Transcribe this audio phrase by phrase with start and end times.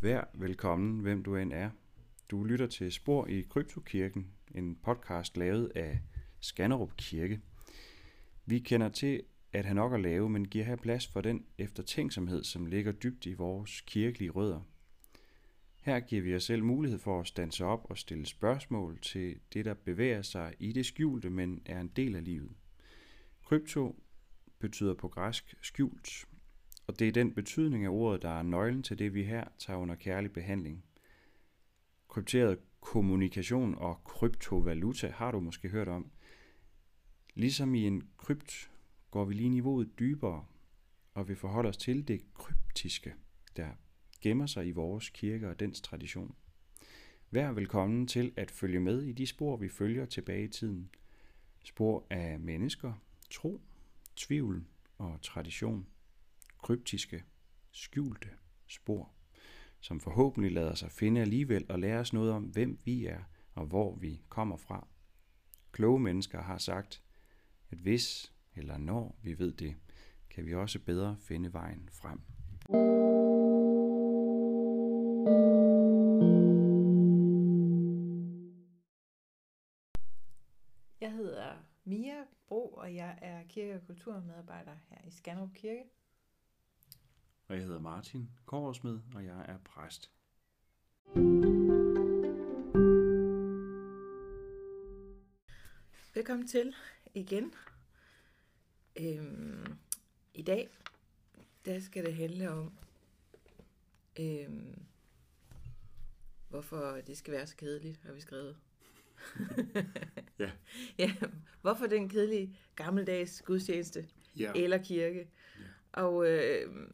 [0.00, 1.70] Vær velkommen, hvem du end er.
[2.30, 6.00] Du lytter til Spor i Kryptokirken, en podcast lavet af
[6.40, 7.40] Skanderup Kirke.
[8.46, 9.22] Vi kender til
[9.52, 13.26] at have nok at lave, men giver her plads for den eftertænksomhed, som ligger dybt
[13.26, 14.60] i vores kirkelige rødder.
[15.82, 19.64] Her giver vi os selv mulighed for at stanse op og stille spørgsmål til det,
[19.64, 22.52] der bevæger sig i det skjulte, men er en del af livet.
[23.44, 24.02] Krypto
[24.58, 26.26] betyder på græsk skjult,
[26.86, 29.78] og det er den betydning af ordet, der er nøglen til det, vi her tager
[29.78, 30.84] under kærlig behandling.
[32.08, 36.10] Krypteret kommunikation og kryptovaluta har du måske hørt om.
[37.34, 38.70] Ligesom i en krypt
[39.10, 40.44] går vi lige niveauet dybere,
[41.14, 43.14] og vi forholder os til det kryptiske,
[43.56, 43.68] der
[44.20, 46.34] gemmer sig i vores kirke og dens tradition.
[47.30, 50.90] Vær velkommen til at følge med i de spor, vi følger tilbage i tiden.
[51.64, 52.92] Spor af mennesker,
[53.30, 53.60] tro,
[54.16, 54.64] tvivl
[54.98, 55.86] og tradition.
[56.66, 57.24] Kryptiske,
[57.70, 58.28] skjulte
[58.66, 59.12] spor,
[59.80, 63.18] som forhåbentlig lader sig finde alligevel og lære os noget om, hvem vi er
[63.54, 64.88] og hvor vi kommer fra.
[65.72, 67.02] Kloge mennesker har sagt,
[67.70, 69.76] at hvis eller når vi ved det,
[70.30, 72.20] kan vi også bedre finde vejen frem.
[81.00, 81.52] Jeg hedder
[81.84, 85.84] Mia Bro, og jeg er kirke- og kulturmedarbejder her i Skanderup Kirke.
[87.48, 90.10] Og jeg hedder Martin Kåresmed, og jeg er præst.
[96.14, 96.74] Velkommen til
[97.14, 97.54] igen.
[99.00, 99.76] Øhm,
[100.34, 100.68] I dag,
[101.64, 102.72] der skal det handle om,
[104.20, 104.82] øhm,
[106.48, 108.56] hvorfor det skal være så kedeligt, har vi skrevet.
[110.38, 110.50] Ja.
[110.98, 111.14] ja.
[111.60, 114.52] Hvorfor den kedelige gammeldags gudstjeneste Ja.
[114.56, 115.28] eller kirke.
[115.94, 116.02] Ja.
[116.02, 116.88] Og øh,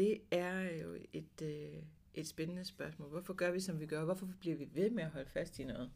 [0.00, 1.82] det er jo et, øh,
[2.14, 3.08] et spændende spørgsmål.
[3.08, 4.04] Hvorfor gør vi, som vi gør?
[4.04, 5.92] Hvorfor bliver vi ved med at holde fast i noget,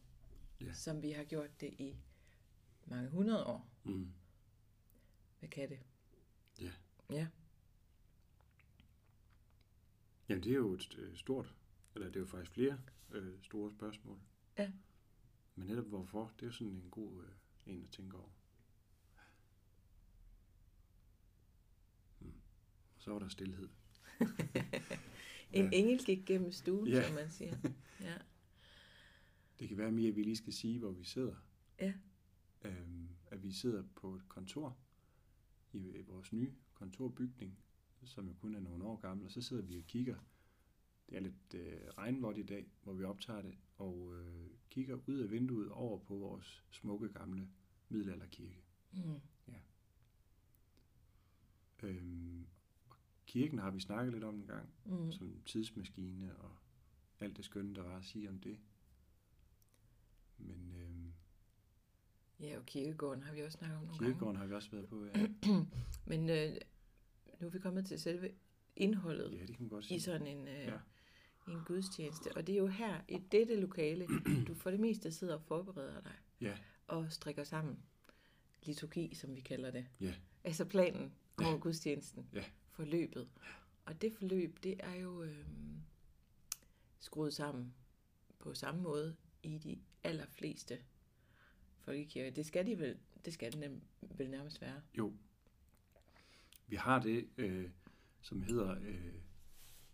[0.61, 0.73] Ja.
[0.73, 1.97] som vi har gjort det i
[2.87, 3.69] mange hundrede år?
[3.85, 4.13] Mm.
[5.39, 5.79] Hvad kan det?
[6.61, 6.73] Ja.
[7.11, 7.29] Ja.
[10.29, 11.55] Jamen, det er jo et øh, stort,
[11.95, 14.19] eller det er jo faktisk flere øh, store spørgsmål.
[14.59, 14.73] Ja.
[15.55, 17.31] Men netop hvorfor, det er jo sådan en god øh,
[17.67, 18.31] en at tænke over.
[22.21, 22.33] Mm.
[22.99, 23.69] Så var der stillhed.
[25.53, 25.71] En Ja.
[25.73, 27.07] engel gik gennem stuen, Ja.
[27.07, 27.57] som man siger.
[28.01, 28.15] Ja.
[29.59, 31.35] Det kan være mere, at vi lige skal sige, hvor vi sidder.
[31.81, 31.93] Ja.
[32.65, 34.77] Øhm, at vi sidder på et kontor
[35.73, 37.59] i, vores nye kontorbygning,
[38.05, 40.17] som jo kun er nogle år gammel, og så sidder vi og kigger.
[41.09, 45.19] Det er lidt øh, regnvådt i dag, hvor vi optager det, og øh, kigger ud
[45.19, 47.49] af vinduet over på vores smukke gamle
[47.89, 48.63] middelalderkirke.
[48.93, 49.21] Mm.
[51.83, 52.54] Øhm, og
[53.35, 55.13] kirken har vi snakket lidt om en gang, Mm.
[55.13, 56.51] som tidsmaskine og
[57.21, 58.59] alt det skønne, der var at sige om det.
[60.39, 61.13] Men øhm,
[62.41, 65.05] Ja, og kirkegården har vi også snakket om nogle kirkegården har vi også været på.
[65.05, 65.67] Ja, gange.
[66.11, 66.53] Men øh,
[67.41, 68.31] nu er vi kommet til selve
[68.77, 69.33] indholdet.
[69.33, 70.01] ja det kan man godt i sige.
[70.01, 70.79] sådan en, øh, ja.
[71.49, 72.37] en gudstjeneste.
[72.37, 74.07] Og det er jo her, i dette lokale,
[74.49, 76.57] du for det meste sidder og forbereder dig Ja,
[76.87, 77.79] og strikker sammen.
[78.63, 79.87] Liturgi, som vi kalder det.
[80.01, 80.15] ja,
[80.45, 81.57] Altså planen over Ja.
[81.57, 82.29] gudstjenesten.
[82.33, 82.45] Ja.
[82.75, 83.29] Forløbet.
[83.85, 85.47] Og det forløb, det er jo øh,
[86.99, 87.75] skruet sammen
[88.39, 90.79] på samme måde i de allerfleste
[91.79, 92.31] folkekirker.
[92.31, 94.83] Det skal de vel, det skal det nem, vel nærmest være.
[94.99, 95.13] jo.
[96.67, 97.71] Vi har det, øh,
[98.21, 99.15] som hedder, øh,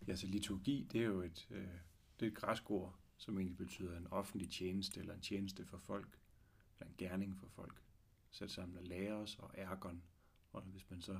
[0.07, 1.67] ja, altså liturgi, det er jo et, øh,
[2.19, 5.77] det er et græsk ord, som egentlig betyder en offentlig tjeneste, eller en tjeneste for
[5.77, 6.19] folk,
[6.79, 7.81] eller en gerning for folk.
[8.31, 10.03] Sæt sammen af læres og ergon,
[10.53, 11.19] og hvis man så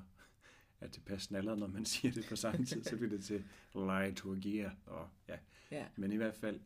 [0.82, 3.44] er tilpas snallet, når man siger det på samme tid, så bliver det til
[3.76, 5.38] liturgia, og ja,
[5.72, 5.88] Ja.
[5.96, 6.60] Men i hvert fald,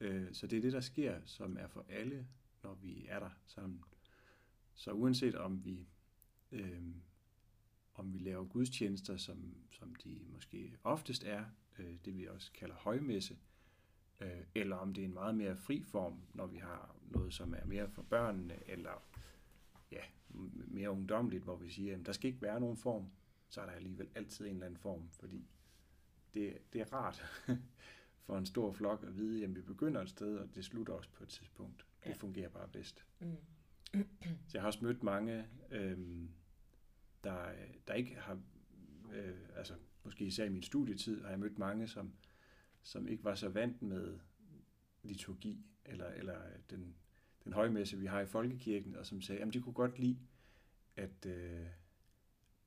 [0.00, 2.26] øh, så det er det, der sker, som er for alle,
[2.62, 3.84] når vi er der sammen.
[4.74, 5.86] Så uanset om vi,
[6.52, 6.82] øh,
[7.94, 11.44] om vi laver gudstjenester, som, som de måske oftest er,
[11.78, 13.36] øh, det vi også kalder højmesse,
[14.20, 17.54] øh, eller om det er en meget mere fri form, når vi har noget, som
[17.54, 19.02] er mere for børnene, eller
[19.92, 20.02] ja,
[20.68, 23.10] mere ungdomligt, hvor vi siger, at der skal ikke være nogen form,
[23.52, 25.46] så er der alligevel altid en eller anden form, fordi
[26.34, 27.22] det, det er rart
[28.26, 31.10] for en stor flok at vide, at vi begynder et sted, og det slutter også
[31.10, 31.86] på et tidspunkt.
[32.04, 32.14] Det Ja.
[32.14, 33.04] fungerer bare bedst.
[33.20, 33.36] Mm.
[34.48, 36.30] Så jeg har også mødt mange, øhm,
[37.24, 37.52] der,
[37.88, 38.40] der ikke har,
[39.12, 42.12] øh, altså måske især i min studietid, har jeg mødt mange, som,
[42.82, 44.18] som ikke var så vant med
[45.02, 46.40] liturgi, eller, eller
[46.70, 46.94] den,
[47.44, 50.18] den højmesse, vi har i folkekirken, og som sagde, at de kunne godt lide
[50.96, 51.66] at, øh,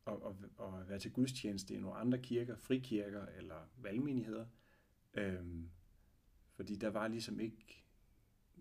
[0.07, 4.45] at, at, at være til gudstjeneste i nogle andre kirker, frikirker eller valgmenigheder.
[5.13, 5.69] Øhm,
[6.55, 7.83] fordi der var ligesom ikke,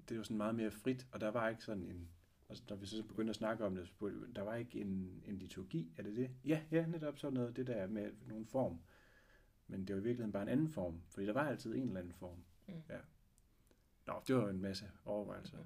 [0.08, 2.08] det var sådan meget mere frit, og der var ikke sådan en,
[2.48, 3.92] altså når vi så begyndte at snakke om det,
[4.36, 6.30] der var ikke en, en liturgi, er det det?
[6.44, 8.80] Ja, ja, netop sådan noget, det der med nogen form.
[9.66, 12.00] Men det var i virkeligheden bare en anden form, fordi der var altid en eller
[12.00, 12.44] anden form.
[12.68, 12.82] Mm.
[12.88, 12.98] Ja.
[14.06, 15.58] Nå, det var en masse overvejelser.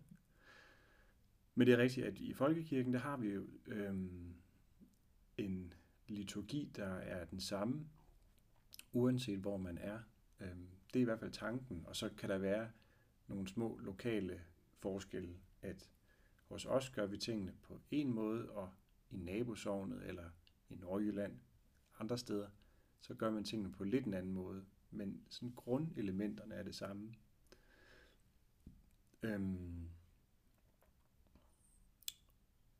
[1.54, 4.34] Men det er rigtigt, at i folkekirken, der har vi jo øhm,
[5.38, 5.74] en
[6.08, 7.86] liturgi, der er den samme,
[8.92, 9.98] uanset hvor man er.
[10.40, 12.70] Øhm, det er i hvert fald tanken, og så kan der være
[13.26, 14.40] nogle små lokale
[14.78, 15.90] forskelle, at
[16.48, 18.70] hos os gør vi tingene på en måde, og
[19.10, 20.30] i nabosovnet eller
[20.68, 21.38] i Nordjylland,
[21.98, 22.48] andre steder,
[23.00, 24.64] så gør man tingene på lidt en anden måde.
[24.90, 27.14] Men sådan grundelementerne er det samme.
[29.22, 29.88] Øhm,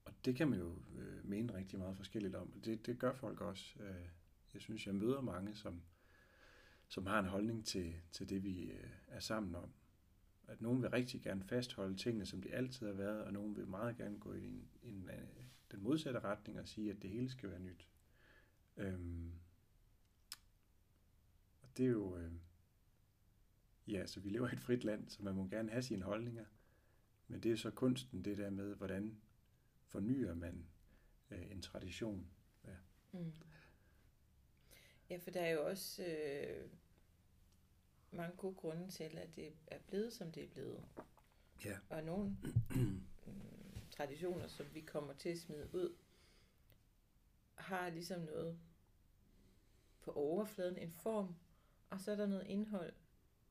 [0.04, 2.60] og det kan man jo øh, mene rigtig meget forskelligt om.
[2.64, 3.82] Det, det gør folk også.
[3.82, 4.08] Øh,
[4.54, 5.82] jeg synes, jeg møder mange, som,
[6.88, 9.70] som har en holdning til, til det, vi øh, er sammen om.
[10.48, 13.66] At nogen vil rigtig gerne fastholde tingene, som de altid har været, og nogen vil
[13.66, 17.30] meget gerne gå i en, en, øh, den modsatte retning og sige, at det hele
[17.30, 17.88] skal være nyt.
[18.76, 19.32] Øhm,
[21.62, 22.16] og det er jo...
[22.16, 22.32] Øh,
[23.86, 26.44] ja, så vi lever i et frit land, så man må gerne have sine holdninger.
[27.28, 29.20] Men det er så kunsten, det der med, hvordan
[29.88, 30.66] fornyer man
[31.30, 32.30] øh, en tradition.
[32.64, 32.76] Ja.
[33.12, 33.32] Mm.
[35.10, 36.70] Ja, for der er jo også øh,
[38.10, 40.84] mange gode grunde til, at det er blevet, som det er blevet.
[41.64, 41.78] Ja.
[41.88, 42.36] Og nogle
[42.70, 43.02] mm,
[43.90, 45.96] traditioner, som vi kommer til at smide ud,
[47.54, 48.58] har ligesom noget
[50.00, 51.34] på overfladen, en form,
[51.90, 52.92] og så er der noget indhold.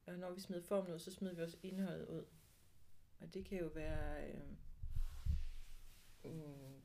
[0.05, 2.25] Og når vi smider formen ud, så smider vi også indholdet ud.
[3.19, 4.29] Og det kan jo være...
[4.29, 4.51] Øh,
[6.31, 6.81] mm,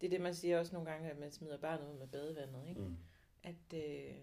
[0.00, 2.68] det er det, man siger også nogle gange, at man smider barnet ud med badevandet.
[2.68, 2.80] Ikke?
[2.80, 2.96] Mm.
[3.42, 4.14] At øh,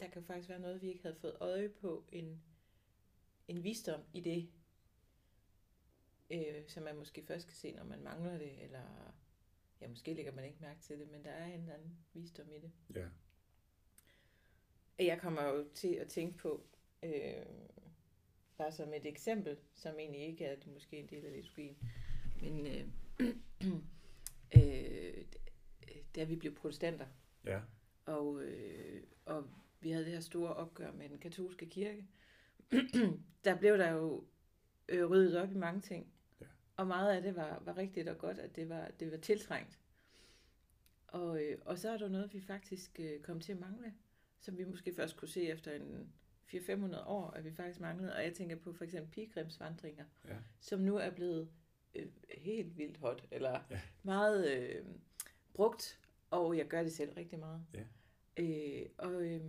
[0.00, 2.04] der kan faktisk være noget, vi ikke havde fået øje på.
[2.12, 2.42] En,
[3.48, 4.50] en visdom i det,
[6.30, 8.62] øh, som man måske først kan se, når man mangler det.
[8.62, 9.12] Eller
[9.80, 12.52] ja, måske lægger man ikke mærke til det, men der er en eller anden visdom
[12.52, 12.72] i det.
[12.94, 13.08] Ja.
[15.04, 16.66] Jeg kommer jo til at tænke på,
[17.02, 17.46] øh,
[18.56, 21.76] bare som et eksempel, som egentlig ikke er det måske en del af liturgien,
[22.40, 22.88] men øh,
[24.56, 25.24] øh,
[26.16, 27.06] da vi blev protestanter,
[27.44, 27.60] Ja.
[28.06, 29.50] og, øh, og
[29.80, 32.06] vi havde det her store opgør med den katolske kirke,
[33.44, 34.24] der blev der jo
[34.88, 36.12] øh, ryddet op i mange ting.
[36.40, 36.46] Ja.
[36.76, 39.78] Og meget af det var, var rigtigt og godt, at det var, det var tiltrængt.
[41.06, 43.94] Og, øh, og så er der noget, vi faktisk øh, kom til at mangle,
[44.40, 46.12] som vi måske først kunne se efter en
[46.54, 48.14] 400-500 år, at vi faktisk manglede.
[48.16, 50.36] Og jeg tænker på for eksempel pilgrimsvandringer, Ja.
[50.60, 51.48] som nu er blevet
[51.94, 53.80] øh, helt vildt hot, eller Ja.
[54.02, 54.84] meget øh,
[55.54, 56.00] brugt,
[56.30, 57.66] og jeg gør det selv rigtig meget.
[57.74, 57.84] Ja.
[58.36, 59.40] Øh, og øh,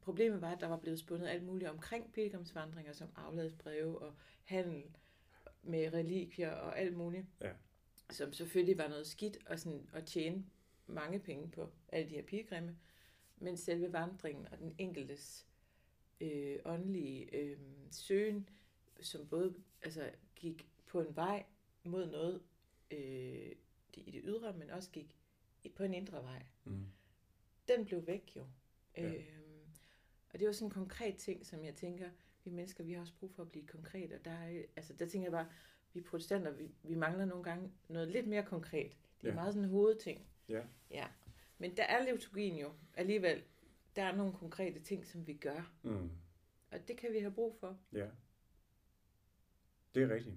[0.00, 4.14] problemet var, at der var blevet spundet alt muligt omkring pilgrimsvandringer, som afladsbreve og
[4.44, 4.84] handel
[5.62, 7.52] med relikvier og alt muligt, Ja.
[8.10, 10.44] som selvfølgelig var noget skidt og sådan, at tjene
[10.86, 12.78] mange penge på alle de her pilgrimme,
[13.36, 15.46] men selve vandringen og den enkeltes
[16.20, 17.58] øh, åndelige øh,
[17.90, 18.48] søgen,
[19.00, 21.44] som både altså, gik på en vej
[21.84, 22.42] mod noget
[22.90, 23.52] øh,
[23.94, 25.16] i det ydre, men også gik
[25.74, 26.86] på en indre vej Mm.
[27.68, 28.46] den blev væk jo.
[28.96, 29.14] Ja.
[29.14, 29.66] Øhm,
[30.32, 32.10] og det var sådan en konkret ting, som jeg tænker,
[32.44, 34.12] vi mennesker, vi har også brug for at blive konkret.
[34.12, 35.48] Og der, er, altså, der tænker jeg bare,
[35.92, 38.92] vi protestanter, vi, vi mangler nogle gange noget lidt mere konkret.
[39.20, 39.34] Det er ja.
[39.34, 40.26] meget sådan en hovedting.
[40.48, 40.62] Ja.
[40.90, 41.08] ja.
[41.58, 43.42] Men der er liturgien jo alligevel.
[43.96, 45.72] Der er nogle konkrete ting, som vi gør.
[45.82, 46.10] Mm.
[46.70, 47.78] Og det kan vi have brug for.
[47.92, 48.08] Ja.
[49.94, 50.36] Det er rigtigt.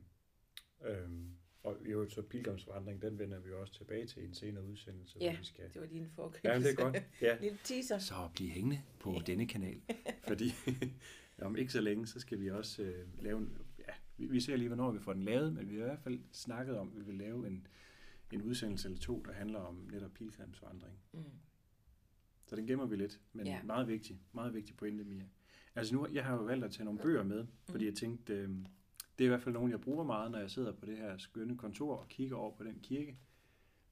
[0.81, 4.33] Øhm, og i øvrigt så pilgrimsvandring, den vender vi jo også tilbage til i en
[4.33, 5.73] senere udsendelse, Ja, hvor vi skal...
[5.73, 6.49] Det var lige en foregribelse.
[6.49, 7.03] Ja, det er godt.
[7.21, 7.37] Ja.
[7.41, 7.97] Lille teaser.
[7.97, 9.81] Så bliv hængende på denne kanal,
[10.27, 10.53] fordi
[11.41, 14.55] om ikke så længe, så skal vi også øh, lave en, ja, vi, vi ser
[14.55, 16.95] lige, hvornår vi får den lavet, men vi har i hvert fald snakket om, at
[16.95, 17.67] vi vil lave en,
[18.31, 20.99] en udsendelse eller to, der handler om netop pilgrimsvandring.
[21.13, 21.23] Mm.
[22.45, 23.53] Så den gemmer vi lidt, men ja.
[23.53, 23.63] Ja.
[23.63, 25.23] meget vigtig, meget vigtig pointe, Mia.
[25.75, 28.49] Altså nu, jeg har jo valgt at tage nogle bøger med, fordi jeg tænkte, øh,
[29.17, 31.17] det er i hvert fald nogle, jeg bruger meget, når jeg sidder på det her
[31.17, 33.17] skønne kontor og kigger over på den kirke,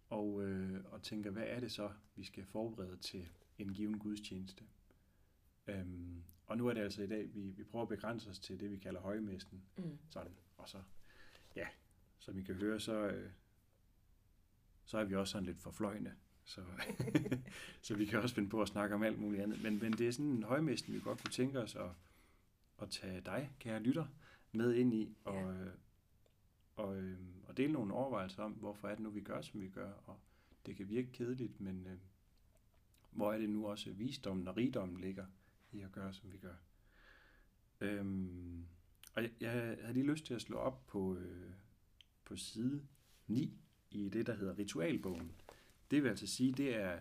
[0.10, 3.27] og, øh, og tænker, hvad er det så, vi skal forberede til
[3.58, 4.63] en given gudstjeneste?
[5.68, 8.60] Øhm, og nu er det altså i dag, vi, vi prøver at begrænse os til
[8.60, 9.63] det, vi kalder højmesten.
[9.77, 9.98] Mm.
[10.10, 10.34] Sådan.
[10.58, 10.77] Og så,
[11.56, 11.68] ja,
[12.20, 13.32] som I kan høre, så, øh,
[14.86, 16.13] så er vi også sådan lidt forfløjende.
[16.46, 16.62] Så,
[17.82, 19.63] så vi kan også finde på at snakke om alt muligt andet.
[19.63, 21.89] Men, men det er sådan en højmesten, vi godt kunne tænke os at,
[22.82, 24.06] at tage dig, kære lytter,
[24.53, 25.51] med ind i og, Ja.
[25.51, 25.74] øh,
[26.75, 29.67] og, øh, og dele nogle overvejelser om, hvorfor er det nu, vi gør, som vi
[29.69, 29.91] gør.
[29.91, 30.19] Og
[30.65, 31.98] det kan virke kedeligt, men, øh,
[33.12, 35.25] hvor er det nu også visdommen og rigdommen ligger
[35.72, 36.55] i at gøre, som vi gør.
[37.81, 38.65] Øhm,
[39.13, 41.51] og jeg, jeg havde lige lyst til at slå op på, øh,
[42.25, 42.88] på side
[43.27, 43.57] 9
[43.91, 45.31] i det, der hedder Ritualbogen.
[45.91, 47.00] Det vil altså sige, det er,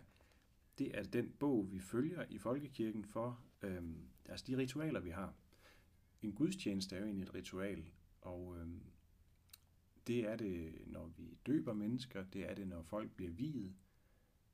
[0.78, 5.34] det er den bog, vi følger i folkekirken for øhm, altså de ritualer, vi har.
[6.22, 7.84] En gudstjeneste er jo egentlig et ritual,
[8.20, 8.66] og øh,
[10.06, 13.74] det er det, når vi døber mennesker, det er det, når folk bliver viet,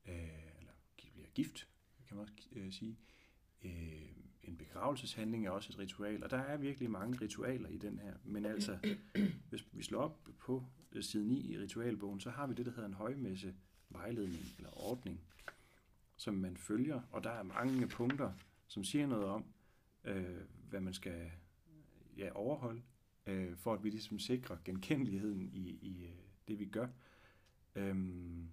[0.09, 1.69] øh, eller bliver gift,
[2.09, 2.99] kan man også øh, sige.
[3.65, 4.09] Øh,
[4.43, 8.15] en begravelseshandling er også et ritual, og der er virkelig mange ritualer i den her.
[8.25, 8.79] Men altså,
[9.51, 12.73] hvis vi slår op på øh, side 9 i ritualbogen, så har vi det, der
[12.73, 13.55] hedder en højmesse
[13.89, 15.21] vejledning eller ordning,
[16.17, 18.33] som man følger, og der er mange punkter,
[18.67, 19.45] som siger noget om,
[20.05, 21.31] øh, hvad man skal
[22.19, 22.83] ja, overholde,
[23.27, 26.11] øh, for at vi ligesom sikrer genkendeligheden i, i øh,
[26.49, 26.89] det, vi gør.
[27.75, 28.49] Øhm,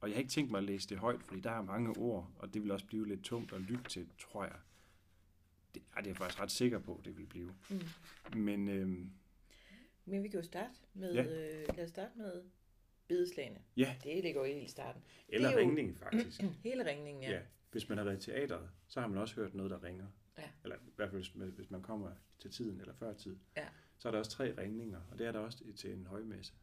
[0.00, 2.30] og jeg har ikke tænkt mig at læse det højt, fordi der er mange ord,
[2.36, 4.56] og det vil også blive lidt tungt at lytte til, tror jeg.
[5.74, 7.54] Det, er det er jeg faktisk ret sikker på, det vil blive.
[7.70, 8.38] Mm.
[8.38, 9.12] Men, øhm,
[10.04, 11.24] Men vi kan jo starte med, ja.
[11.24, 12.42] øh, lad os starte med
[13.08, 13.60] bedeslagene.
[13.76, 13.96] Ja.
[14.04, 15.02] Det ligger jo helt i starten.
[15.28, 16.42] Eller ringningen, faktisk.
[16.64, 17.30] Hele ringningen, ja.
[17.30, 17.40] ja.
[17.70, 20.06] Hvis man har været i teateret, så har man også hørt noget, der ringer.
[20.38, 20.50] Ja.
[20.62, 23.36] Eller i hvert fald, hvis man kommer til tiden eller før tid.
[23.56, 23.68] Ja.
[23.98, 26.54] Så er der også tre ringninger, og det er der også til en højmesse.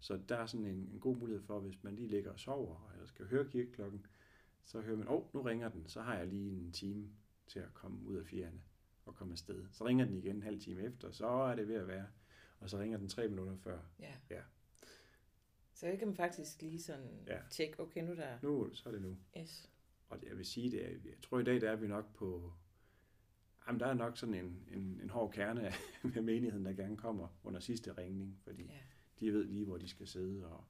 [0.00, 2.90] Så der er sådan en, en god mulighed for, hvis man lige ligger og sover,
[2.92, 4.06] eller skal høre kirkeklokken,
[4.64, 7.10] så hører man, åh, oh, nu ringer den, så har jeg lige en time
[7.46, 8.60] til at komme ud af fjerne
[9.04, 9.66] og komme afsted.
[9.72, 12.06] Så ringer den igen en halv time efter, så er det ved at være.
[12.60, 13.78] Og så ringer den tre minutter før.
[14.00, 14.14] Ja.
[14.30, 14.40] ja.
[15.74, 17.38] Så kan man faktisk lige sådan ja.
[17.50, 18.38] tjekke, okay, nu der...
[18.42, 19.18] Nu, så er det nu.
[19.38, 19.70] Yes.
[20.08, 22.52] Og jeg vil sige, det er, jeg tror i dag, der er vi nok på...
[23.68, 25.74] Jamen, der er nok sådan en, en, en hård kerne af
[26.14, 28.78] med menigheden, der gerne kommer under sidste ringning, fordi ja.
[29.20, 30.64] de ved lige, hvor de skal sidde, og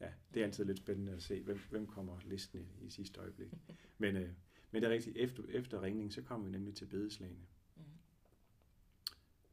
[0.00, 3.20] ja, det er altid lidt spændende at se, hvem, hvem kommer listen i, i sidste
[3.20, 3.52] øjeblik.
[3.98, 4.30] men, øh,
[4.70, 7.46] men det er rigtigt, efter, efter ringning, så kommer vi nemlig til bedeslagene.
[7.76, 7.82] Mm.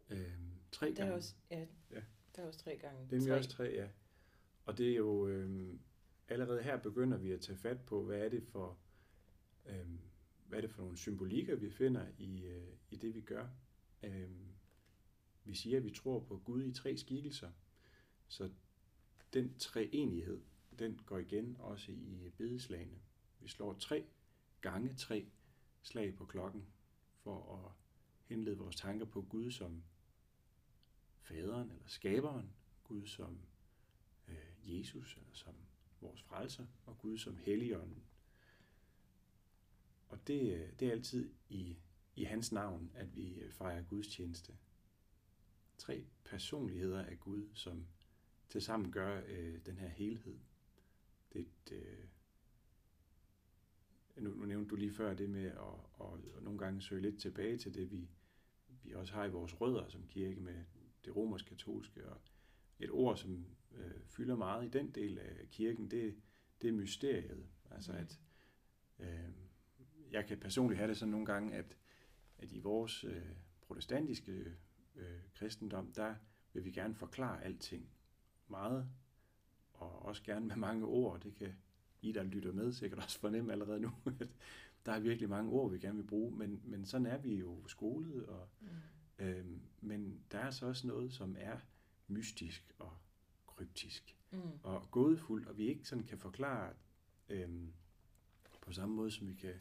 [0.09, 1.13] Øhm, tre der er gange.
[1.13, 2.01] Også, ja, ja,
[2.35, 3.07] der er også tre gange.
[3.09, 3.87] Det er også tre, ja.
[4.65, 5.73] Og det er jo, øh,
[6.27, 8.77] allerede her begynder vi at tage fat på, hvad er det for,
[9.65, 9.87] øh,
[10.45, 13.47] hvad er det for nogle symbolikker, vi finder i, øh, i det, vi gør.
[14.03, 14.29] Øh,
[15.43, 17.51] vi siger, at vi tror på Gud i tre skikkelser,
[18.27, 18.49] så
[19.33, 20.41] den treenighed,
[20.79, 22.99] den går igen også i bedeslagene.
[23.39, 24.05] Vi slår tre
[24.61, 25.25] gange tre
[25.81, 26.65] slag på klokken
[27.17, 27.71] for at
[28.25, 29.83] henlede vores tanker på Gud som
[31.21, 32.49] faderen eller skaberen,
[32.83, 33.39] Gud som
[34.27, 35.55] øh, Jesus eller som
[36.01, 38.03] vores frelser, og Gud som helligånden.
[40.07, 41.77] Og det, øh, det er altid i,
[42.15, 44.53] i hans navn, at vi øh, fejrer Guds tjeneste.
[45.77, 47.85] Tre personligheder af Gud, som
[48.49, 50.39] tilsammen gør øh, den her helhed.
[51.33, 52.05] Det, øh,
[54.17, 55.55] nu, nu nævnte du lige før det med at,
[56.01, 58.09] at, at nogle gange søge lidt tilbage til det, vi,
[58.83, 60.63] vi også har i vores rødder som kirke med
[61.05, 62.21] det romersk-katolske, og
[62.79, 66.15] et ord, som øh, fylder meget i den del af kirken, det,
[66.61, 67.45] det er mysteriet.
[67.71, 67.97] Altså mm.
[67.97, 68.19] at
[68.99, 69.29] øh,
[70.15, 71.77] jeg kan personligt have det sådan nogle gange, at,
[72.37, 73.21] at i vores øh,
[73.61, 74.55] protestantiske
[74.95, 76.15] øh, kristendom, der
[76.53, 77.89] vil vi gerne forklare alting
[78.47, 78.89] meget,
[79.73, 81.21] og også gerne med mange ord.
[81.21, 81.53] Det kan
[82.01, 84.29] I, der lytter med, sikkert også fornemme allerede nu, at
[84.85, 87.67] der er virkelig mange ord, vi gerne vil bruge, men, men sådan er vi jo
[87.67, 89.25] skolet, og, mm.
[89.25, 89.45] øh,
[89.81, 91.57] men der er så også noget, som er
[92.07, 92.97] mystisk og
[93.47, 94.41] kryptisk mm.
[94.63, 96.73] og gådefuldt, og vi ikke sådan kan forklare
[97.29, 97.73] øhm,
[98.61, 99.53] på samme måde, som vi kan,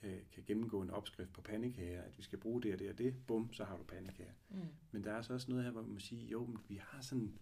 [0.00, 2.98] kan, kan gennemgå en opskrift på pandekager, at vi skal bruge det og det og
[2.98, 4.32] det, bum, så har du pandekager.
[4.48, 4.56] Mm.
[4.90, 7.00] Men der er så også noget her, hvor man må sige, jo, men vi har
[7.00, 7.38] sådan,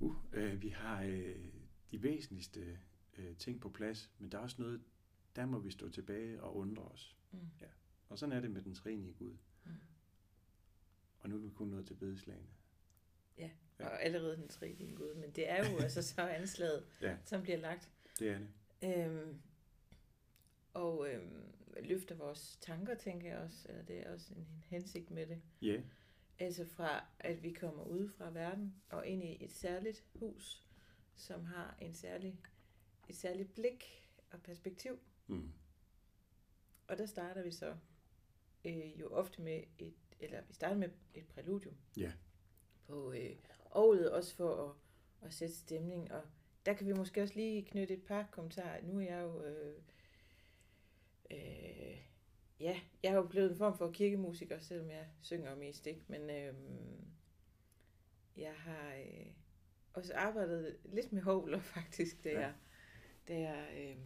[0.00, 1.44] uh, øh, vi har øh,
[1.90, 2.78] de væsentligste
[3.18, 4.80] øh, ting på plads, men der er også noget,
[5.36, 7.16] der må vi stå tilbage og undre os.
[7.32, 7.38] Mm.
[7.60, 7.66] Ja.
[8.08, 9.36] Og sådan er det med den træenige Gud.
[9.64, 9.70] Mm.
[11.18, 12.48] Og nu er vi kun nået til bedeslagene.
[13.38, 13.88] Ja, ja.
[13.88, 15.14] og allerede den tredje Gud.
[15.14, 17.16] Men det er jo altså så anslaget, ja.
[17.24, 17.90] som bliver lagt.
[18.18, 18.48] Det er det.
[18.82, 19.40] Øhm,
[20.74, 21.52] og øhm,
[21.82, 23.68] løfter vores tanker, tænker jeg også.
[23.68, 25.42] Eller det er også en, en hensigt med det.
[25.62, 25.66] Ja.
[25.66, 25.82] Yeah.
[26.38, 30.66] Altså fra, at vi kommer ud fra verden og ind i et særligt hus,
[31.14, 32.40] som har en særlig,
[33.08, 33.84] et særligt blik
[34.30, 34.98] og perspektiv.
[35.26, 35.52] Mm.
[36.88, 37.76] Og der starter vi så
[38.64, 41.74] øh, jo ofte med et, eller vi starter med et præludium.
[41.96, 42.12] Ja
[42.86, 43.36] på øh,
[43.74, 44.76] Aarhus, også for at,
[45.26, 46.12] at sætte stemning.
[46.12, 46.22] Og
[46.66, 48.82] der kan vi måske også lige knytte et par kommentarer.
[48.82, 49.44] Nu er jeg jo...
[49.44, 49.74] Øh,
[51.30, 51.98] øh,
[52.60, 56.04] ja, jeg har jo blevet en form for kirkemusiker, selvom jeg synger mest, ikke?
[56.08, 56.54] Men øh,
[58.36, 59.26] jeg har øh,
[59.92, 62.40] også arbejdet lidt med hovler, faktisk, da ja.
[62.40, 62.54] jeg,
[63.28, 63.96] da jeg øh,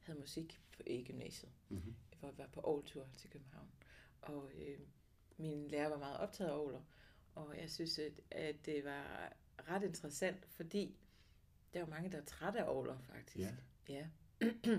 [0.00, 1.94] havde musik i gymnasiet, Mm-hmm.
[2.18, 3.68] hvor jeg var på årtur til København.
[4.22, 4.78] Og øh,
[5.36, 6.80] min lærer var meget optaget af ovler,
[7.34, 9.32] og jeg synes, at, at det var
[9.68, 10.96] ret interessant, fordi
[11.72, 13.38] der er jo mange, der er trætte af ovler, faktisk.
[13.38, 13.54] Ja.
[13.88, 14.08] Ja.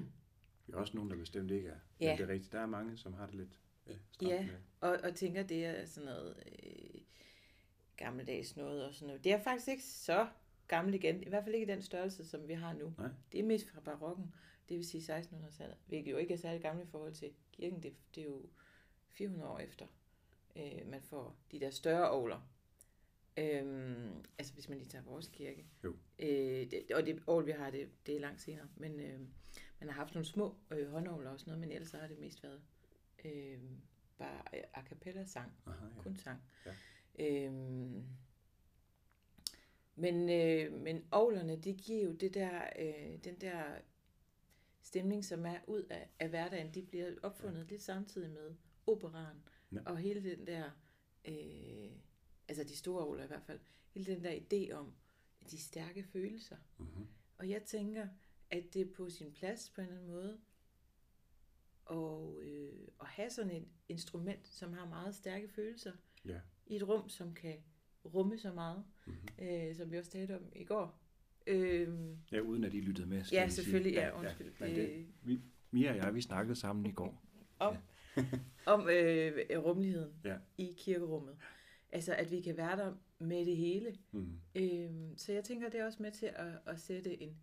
[0.69, 1.75] Vi er også nogen, der bestemt ikke er.
[1.99, 2.09] Ja.
[2.11, 2.51] Men det er rigtigt.
[2.51, 3.59] Der er mange, som har det lidt
[4.11, 4.45] stramt Ja.
[4.45, 4.53] med.
[4.81, 7.01] Og, og tænker, det er sådan noget øh,
[7.97, 9.23] gammeldags noget og sådan noget.
[9.23, 10.27] Det er faktisk ikke så
[10.67, 11.23] gammelt igen.
[11.23, 12.93] I hvert fald ikke i den størrelse, som vi har nu.
[12.97, 13.09] Nej.
[13.31, 14.33] Det er mest fra barokken,
[14.69, 15.77] det vil sige 1600-tallet.
[15.87, 17.83] Hvilket jo ikke er særlig gammelt i forhold til kirken.
[17.83, 18.45] Det, det er jo
[19.09, 19.85] 400 år efter,
[20.55, 22.49] øh, man får de der større ovler.
[23.37, 25.65] Øhm, altså hvis man lige tager vores kirke.
[25.83, 25.95] Jo.
[26.19, 28.67] Øh, det, og det ovl, vi har, det, det er langt senere.
[28.75, 29.19] Men øh,
[29.79, 32.43] man har haft nogle små øh, håndovler og sådan noget, men ellers har det mest
[32.43, 32.61] været
[33.25, 33.59] øh,
[34.17, 35.51] bare a cappella sang.
[35.65, 36.01] Aha, ja.
[36.01, 36.41] Kun sang.
[36.65, 36.73] Ja.
[37.19, 38.05] Øhm,
[39.95, 43.63] men, øh, men ovlerne, det giver jo det der, øh, den der
[44.81, 46.73] stemning, som er ud af, af hverdagen.
[46.73, 47.65] De bliver opfundet ja.
[47.69, 48.55] lidt samtidig med
[48.87, 49.43] operaen.
[49.71, 49.79] Ja.
[49.85, 50.71] Og hele den der,
[51.25, 51.91] øh,
[52.47, 53.59] altså de store ovler i hvert fald,
[53.93, 54.93] hele den der idé om
[55.51, 56.57] de stærke følelser.
[56.77, 57.07] Mm-hmm.
[57.37, 58.07] Og jeg tænker,
[58.51, 60.37] at det er på sin plads på en eller anden måde,
[61.85, 65.91] og, øh, at have sådan et instrument, som har meget stærke følelser,
[66.25, 66.39] Ja.
[66.67, 67.55] i et rum, som kan
[68.05, 69.45] rumme så meget, Mm-hmm.
[69.47, 70.99] øh, som vi også talte om i går.
[71.47, 71.89] Øh,
[72.31, 73.63] Ja, uden at I lyttede med, skal ja, vi sige.
[73.63, 74.53] selvfølgelig, ja, undskyld.
[74.59, 75.39] men Ja, det, det, vi,
[75.71, 77.21] Mia og jeg, vi snakkede sammen i går.
[77.59, 77.75] om
[78.65, 79.33] om øh,
[79.65, 80.37] rummeligheden Ja.
[80.57, 81.37] i kirkerummet.
[81.91, 83.97] Altså, at vi kan være der med det hele.
[84.11, 84.39] Mm.
[84.55, 87.37] Øh, så jeg tænker, det er også med til at, at sætte en,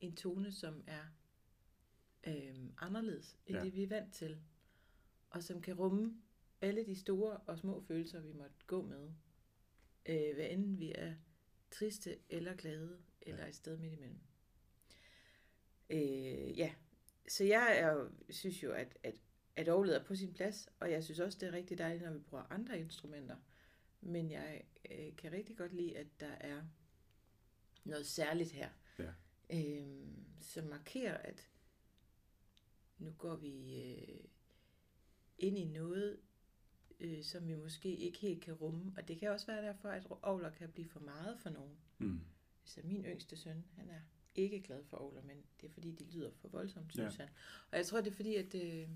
[0.00, 1.04] en tone, som er
[2.26, 3.58] øh, anderledes end Ja.
[3.58, 3.64] ja.
[3.64, 4.40] det, vi er vant til.
[5.30, 6.22] Og som kan rumme
[6.60, 9.10] alle de store og små følelser, vi måtte gå med.
[10.06, 11.14] Øh, hvad enten vi er
[11.70, 14.20] triste eller glade, eller et sted midt imellem.
[15.90, 16.74] Øh, ja,
[17.28, 19.14] så jeg er, synes jo, at, at,
[19.56, 22.12] at orglet er på sin plads, og jeg synes også, det er rigtig dejligt, når
[22.12, 23.36] vi bruger andre instrumenter.
[24.00, 26.62] Men jeg øh, kan rigtig godt lide, at der er
[27.84, 28.72] noget særligt her, Ja.
[29.50, 30.06] Øh,
[30.40, 31.48] som markerer, at
[32.98, 34.24] nu går vi øh,
[35.38, 36.20] ind i noget,
[37.00, 38.92] øh, som vi måske ikke helt kan rumme.
[38.96, 41.76] Og det kan også være derfor, at ovler kan blive for meget for nogen.
[41.98, 42.20] Mm.
[42.64, 44.00] Så min yngste søn, han er
[44.34, 47.24] ikke glad for ovler, men det er fordi, de lyder for voldsomt, synes Ja.
[47.24, 47.34] han.
[47.70, 48.88] Og jeg tror, det er fordi, at øh,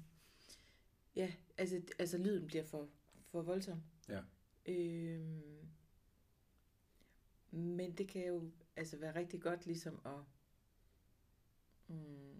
[1.16, 2.88] ja, altså, altså lyden bliver for,
[3.30, 3.82] for voldsom.
[4.08, 4.22] Ja.
[4.66, 5.66] Øhm,
[7.50, 10.12] men det kan jo altså være rigtig godt ligesom at
[11.92, 12.36] mm,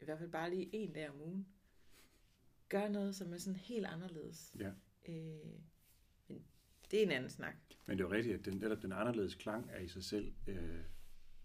[0.00, 1.46] i hvert fald bare lige en dag om ugen
[2.68, 4.56] gøre noget, som er sådan helt anderledes.
[4.58, 4.70] Ja.
[5.08, 5.60] Øh,
[6.28, 6.44] men
[6.90, 7.54] det er en anden snak.
[7.86, 10.32] Men det er jo rigtigt, at den, netop den anderledes klang er i sig selv
[10.46, 10.80] øh,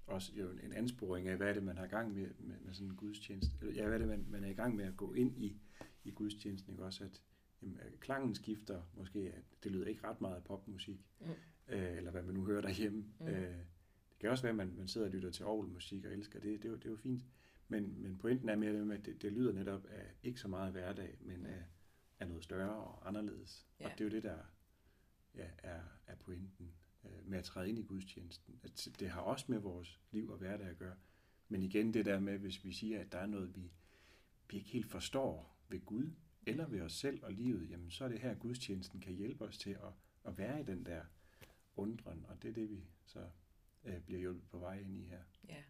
[0.08, 2.88] også jo en ansporing af, hvad er det, man har gang med, med, med sådan
[2.88, 3.52] en gudstjeneste.
[3.62, 5.58] Eller, ja, hvad er det, man, man er i gang med at gå ind i,
[6.04, 6.72] i gudstjenesten.
[6.72, 6.84] Ikke?
[6.84, 7.24] Også at,
[7.62, 11.26] jamen, at klangen skifter måske, at det lyder ikke ret meget af popmusik, Mm.
[11.74, 13.06] øh, eller hvad man nu hører derhjemme.
[13.20, 13.28] Mm.
[13.28, 13.58] Øh,
[14.10, 16.64] det kan også være, at man, man sidder og lytter til orgelmusik og elsker det.
[16.64, 17.26] Det jo, det er jo fint.
[17.70, 20.48] Men, men pointen er mere det med, at det, det lyder netop af ikke så
[20.48, 21.64] meget hverdag, men af,
[22.20, 23.68] af noget større og anderledes.
[23.80, 23.86] Ja.
[23.86, 24.38] Og det er jo det, der
[25.36, 26.74] ja, er, er pointen
[27.06, 28.60] øh, med at træde ind i gudstjenesten.
[28.64, 30.96] At det har også med vores liv og hverdag at gøre.
[31.50, 33.72] Men igen det der med, hvis vi siger, at der er noget, vi,
[34.50, 36.12] vi ikke helt forstår ved Gud,
[36.46, 39.58] eller ved os selv og livet, jamen så er det her, gudstjenesten kan hjælpe os
[39.58, 39.94] til at,
[40.26, 41.02] at være i den der
[41.76, 43.30] undren, og det er det, vi så
[43.86, 45.22] øh, bliver hjulpet på vej ind i her.
[45.50, 45.64] Ja.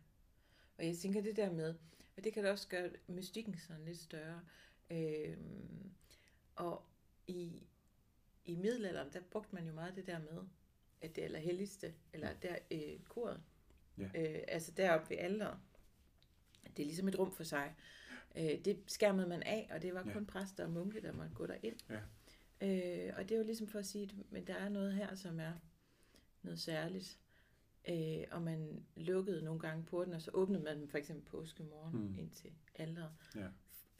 [0.79, 1.73] Og jeg tænker det der med,
[2.17, 4.41] og det kan da også gøre mystikken sådan lidt større.
[4.91, 5.91] Øhm,
[6.55, 6.83] og
[7.27, 7.63] i,
[8.45, 10.41] i middelalderen, der brugte man jo meget det der med,
[11.01, 13.41] at det allerhelligste, eller der øh, koret,
[13.97, 14.03] Ja.
[14.15, 15.57] øh, altså deroppe ved alderet,
[16.77, 17.75] det er ligesom et rum for sig.
[18.37, 20.13] Øh, det skærmede man af, og det var Ja.
[20.13, 21.77] kun præster og munke, der måtte gå derind.
[21.89, 21.99] Ja.
[23.07, 25.15] Øh, og det er jo ligesom for at sige, at men der er noget her,
[25.15, 25.53] som er
[26.41, 27.19] noget særligt.
[27.89, 31.95] Øh, og man lukkede nogle gange porten, og så åbnede man dem for eksempel påskemorgen
[31.99, 32.07] Mm.
[32.07, 32.17] mm.
[32.19, 33.11] ind til alderet.
[33.35, 33.47] Ja.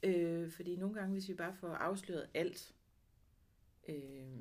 [0.03, 2.75] Øh, fordi nogle gange, hvis vi bare får afsløret alt,
[3.87, 4.39] øh,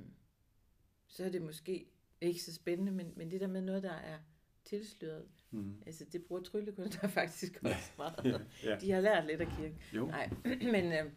[1.06, 1.86] så er det måske
[2.20, 4.18] ikke så spændende, men, men det der med noget, der er
[4.64, 5.82] tilsløret, Mm.
[5.86, 8.46] altså det bruger tryllekunstnere faktisk også meget.
[8.64, 8.76] Ja.
[8.80, 9.78] De har lært lidt af kirken.
[9.94, 10.06] Jo.
[10.06, 10.30] Nej,
[10.74, 11.12] men, øh,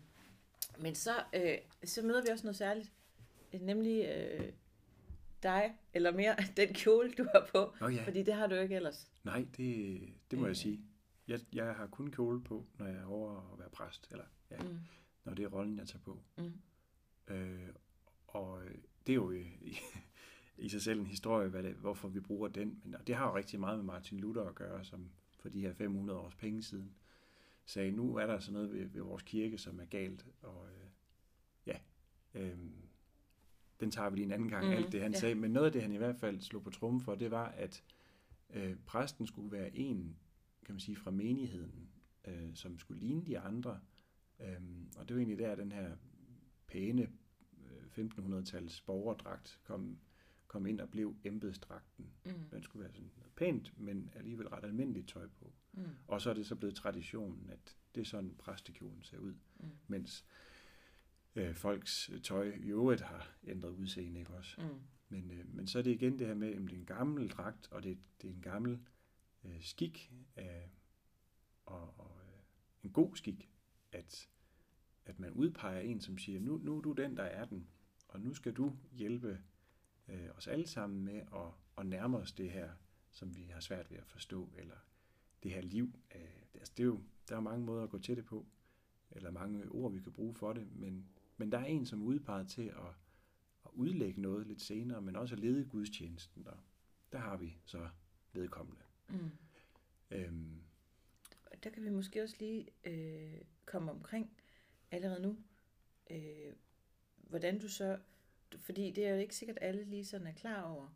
[0.80, 2.92] men så, øh, så møder vi også noget særligt,
[3.62, 4.52] nemlig øh,
[5.44, 8.04] dig, eller mere den kjole, du har på, Nå ja.
[8.06, 9.12] fordi det har du ikke ellers.
[9.24, 10.00] Nej, det,
[10.32, 10.50] det må Øh.
[10.50, 10.82] jeg sige.
[11.28, 14.64] Jeg, jeg har kun kjole på, når jeg er over at være præst, eller ja,
[14.64, 14.78] Mm.
[15.26, 16.20] når det er rollen, jeg tager på.
[16.38, 16.54] Mm.
[17.34, 17.70] Øh,
[18.28, 18.76] og øh,
[19.08, 19.78] det er jo i, i,
[20.66, 22.82] i sig selv en historie, hvad det, hvorfor vi bruger den.
[22.84, 25.74] Men det har jo rigtig meget med Martin Luther at gøre, som for de her
[25.74, 26.94] 500 års penge siden
[27.66, 30.88] sagde, nu er der sådan noget ved, ved vores kirke, som er galt, og øh,
[31.66, 31.78] ja,
[32.34, 32.58] øh,
[33.82, 35.20] den tager vi lige en anden gang, mm, alt det han ja.
[35.20, 35.36] sagde.
[35.36, 37.84] Men noget af det, han i hvert fald slog på trummen for, det var, at
[38.54, 40.18] øh, præsten skulle være en,
[40.66, 41.90] kan man sige, fra menigheden,
[42.28, 43.80] øh, som skulle ligne de andre.
[44.40, 44.62] Øh,
[44.98, 45.96] og det var egentlig der, den her
[46.68, 47.02] pæne
[47.98, 49.98] øh, 1500-tals borgerdragt kom,
[50.48, 52.06] kom ind og blev embedsdragten.
[52.26, 52.32] Mm.
[52.52, 55.54] Den skulle være sådan noget pænt, men alligevel ret almindeligt tøj på.
[55.74, 55.84] Mm.
[56.08, 59.70] Og så er det så blevet traditionen, at det er sådan præstekjolen ser ud, Mm.
[59.88, 60.26] mens
[61.36, 64.62] øh, folks tøj i øvrigt har ændret udseende, ikke også?
[64.62, 64.82] Mm.
[65.10, 67.30] Men, øh, men så er det igen det her med, at det er en gammel
[67.30, 68.80] dragt, og det, det er en gammel
[69.44, 70.46] øh, skik, øh,
[71.66, 72.40] og, og øh,
[72.84, 73.50] en god skik,
[73.92, 74.30] at,
[75.06, 77.68] at man udpeger en, som siger, nu, nu er du den, der er den,
[78.08, 79.42] og nu skal du hjælpe
[80.08, 82.70] øh, os alle sammen med at, at nærme os det her,
[83.12, 84.76] som vi har svært ved at forstå, eller
[85.44, 86.00] det her liv.
[86.16, 86.22] Øh,
[86.54, 88.46] altså det er jo, der er mange måder at gå til det på,
[89.12, 91.10] eller mange ord, vi kan bruge for det, men,
[91.42, 92.88] men der er en, som er udpeget til at,
[93.66, 96.44] at udlægge noget lidt senere, men også at lede gudstjenesten.
[96.44, 96.64] Der,
[97.12, 97.90] der har vi så
[98.34, 98.82] vedkommende.
[99.10, 99.32] Mm.
[100.12, 100.62] Øhm,
[101.52, 104.32] Og der kan vi måske også lige øh, komme omkring
[104.92, 105.38] allerede nu,
[106.12, 106.54] øh,
[107.18, 108.00] hvordan du så,
[108.60, 110.88] fordi det er jo ikke sikkert, at alle lige sådan er klar over,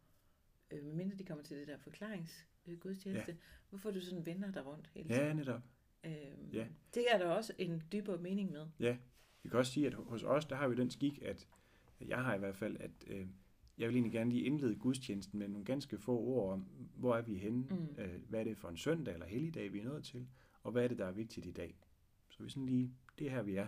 [0.71, 3.37] øh, medmindre de kommer til det der forklaringsgudstjeneste, ja.
[3.69, 5.21] hvorfor du sådan vender dig rundt hele tiden.
[5.27, 5.61] ja, netop.
[6.03, 6.67] Øh, Ja.
[6.93, 8.67] Det er der også en dybere mening med.
[8.79, 8.97] Ja,
[9.45, 11.47] vi kan også sige, at hos os, der har vi den skik, at
[12.01, 13.27] jeg har i hvert fald, at øh,
[13.77, 17.21] jeg vil egentlig gerne lige indlede gudstjenesten med nogle ganske få ord om, hvor er
[17.21, 17.87] vi henne, Mm.
[18.03, 20.27] øh, hvad er det for en søndag eller helligdag, vi er nået til,
[20.63, 21.75] og hvad er det, der er vigtigt i dag.
[22.29, 23.67] Så vi sådan lige, det er her vi er,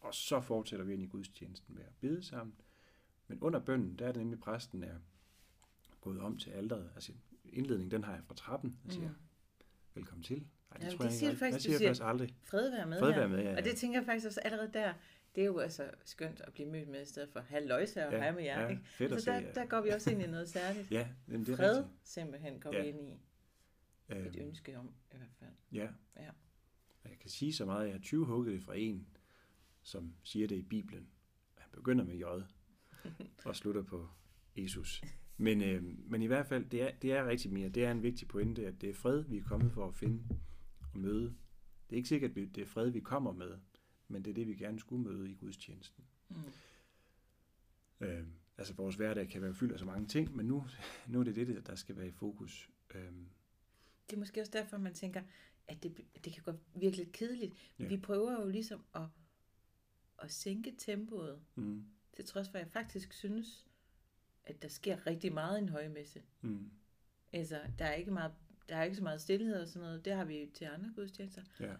[0.00, 2.54] og så fortsætter vi ind i gudstjenesten med at bede sammen.
[3.28, 4.96] Men under bønnen, der er det nemlig præsten er
[6.00, 6.90] gået om til alderet.
[6.94, 7.12] Altså
[7.52, 9.14] indledningen, den har jeg fra trappen, og siger, Mm.
[9.94, 10.36] velkommen til.
[10.70, 11.38] Ej, Ja, det det siger du ikke.
[11.38, 12.34] faktisk, Jeg du siger siger- faktisk aldrig.
[12.42, 13.18] Fred være med Fred her.
[13.18, 13.56] være med, ja, ja.
[13.56, 14.94] Og det tænker jeg faktisk også allerede der,
[15.34, 18.18] det er jo altså skønt at blive mødt med i stedet for halløjsa og Ja,
[18.18, 18.60] hej med jer.
[18.62, 18.82] ja, ikke?
[18.86, 19.52] fedt at Så se, der, ja.
[19.52, 20.90] der går vi også ind i noget særligt.
[20.98, 21.94] Ja, men det er Fred rigtigt.
[22.04, 22.82] simpelthen går Ja.
[22.82, 25.50] vi ind i et Øhm, ønske om i hvert fald.
[25.72, 25.88] Ja.
[26.16, 26.28] Ja.
[27.04, 29.06] Og jeg kan sige så meget, at jeg har 20 hugget det fra en,
[29.82, 31.08] som siger det i Bibelen.
[31.58, 32.24] Han begynder med J
[33.48, 34.08] og slutter på
[34.56, 35.02] Jesus.
[35.36, 37.68] Men, øh, men i hvert fald, det er, det er rigtig mere.
[37.68, 40.24] Det er en vigtig pointe, at det er fred, vi er kommet for at finde
[40.92, 41.24] og møde.
[41.90, 43.58] Det er ikke sikkert, at det er fred, vi kommer med,
[44.08, 46.04] men det er det, vi gerne skulle møde i gudstjenesten.
[46.28, 46.36] Mm.
[48.00, 48.26] Øh,
[48.58, 50.64] altså vores hverdag kan være fyldt af så mange ting, men nu,
[51.08, 52.70] nu er det det, der skal være i fokus.
[52.94, 53.12] Øh,
[54.10, 55.22] Det er måske også derfor, man tænker,
[55.68, 57.54] at det, det kan godt virke lidt kedeligt.
[57.78, 57.86] Ja.
[57.88, 59.06] Vi prøver jo ligesom at,
[60.18, 63.66] at sænke tempoet, mm, til trods for, at jeg faktisk synes,
[64.44, 66.22] at der sker rigtig meget i en højmesse.
[66.40, 66.70] mm,
[67.32, 68.32] Altså, der er ikke, meget,
[68.68, 70.04] der er ikke så meget stillhed og sådan noget.
[70.04, 71.42] Det har vi til andre gudstjenester.
[71.60, 71.74] ja,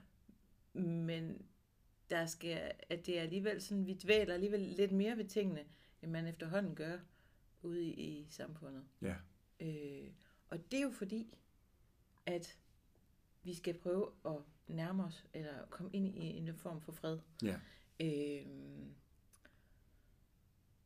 [0.80, 1.42] Men
[2.10, 5.64] der skal, at det er alligevel sådan, vi dvæler alligevel lidt mere ved tingene,
[6.02, 6.98] end man efterhånden gør
[7.62, 8.84] ude i, i samfundet.
[9.02, 9.16] ja,
[9.60, 10.10] Øh,
[10.50, 11.34] og det er jo fordi,
[12.26, 12.58] at
[13.42, 14.36] vi skal prøve at
[14.66, 17.18] nærme os, eller komme ind i en form for fred.
[17.42, 17.60] ja,
[18.00, 18.46] Øh,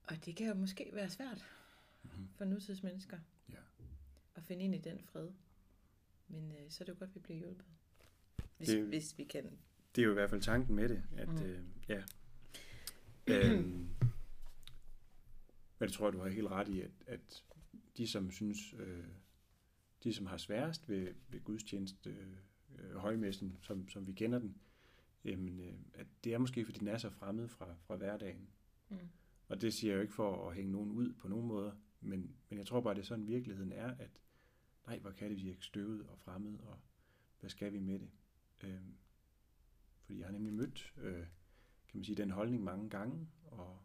[0.09, 1.45] og det kan jo måske være svært
[2.03, 2.29] Mhm.
[2.37, 3.19] for nutidsmennesker
[3.53, 3.59] Ja.
[4.35, 5.29] at finde ind i den fred.
[6.29, 7.65] Men øh, så er det jo godt, at vi bliver hjulpet.
[8.57, 9.59] Hvis, Det- hvis vi kan.
[9.99, 11.43] Det er jo i hvert fald tanken med det, at Mm.
[11.43, 12.03] øh, ja.
[13.27, 13.65] øhm,
[15.79, 17.45] men jeg tror, du har helt ret i, at, at
[17.97, 19.05] de, som synes, øh,
[20.05, 22.17] de, som har sværest ved, ved gudstjeneste,
[22.79, 24.57] øh, højmessen, som, som vi kender den,
[25.25, 28.49] jamen, øh, at det er måske, fordi den er så fremmed fra, fra hverdagen.
[28.89, 28.97] Mm.
[29.49, 32.37] Og det siger jeg jo ikke for at hænge nogen ud på nogen måder, men,
[32.49, 34.11] men jeg tror bare, det er sådan virkeligheden er, at
[34.87, 36.79] nej, hvor kan det virke støvet og fremmed, og
[37.41, 38.11] hvad skal vi med det?
[38.63, 38.95] Øhm,
[40.09, 41.27] fordi jeg har nemlig mødt, øh,
[41.89, 43.79] kan man sige, den holdning mange gange, og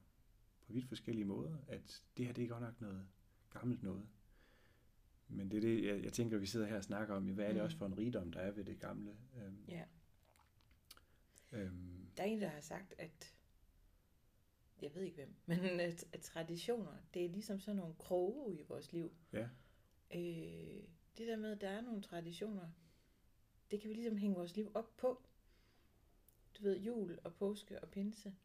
[0.61, 3.07] på vidt forskellige måder, at det her, det er godt nok noget
[3.49, 4.07] gammelt noget.
[5.27, 7.49] Men det er det, jeg, jeg tænker, vi sidder her og snakker om, hvad er
[7.49, 7.63] det Mm.
[7.65, 9.17] også for en rigdom, der er ved det gamle?
[9.37, 9.85] Øhm, Ja.
[11.51, 13.35] øhm, Der er en, der har sagt, at
[14.81, 18.63] jeg ved ikke hvem, men at, at traditioner, det er ligesom sådan nogle kroge i
[18.67, 19.11] vores liv.
[19.33, 19.49] ja,
[20.15, 20.83] Øh,
[21.17, 22.69] det der med, at der er nogle traditioner,
[23.71, 25.25] det kan vi ligesom hænge vores liv op på.
[26.57, 28.35] Du ved, jul og påske og pinse.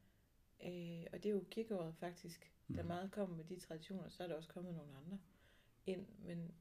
[0.62, 2.74] Øh, og det er jo kirkeåret faktisk, mm.
[2.74, 4.08] der meget kommer med de traditioner.
[4.08, 5.18] Så er der også kommet nogle andre
[5.86, 6.06] ind.
[6.18, 6.54] Men,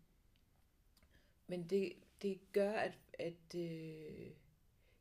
[1.48, 4.32] men det, det gør, at, at øh,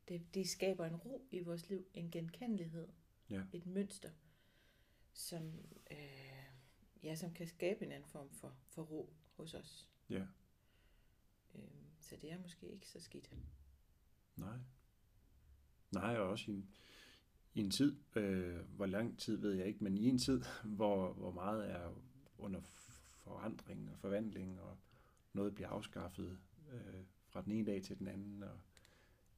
[0.09, 2.89] det, det skaber en ro i vores liv, en genkendelighed,
[3.31, 3.43] Ja.
[3.53, 4.11] et mønster,
[5.13, 6.47] som, øh,
[7.03, 9.89] ja, som kan skabe en anden form for, for ro hos os.
[10.11, 10.27] ja,
[11.55, 11.63] Øh,
[12.01, 13.31] så det er måske ikke så skidt.
[14.37, 14.59] nej.
[16.01, 16.69] Nej, og også i en,
[17.55, 20.43] i en tid, øh, hvor lang tid ved jeg ikke, men i en tid,
[20.79, 21.91] hvor, hvor meget er
[22.39, 22.61] under
[23.25, 24.77] forandring og forvandling, og
[25.33, 26.39] noget bliver afskaffet
[26.73, 28.59] øh, fra den ene dag til den anden, og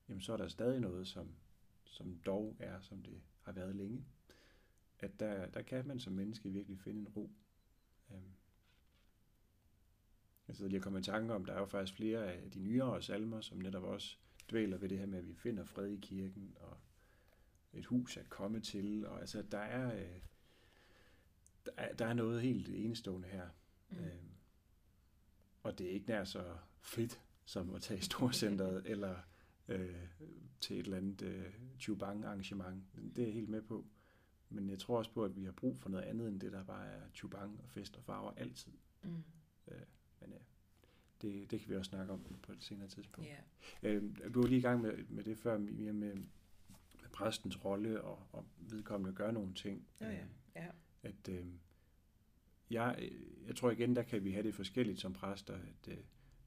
[0.08, 1.28] jamen, så er der stadig noget, som,
[1.84, 4.04] som dog er, som det har været længe.
[5.00, 7.30] At der, der kan man som menneske virkelig finde en ro.
[8.10, 8.32] Øhm.
[10.48, 12.58] Jeg sidder lige og kommer i tanke om, der er jo faktisk flere af de
[12.58, 14.16] nyere salmer, som netop også
[14.50, 16.76] dvæler ved det her med, at vi finder fred i kirken, og
[17.72, 20.20] et hus at komme til, og altså der er, øh,
[21.66, 23.48] der er, der er noget helt enestående her.
[23.90, 23.98] Mm.
[23.98, 24.30] Øhm,
[25.62, 29.16] og det er ikke nær så fedt, som at tage i Storcenteret, eller
[29.68, 30.08] øh,
[30.60, 32.84] til et eller andet øh, Chubang arrangement.
[33.16, 33.86] Det er jeg helt med på.
[34.50, 36.64] Men jeg tror også på, at vi har brug for noget andet, end det, der
[36.64, 38.72] bare er Chubang og fest og farver altid.
[39.02, 39.24] Mm.
[39.68, 39.80] Øh,
[40.20, 40.38] men ja,
[41.22, 43.30] det, det kan vi også snakke om på et senere tidspunkt.
[43.84, 43.96] Yeah.
[43.96, 48.02] Øh, vi var lige i gang med, med det før, med, med, med præstens rolle
[48.02, 49.86] og, og vedkommende gør nogle ting.
[50.00, 50.24] Oh, ja.
[50.56, 50.66] Ja.
[51.02, 51.46] At, øh,
[52.70, 53.10] jeg,
[53.46, 55.98] jeg tror igen, der kan vi have det forskelligt som præster, at øh,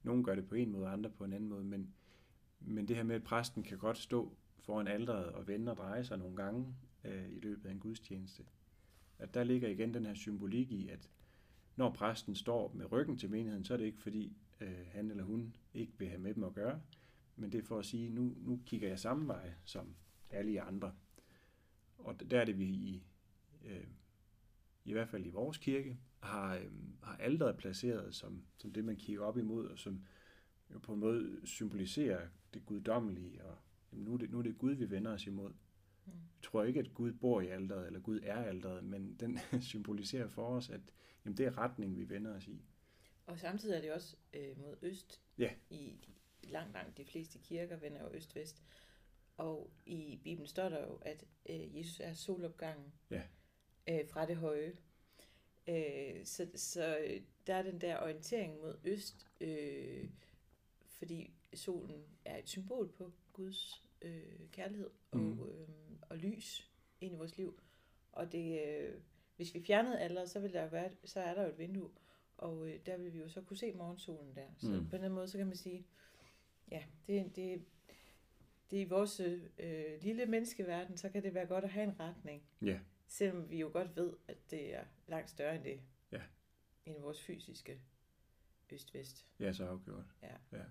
[0.04, 1.94] nogen gør det på en måde, andre på en anden måde, men,
[2.60, 6.04] men det her med, at præsten kan godt stå foran alderet og vende og dreje
[6.04, 8.44] sig nogle gange øh, i løbet af en gudstjeneste.
[9.20, 11.10] At der ligger igen den her symbolik i, at
[11.76, 15.24] når præsten står med ryggen til menigheden, så er det ikke fordi, øh, han eller
[15.24, 16.82] hun ikke vil have med dem at gøre,
[17.36, 19.96] men det er for at sige, nu, nu kigger jeg samme vej som
[20.30, 20.94] alle andre.
[21.98, 23.04] Og der er det, vi i,
[23.66, 23.88] øh,
[24.86, 26.72] i hvert fald i vores kirke, har, øh,
[27.04, 30.06] har alderet placeret som, som det, man kigger op imod, og som
[30.74, 33.58] jo på en måde symboliserer det guddommelige, og
[33.92, 35.50] jamen, nu, er det, nu er det Gud, vi vender os imod.
[35.50, 36.12] Mm.
[36.12, 40.28] Jeg tror ikke, at Gud bor i alderet, eller Gud er alderet, men den symboliserer
[40.28, 40.82] for os, at
[41.26, 42.62] jamen, det er retning, vi vender os i.
[43.26, 45.22] Og samtidig er det også øh, mod øst.
[45.38, 45.54] Ja.
[45.70, 46.08] I
[46.44, 48.64] langt, langt de fleste kirker vender jo øst-vest.
[49.38, 53.22] Og i Bibelen står der jo, at øh, Jesus er solopgangen ja.
[53.90, 54.78] øh, fra det høje.
[55.68, 56.98] Øh, så, så
[57.48, 60.10] der er den der orientering mod øst, øh,
[60.86, 65.40] fordi solen er et symbol på Guds øh, kærlighed og, mm.
[65.40, 65.68] øh,
[66.02, 67.60] og lys ind i vores liv.
[68.12, 69.02] Og det, øh,
[69.36, 71.92] hvis vi fjernede alle, så, vil der være, så er der jo et vindue,
[72.42, 74.48] og øh, der vil vi jo så kunne se morgensolen der.
[74.58, 74.90] Så mm.
[74.90, 75.86] på den måde, så kan man sige,
[76.72, 77.66] ja, det, det,
[78.72, 79.20] det er i vores
[79.60, 82.44] øh, lille menneskeverden, så kan det være godt at have en retning.
[82.62, 82.80] Ja.
[83.08, 85.82] Selvom vi jo godt ved, at det er langt større end det.
[86.12, 86.22] Ja.
[86.86, 87.82] End vores fysiske
[88.70, 89.26] øst-vest.
[89.40, 90.06] Ja, så afgjort.
[90.22, 90.58] Ja.
[90.58, 90.64] ja.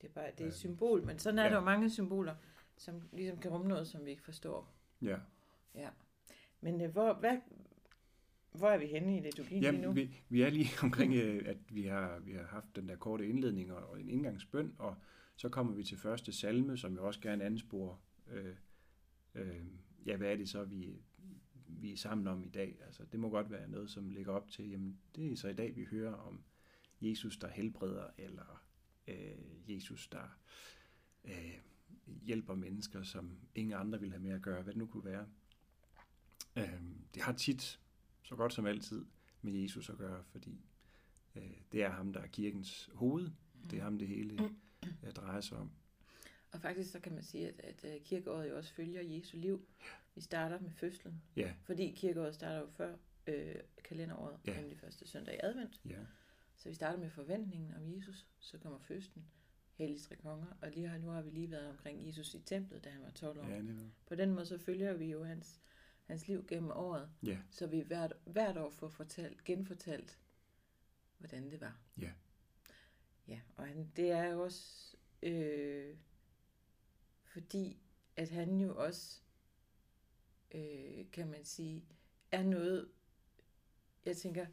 [0.00, 1.48] Det er bare det er et symbol, men sådan er ja.
[1.48, 2.34] der jo mange symboler,
[2.76, 4.74] som ligesom kan rumme noget, som vi ikke forstår.
[5.02, 5.18] Ja.
[5.74, 5.90] Ja.
[6.60, 7.38] Men øh, hvor, hvad,
[8.58, 9.94] hvor er vi henne i liturgien Jamen, lige nu?
[9.94, 13.28] Vi, vi er lige omkring, øh, at vi har, vi har haft den der korte
[13.28, 14.96] indledning og, og en indgangsbøn, og
[15.36, 17.96] så kommer vi til første salme, som jeg også gerne ansporer.
[18.30, 18.54] Øh,
[19.34, 19.66] øh,
[20.06, 21.02] ja, hvad er det så, vi,
[21.66, 22.78] vi er sammen om i dag?
[22.86, 25.54] Altså, det må godt være noget, som ligger op til, jamen, det er så i
[25.54, 26.44] dag, vi hører om
[27.00, 28.64] Jesus, der helbreder, eller
[29.08, 30.38] øh, Jesus, der
[31.24, 31.58] øh,
[32.22, 35.26] hjælper mennesker, som ingen andre vil have med at gøre, hvad det nu kunne være.
[36.56, 36.80] Øh,
[37.14, 37.80] det har tit,
[38.28, 39.04] så godt som altid,
[39.42, 40.64] med Jesus at gøre, fordi
[41.36, 43.30] øh, det er ham, der er kirkens hoved.
[43.70, 44.44] Det er ham, det hele
[45.04, 45.70] øh, drejer sig om.
[46.52, 49.68] Og faktisk så kan man sige, at, at øh, kirkeåret jo også følger Jesu liv.
[50.14, 51.54] Vi starter med fødslen, ja.
[51.62, 54.60] fordi kirkeåret starter jo før øh, kalenderåret, ja.
[54.60, 55.80] nemlig første søndag i advent.
[55.84, 55.98] Ja.
[56.56, 59.24] Så vi starter med forventningen om Jesus, så kommer fødslen,
[59.74, 62.84] hellige tre konger, og lige her, nu har vi lige været omkring Jesus i templet,
[62.84, 63.46] da han var 12 år.
[63.46, 63.62] Ja,
[64.06, 65.60] På den måde så følger vi jo hans,
[66.08, 67.38] hans liv gennem året, ja.
[67.50, 70.18] så vi hvert, hvert år får fortalt, genfortalt,
[71.18, 71.78] hvordan det var.
[72.00, 72.10] Ja.
[73.28, 75.96] Ja, og han, det er jo også øh,
[77.24, 77.78] fordi,
[78.16, 79.20] at han jo også,
[80.54, 81.84] øh, kan man sige,
[82.32, 82.88] er noget,
[84.04, 84.46] jeg tænker,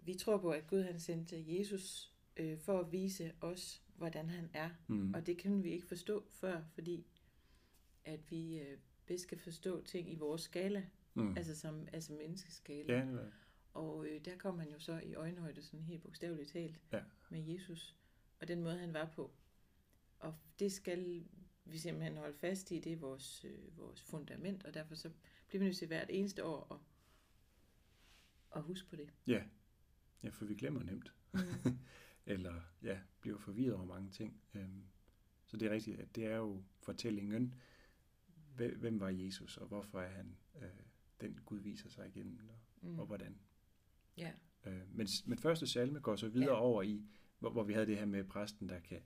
[0.00, 4.50] vi tror på, at Gud han sendte Jesus øh, for at vise os, hvordan han
[4.54, 4.70] er.
[4.88, 5.14] Mm.
[5.14, 7.06] Og det kan vi ikke forstå før, fordi
[8.04, 11.36] at vi øh, bedst kan forstå ting i vores skala, mm.
[11.36, 12.94] altså som altså menneskeskala.
[12.94, 13.32] Ja, det
[13.74, 17.00] og øh, der kom han jo så i øjenhøjde, sådan helt bogstaveligt talt, ja.
[17.28, 17.96] med Jesus,
[18.40, 19.30] og den måde han var på.
[20.18, 21.24] Og det skal
[21.64, 25.10] vi simpelthen holde fast i, det er vores, øh, vores fundament, og derfor så
[25.48, 26.80] bliver vi nødt til hvert eneste år at,
[28.56, 29.10] at huske på det.
[29.26, 29.42] Ja,
[30.22, 31.14] ja for vi glemmer nemt.
[31.32, 31.40] Mm.
[32.26, 34.40] Eller ja, bliver forvirret over mange ting.
[34.54, 34.84] Øhm,
[35.46, 37.54] så det er rigtigt, at det er jo fortællingen,
[38.56, 40.68] hvem var Jesus, og hvorfor er han øh,
[41.20, 42.98] den Gud viser sig igen, og, mm.
[42.98, 43.38] og hvordan.
[44.16, 44.32] Ja.
[44.66, 46.60] Øh, men, men første salme går så videre ja.
[46.60, 47.06] over i,
[47.38, 49.00] hvor, hvor vi havde det her med præsten, der kan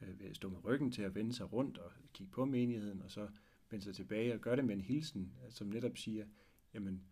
[0.00, 3.28] øh, stå med ryggen til at vende sig rundt og kigge på menigheden, og så
[3.70, 6.26] vende sig tilbage og gøre det med en hilsen, som netop siger,
[6.74, 7.02] jamen,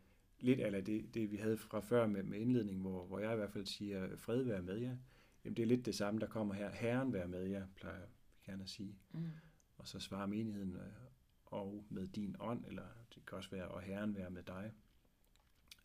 [0.41, 3.37] lidt af det, det vi havde fra før med, med indledningen, hvor, hvor jeg i
[3.37, 4.97] hvert fald siger, fred være med jer.
[5.45, 6.71] Jamen, det er lidt det samme, der kommer her.
[6.71, 8.07] Herren være med jer, plejer vi
[8.47, 8.99] gerne at sige.
[9.13, 9.31] Mm.
[9.77, 11.06] Og så svarer menigheden, øh,
[11.47, 14.73] og med din ånd, eller det kan også være, og Herren være med dig.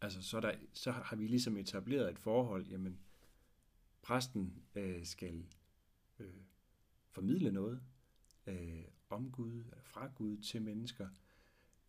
[0.02, 3.00] Altså, så, der, så har vi ligesom etableret et forhold, jamen,
[4.02, 5.46] præsten øh, skal
[6.20, 6.42] øh,
[7.10, 7.82] formidle noget
[8.48, 11.10] øh, om Gud, eller fra Gud til mennesker,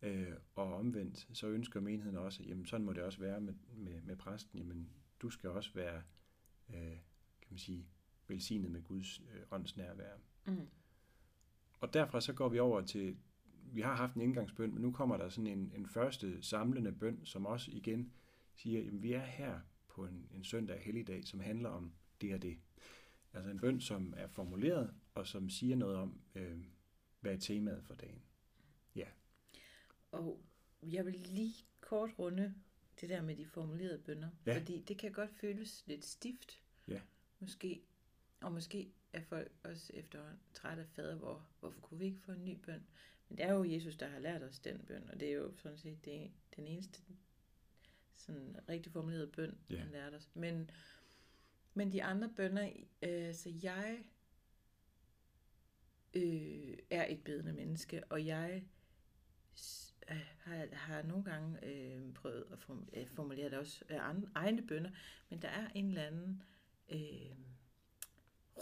[0.01, 4.01] øh, og omvendt, så ønsker menigheden også, jamen sådan må det også være med, med,
[4.01, 6.03] med præsten, jamen du skal også være,
[6.69, 6.97] øh,
[7.41, 7.87] kan man sige,
[8.27, 10.15] velsignet med Guds øh, ånds nærvær.
[10.45, 10.67] Mm.
[11.79, 13.17] Og derfra så går vi over til,
[13.71, 17.25] vi har haft en indgangsbøn, men nu kommer der sådan en, en første samlende bøn,
[17.25, 18.13] som også igen
[18.55, 22.41] siger, at vi er her på en, en søndag helligdag, som handler om det og
[22.41, 22.57] det.
[23.33, 26.57] Altså en bøn, som er formuleret, og som siger noget om, øh,
[27.19, 28.21] hvad er temaet for dagen.
[28.95, 29.07] Ja.
[30.11, 30.41] Og
[30.81, 32.55] jeg vil lige kort runde
[33.01, 34.57] det der med de formulerede bønder, ja.
[34.57, 37.01] fordi det kan godt føles lidt stift, ja.
[37.39, 37.81] måske,
[38.41, 40.23] og måske er folk også efter
[40.53, 42.83] træt af fader, hvor, hvorfor kunne vi ikke få en ny bøn?
[43.33, 45.53] Men det er jo Jesus, der har lært os den bøn, og det er jo
[45.57, 47.01] sådan set det, den eneste
[48.15, 49.77] sådan rigtig formulerede bøn, ja.
[49.77, 50.29] han lærte os.
[50.33, 50.69] Men,
[51.73, 52.69] men de andre bønder,
[53.01, 54.03] øh, så jeg
[56.13, 58.63] øh, er et bedende menneske, og jeg
[60.11, 62.59] øh, har, har nogle gange øh, prøvet at
[62.93, 64.91] øh, formulere det også af egne bønder,
[65.29, 66.43] men der er en eller anden
[66.89, 67.35] øh,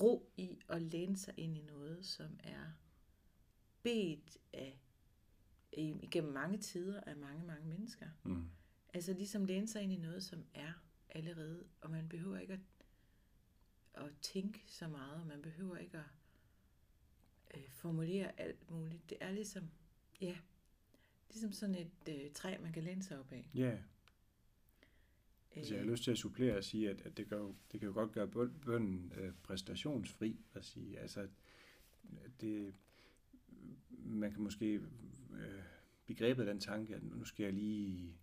[0.02, 2.72] ro i at læne sig ind i noget, som er
[3.84, 4.80] bedt af
[5.74, 8.08] igennem mange tider af mange, mange mennesker.
[8.24, 8.46] Mm.
[8.94, 10.74] Altså ligesom læne sig ind i noget, som er
[11.10, 12.60] allerede, og man behøver ikke at,
[13.94, 16.06] at tænke så meget, og man behøver ikke at
[17.58, 19.10] øh, formulere alt muligt.
[19.10, 19.64] Det er ligesom,
[20.22, 20.38] ja,
[21.30, 23.50] ligesom sådan et øh, træ, man kan læne sig op af.
[23.56, 23.78] Ja.
[25.56, 27.88] Altså, jeg har lyst til at supplere og sige, at, at det, gør, det kan
[27.88, 28.28] jo godt gøre
[28.66, 30.40] bønden øh, præstationsfri.
[30.54, 31.00] At sige.
[31.00, 31.28] Altså,
[32.42, 32.76] det,
[34.06, 34.74] man kan måske
[35.34, 35.62] øh,
[36.06, 38.18] begrebet den tanke, at nu skal jeg lige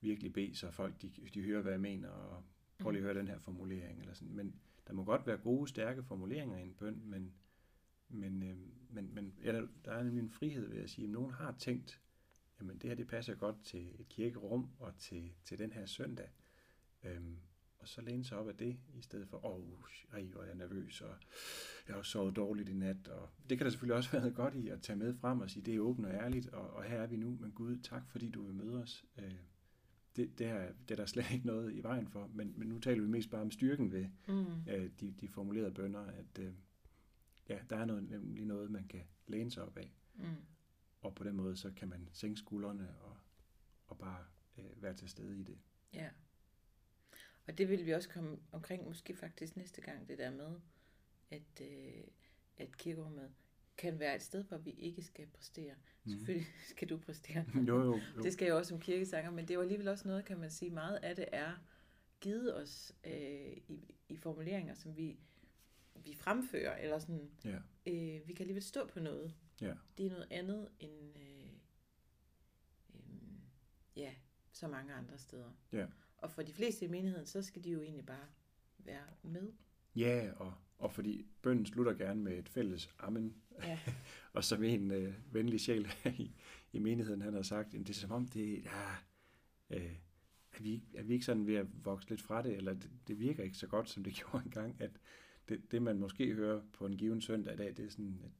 [0.00, 2.44] virkelig bede, så folk de, de hører, hvad jeg mener, og
[2.78, 4.00] prøv lige at høre den her formulering.
[4.00, 4.34] Eller sådan.
[4.34, 4.54] Men
[4.86, 7.32] der må godt være gode, stærke formuleringer i en bøn, men,
[8.08, 8.56] men, øh,
[8.90, 9.52] men, men ja,
[9.84, 12.00] der er nemlig en frihed ved at sige, at nogen har tænkt,
[12.60, 16.28] jamen det her det passer godt til et kirkerum og til, til den her søndag.
[17.04, 17.36] Øhm,
[17.80, 19.64] og så læne sig op af det, i stedet for, åh, oh,
[20.12, 21.14] ej, hvor er jeg nervøs, og
[21.88, 23.08] jeg har sovet dårligt i nat.
[23.08, 25.62] Og det kan der selvfølgelig også være godt i at tage med frem og sige,
[25.62, 28.30] det er åbent og ærligt, og, og her er vi nu, men Gud, tak fordi
[28.30, 29.04] du vil møde os.
[29.18, 29.34] Øh,
[30.16, 32.78] det, det, er, det er der slet ikke noget i vejen for, men, men nu
[32.78, 34.70] taler vi mest bare om styrken ved mm.
[34.70, 36.52] øh, de, de formulerede bønder, at øh,
[37.48, 39.94] ja, der er noget, nemlig noget, man kan læne sig op af.
[40.14, 40.24] Mm.
[41.00, 43.16] Og på den måde, så kan man sænke skuldrene og,
[43.86, 44.24] og bare
[44.58, 45.58] øh, være til stede i det.
[45.94, 46.08] Ja.
[47.46, 50.60] Og det vil vi også komme omkring, måske faktisk næste gang, det der med,
[51.30, 52.04] at, øh,
[52.56, 53.30] at kirkerummet
[53.76, 55.74] kan være et sted, hvor vi ikke skal præstere.
[56.04, 56.10] Mm.
[56.10, 57.44] Selvfølgelig skal du præstere.
[57.68, 58.22] jo, jo, jo.
[58.22, 60.50] Det skal jeg også som kirkesanger, men det er jo alligevel også noget, kan man
[60.50, 61.52] sige, meget af det er
[62.20, 65.18] givet os øh, i, i formuleringer, som vi,
[65.94, 67.56] vi fremfører, eller sådan, ja.
[67.86, 69.34] øh, vi kan alligevel stå på noget.
[69.60, 69.74] Ja.
[69.98, 71.50] Det er noget andet end, øh,
[72.94, 73.00] øh,
[73.96, 74.14] ja,
[74.52, 75.52] så mange andre steder.
[75.72, 75.86] Ja.
[76.20, 78.26] Og for de fleste i menigheden, så skal de jo egentlig bare
[78.78, 79.52] være med.
[79.96, 83.34] Ja, og, og fordi bønden slutter gerne med et fælles amen.
[83.62, 83.78] Ja.
[84.32, 86.32] og som en øh, venlig sjæl i,
[86.72, 88.90] i menigheden, han har sagt, det er som om, det ja,
[89.70, 89.96] øh,
[90.52, 93.18] er, vi, er vi ikke sådan ved at vokse lidt fra det, eller det, det
[93.18, 94.90] virker ikke så godt, som det gjorde engang, at
[95.48, 98.30] det, det man måske hører på en given søndag i dag, det er sådan, at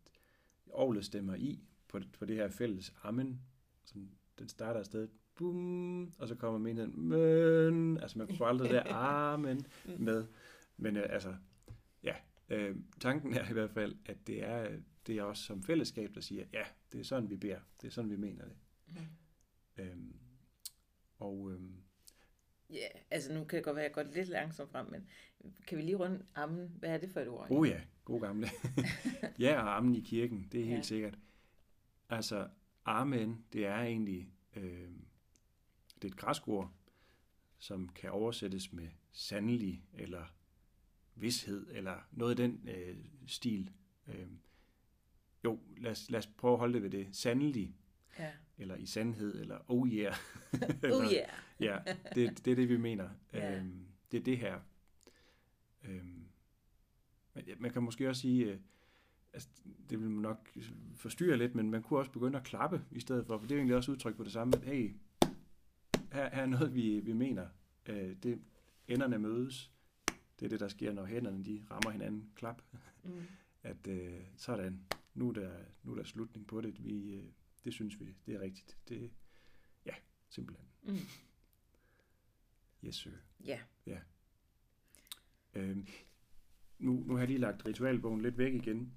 [0.70, 3.40] ovlet stemmer i på, på det her fælles amen,
[3.84, 5.08] som den starter afsted,
[5.40, 8.94] bum, og så kommer menigheden, men, altså man får aldrig det der
[9.32, 9.66] amen
[9.98, 10.26] med,
[10.76, 11.34] men øh, altså,
[12.02, 12.14] ja,
[12.48, 14.68] øh, tanken er i hvert fald, at det er,
[15.06, 16.62] det er også som fællesskab, der siger, ja,
[16.92, 18.56] det er sådan, vi beder, det er sådan, vi mener det.
[18.86, 18.94] Mm.
[19.82, 20.16] Øhm,
[21.18, 21.74] og øhm,
[22.72, 25.08] Ja, yeah, altså nu kan det godt være, at jeg går lidt langsomt frem, men
[25.66, 26.76] kan vi lige runde ammen?
[26.78, 27.46] Hvad er det for et ord?
[27.50, 28.48] Oh ja, god gamle.
[29.38, 30.82] ja, og ammen i kirken, det er helt ja.
[30.82, 31.18] sikkert.
[32.10, 32.48] Altså,
[32.84, 34.90] amen, det er egentlig, øh,
[36.02, 36.72] det er et græskord,
[37.58, 40.24] som kan oversættes med sandelig, eller
[41.14, 42.96] vidshed, eller noget af den øh,
[43.26, 43.70] stil.
[44.06, 44.26] Øh,
[45.44, 47.08] jo, lad os, lad os prøve at holde det ved det.
[47.12, 47.76] Sandelig,
[48.18, 48.32] ja.
[48.58, 50.14] eller i sandhed, eller oh yeah.
[50.94, 51.28] oh yeah.
[51.60, 51.78] ja,
[52.14, 53.10] det, det er det, vi mener.
[53.32, 53.56] Ja.
[53.56, 54.60] Øhm, det er det her.
[55.84, 56.24] Øhm,
[57.58, 58.58] man kan måske også sige, øh,
[59.32, 59.48] altså,
[59.90, 60.48] det vil nok
[60.96, 63.56] forstyrre lidt, men man kunne også begynde at klappe i stedet for, for det er
[63.56, 64.52] jo egentlig også udtryk på det samme.
[64.62, 64.94] Hey,
[66.12, 67.48] her, her er noget, vi, vi mener.
[67.86, 68.40] Øh, det,
[68.88, 69.72] enderne mødes.
[70.40, 72.30] Det er det, der sker, når hænderne de rammer hinanden.
[72.34, 72.62] Klap.
[73.02, 73.22] Mm.
[73.62, 74.80] At øh, sådan,
[75.14, 75.50] nu er, der,
[75.82, 76.84] nu er der slutning på det.
[76.84, 77.24] Vi, øh,
[77.64, 78.76] det synes vi, det er rigtigt.
[78.88, 79.10] Det,
[79.86, 79.94] ja,
[80.28, 80.66] simpelthen.
[80.82, 80.96] Mm.
[82.84, 83.10] Yes, sir.
[83.86, 84.00] Ja.
[85.54, 85.88] Øh,
[86.78, 88.92] nu, nu har jeg lige lagt ritualbogen lidt væk igen.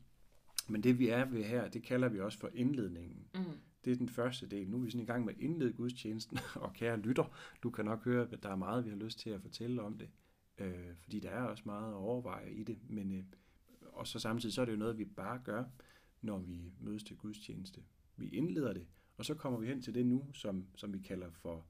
[0.68, 3.28] Men det vi er ved her, det kalder vi også for indledningen.
[3.34, 3.59] Mm.
[3.86, 4.69] Det er den første del.
[4.69, 7.86] Nu er vi sådan i gang med at indlede gudstjenesten, og kære lytter, du kan
[7.86, 10.09] nok høre, at der er meget, vi har lyst til at fortælle om det.
[10.57, 12.77] Øh, fordi der er også meget at overveje i det.
[12.89, 13.23] Men, øh,
[13.81, 15.63] og så samtidig så er det jo noget, vi bare gør,
[16.21, 17.84] når vi mødes til gudstjeneste.
[18.17, 21.29] Vi indleder det, og så kommer vi hen til det nu, som, som vi kalder
[21.31, 21.65] for,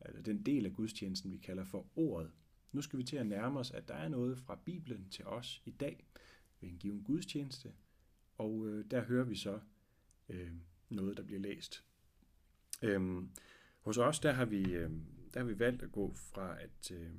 [0.00, 2.30] altså den del af gudstjenesten, vi kalder for ordet.
[2.72, 5.62] Nu skal vi til at nærme os, at der er noget fra Bibelen til os
[5.64, 6.06] i dag
[6.60, 7.72] ved en given gudstjeneste,
[8.38, 9.60] og øh, der hører vi så
[10.28, 10.52] øh,
[10.88, 11.84] noget, der bliver læst.
[12.82, 13.30] Øhm,
[13.80, 14.90] hos os, der har, vi, øh,
[15.34, 17.10] der har vi valgt at gå fra, at, øh,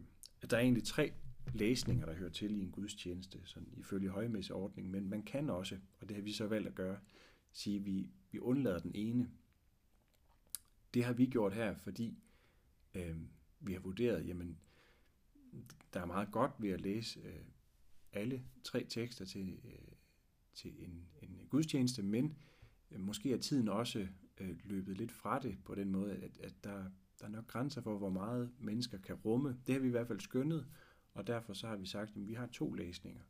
[0.42, 1.14] at der er egentlig tre
[1.54, 6.10] læsninger, der hører til i en gudstjeneste, sådan ifølge højmesseordningen, men man kan også, og
[6.10, 7.00] det har vi så valgt at gøre,
[7.52, 9.32] sige, at vi, vi undlader den ene.
[10.94, 12.18] Det har vi gjort her, fordi
[12.96, 13.18] øh,
[13.60, 14.60] vi har vurderet, jamen,
[15.94, 17.46] der er meget godt ved at læse øh,
[18.12, 19.96] alle tre tekster til, øh,
[20.54, 22.32] til en, en gudstjeneste, men øh,
[22.92, 24.08] Øh, måske er tiden også
[24.38, 26.84] øh, løbet lidt fra det på den måde, at, at der,
[27.20, 29.58] der er nok grænser for, hvor meget mennesker kan rumme.
[29.68, 30.68] Det har vi i hvert fald skønnet,
[31.14, 33.22] og derfor så har vi sagt, at vi har to læsninger.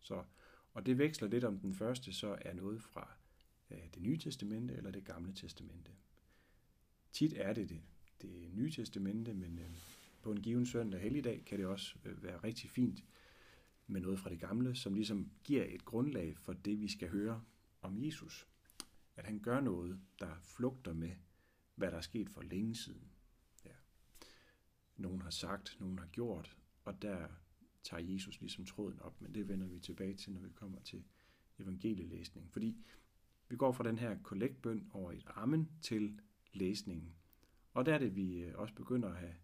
[0.00, 0.22] Så,
[0.72, 3.10] og det veksler lidt om den første, så er noget fra
[3.70, 5.90] øh, det nye testamente eller det gamle testamente.
[7.12, 7.80] Tit er det det,
[8.22, 9.70] det nye testamente, men øh,
[10.22, 13.04] på en given søndag helligdag kan det også øh, være rigtig fint
[13.86, 17.42] med noget fra det gamle, som ligesom giver et grundlag for det, vi skal høre
[17.82, 18.46] om Jesus.
[19.16, 21.12] At han gør noget, der flugter med,
[21.74, 23.10] hvad der er sket for længe siden.
[23.64, 23.70] Ja.
[24.96, 27.28] Nogen har sagt, nogen har gjort, og der
[27.82, 31.04] tager Jesus ligesom tråden op, men det vender vi tilbage til, når vi kommer til
[31.58, 32.52] evangelielæsning.
[32.52, 32.76] Fordi
[33.48, 36.20] vi går fra den her kollektbøn over et amen til
[36.52, 37.14] læsningen.
[37.72, 39.34] Og der er det, vi øh, også begynder at have,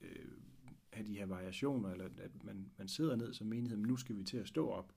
[0.00, 0.32] øh,
[0.92, 4.16] have de her variationer, eller at man, man sidder ned som menighed, men nu skal
[4.16, 4.92] vi til at stå op.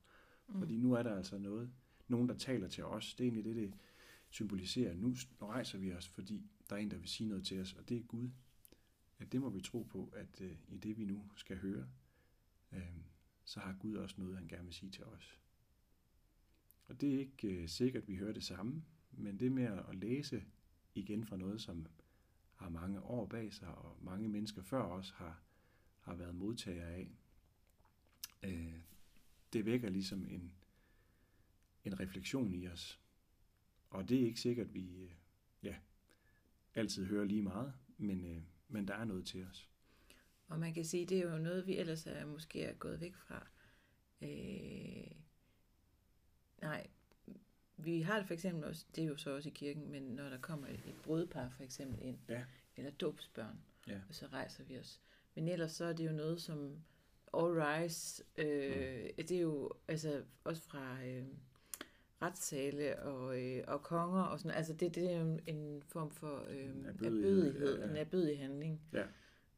[0.47, 0.59] Mm.
[0.59, 1.71] Fordi nu er der altså noget,
[2.07, 3.15] nogen, der taler til os.
[3.15, 3.73] Det er egentlig det, det
[4.29, 4.93] symboliserer.
[4.93, 7.73] Nu, nu rejser vi os, fordi der er en, der vil sige noget til os,
[7.73, 8.29] og det er Gud.
[9.19, 11.87] At det må vi tro på, at øh, i det, vi nu skal høre,
[12.71, 12.97] øh,
[13.43, 15.39] så har Gud også noget, han gerne vil sige til os.
[16.85, 19.95] Og det er ikke øh, sikkert, at vi hører det samme, men det med at
[19.95, 20.43] læse
[20.95, 21.85] igen fra noget, som
[22.55, 25.41] har mange år bag sig, og mange mennesker før os har,
[25.99, 27.11] har været modtagere af,
[28.43, 28.79] øh,
[29.53, 30.53] det vækker ligesom en,
[31.83, 32.99] en refleksion i os.
[33.89, 35.11] Og det er ikke sikkert, at vi øh,
[35.63, 35.75] ja,
[36.75, 39.69] altid hører lige meget, men, øh, men der er noget til os.
[40.47, 43.15] Og man kan sige, det er jo noget, vi ellers er måske er gået væk
[43.15, 43.47] fra.
[44.21, 45.11] Øh,
[46.61, 46.87] nej,
[47.77, 50.29] vi har det for eksempel også, det er jo så også i kirken, men når
[50.29, 52.45] der kommer et, brudepar for eksempel ind, Ja.
[52.77, 53.99] eller dåbsbørn, Ja.
[54.09, 55.01] og så rejser vi os.
[55.35, 56.77] Men ellers så er det jo noget som
[57.33, 59.25] All Rise, øh, mm.
[59.25, 61.25] det er jo altså også fra øh,
[62.21, 66.45] retssale og, øh, og konger og sådan Altså det, det er jo en form for
[66.49, 67.89] øh, En erbødighed, erbødighed, ja, ja.
[67.91, 68.81] en erbødig handling.
[68.93, 69.03] Ja.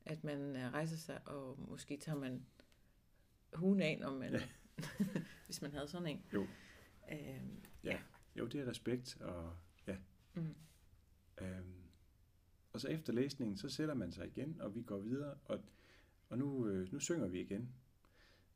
[0.06, 2.46] At man øh, rejser sig, og måske tager man
[3.54, 4.42] hugen af, når man, Ja.
[5.46, 6.24] hvis man havde sådan en.
[6.34, 6.48] Jo.
[7.12, 7.42] Øh,
[8.36, 9.54] Jo, det er respekt, og
[9.88, 9.96] ja.
[10.34, 10.56] mm.
[11.42, 11.74] Øhm,
[12.74, 15.60] og så efter læsningen, så sætter man sig igen, og vi går videre, og,
[16.30, 17.70] og nu, øh, nu synger vi igen.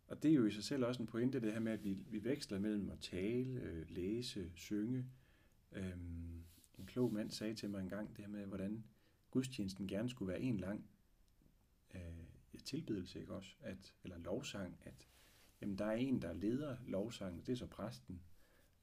[0.08, 1.94] Og det er jo i sig selv også en pointe, det her med, at vi,
[1.94, 5.06] vi veksler mellem at tale, øh, læse, synge.
[5.72, 6.44] Øhm,
[6.78, 8.84] en klog mand sagde til mig engang det her med, hvordan
[9.32, 10.90] gudstjenesten gerne skulle være en lang
[11.96, 12.02] øh,
[12.54, 13.56] ja, tilbedelse, ikke også?
[13.60, 15.08] At, eller lovsang, at
[15.62, 18.22] jamen, der er en, der leder lovsangen, det er så præsten.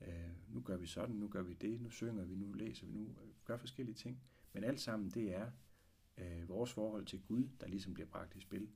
[0.00, 2.92] Øh, nu gør vi sådan, nu gør vi det, nu synger vi, nu læser vi,
[2.92, 4.22] nu øh, gør forskellige ting.
[4.52, 5.50] Men alt sammen, det er
[6.18, 8.68] øh, vores forhold til Gud, der ligesom bliver bragt i spil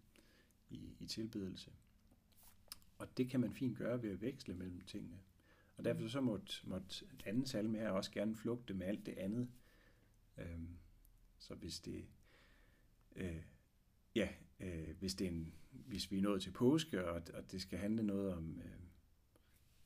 [0.68, 1.72] i, i tilbedelse.
[2.98, 5.20] Og det kan man fint gøre ved at veksle mellem tingene.
[5.76, 9.48] Og derfor så måtte, måtte anden salme her også gerne flugte med alt det andet.
[10.38, 10.78] Øhm,
[11.38, 12.04] så hvis det,
[13.16, 13.42] øh,
[14.14, 14.28] ja,
[14.60, 17.78] øh, hvis, det er en, hvis vi er nået til påske, og, og det skal
[17.78, 18.80] handle noget om øh,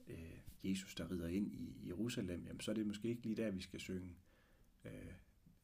[0.08, 3.50] øh, Jesus, der rider ind i Jerusalem, jamen, så er det måske ikke lige der,
[3.50, 4.16] vi skal synge
[4.84, 5.12] øh,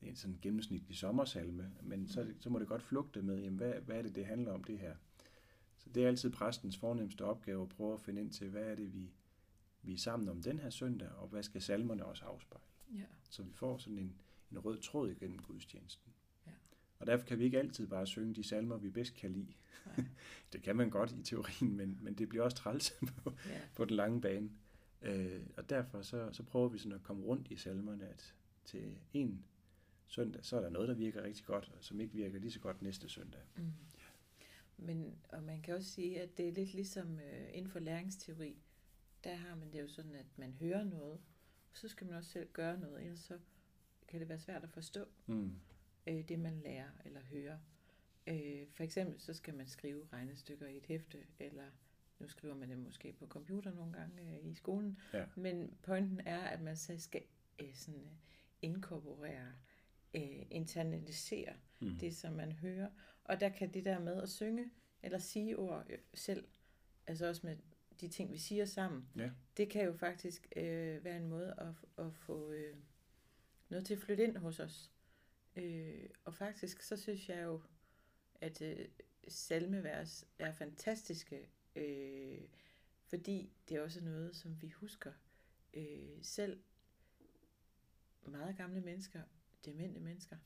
[0.02, 3.98] en sådan gennemsnitlig sommersalme, men så, så må det godt flugte med, jamen, hvad, hvad
[3.98, 4.96] er det, det handler om det her.
[5.86, 8.74] Så det er altid præstens fornemmeste opgave at prøve at finde ind til, hvad er
[8.74, 9.10] det, vi,
[9.82, 12.64] vi er sammen om den her søndag, og hvad skal salmerne også afspejle.
[12.94, 13.04] Ja.
[13.30, 14.14] Så vi får sådan en,
[14.52, 16.12] en rød tråd igennem gudstjenesten.
[16.46, 16.50] Ja.
[16.98, 19.54] Og derfor kan vi ikke altid bare synge de salmer, vi bedst kan lide.
[19.86, 20.04] Nej.
[20.52, 23.60] det kan man godt i teorien, men, men det bliver også træls på, Ja.
[23.74, 24.50] på den lange bane.
[25.02, 28.34] Øh, og derfor så, så prøver vi sådan at komme rundt i salmerne, at
[28.64, 29.44] til en
[30.06, 32.60] søndag, så er der noget, der virker rigtig godt, og som ikke virker lige så
[32.60, 33.40] godt næste søndag.
[33.56, 33.72] Mm.
[34.76, 38.62] Men, og man kan også sige, at det er lidt ligesom øh, inden for læringsteori,
[39.24, 41.20] der har man det jo sådan, at man hører noget,
[41.70, 43.38] og så skal man også selv gøre noget, ellers så
[44.08, 45.52] kan det være svært at forstå Mm.
[46.06, 47.58] øh, det, man lærer eller hører.
[48.26, 51.64] Øh, for eksempel så skal man skrive regnestykker i et hæfte, eller
[52.18, 55.24] nu skriver man det måske på computer nogle gange øh, i skolen, Ja.
[55.36, 57.22] men pointen er, at man så skal
[57.58, 58.10] øh, sådan, øh,
[58.62, 59.52] inkorporere,
[60.14, 61.98] øh, internalisere Mm.
[61.98, 62.90] det, som man hører.
[63.28, 64.70] Og der kan det der med at synge
[65.02, 66.48] eller sige ord øh, selv,
[67.06, 67.56] altså også med
[68.00, 69.30] de ting, vi siger sammen, Ja.
[69.56, 72.76] det kan jo faktisk øh, være en måde at, at få øh,
[73.68, 74.92] noget til at flytte ind hos os.
[75.56, 77.62] Øh, og faktisk så synes jeg jo,
[78.40, 78.88] at øh,
[79.28, 82.40] salmevers er fantastiske, øh,
[83.04, 85.12] fordi det er også noget, som vi husker
[85.74, 86.60] øh, selv.
[88.26, 89.22] Meget gamle mennesker,
[89.64, 90.36] demente mennesker,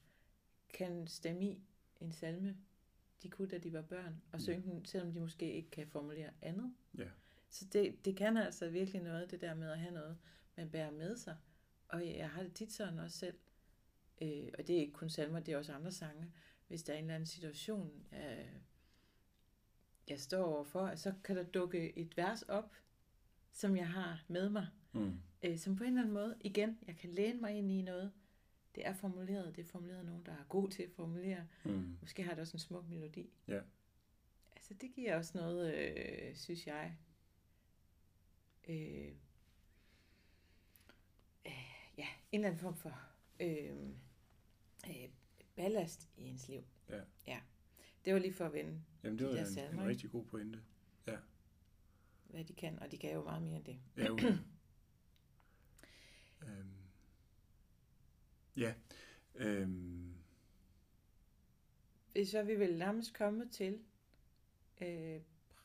[0.75, 1.63] kan stemme i
[2.01, 2.57] en salme,
[3.23, 4.45] de kunne, da de var børn, og Ja.
[4.45, 6.75] synge den, selvom de måske ikke kan formulere andet.
[6.99, 7.09] Ja.
[7.51, 10.19] Så det, det kan altså virkelig noget, det der med at have noget,
[10.57, 11.37] man bærer med sig.
[11.89, 13.39] Og jeg har det tit sådan også selv,
[14.23, 16.33] øh, og det er ikke kun salmer, det er også andre sange.
[16.69, 18.47] Hvis der er en eller anden situation, øh,
[20.09, 22.73] jeg står overfor, så kan der dukke et vers op,
[23.53, 25.21] som jeg har med mig, Mm.
[25.43, 28.13] øh, som på en eller anden måde, igen, jeg kan læne mig ind i noget.
[28.75, 31.47] Det er formuleret, det er formuleret nogen, der er god til at formulere.
[31.65, 31.97] Mm.
[32.01, 33.31] Måske har det også en smuk melodi.
[33.49, 33.61] Ja.
[34.57, 36.97] Altså, det giver også noget, øh, synes jeg.
[38.69, 39.13] Øh,
[41.47, 41.53] øh,
[41.99, 43.01] ja, en eller anden form for
[43.41, 43.89] øh,
[44.89, 45.09] øh,
[45.57, 46.65] ballast i ens liv.
[46.89, 47.01] Ja.
[47.27, 47.41] ja.
[48.05, 50.11] Det var lige for at vende, Jamen, De det var der en, salmer, en rigtig
[50.11, 50.63] god pointe.
[52.25, 53.79] hvad de kan, og de kan jo meget mere end det.
[53.97, 54.33] Ja, okay.
[56.47, 56.80] øhm.
[58.61, 58.73] Ja.
[59.35, 60.15] Øhm.
[62.25, 63.79] Så vi vil nærmest komme til
[64.83, 65.21] øh,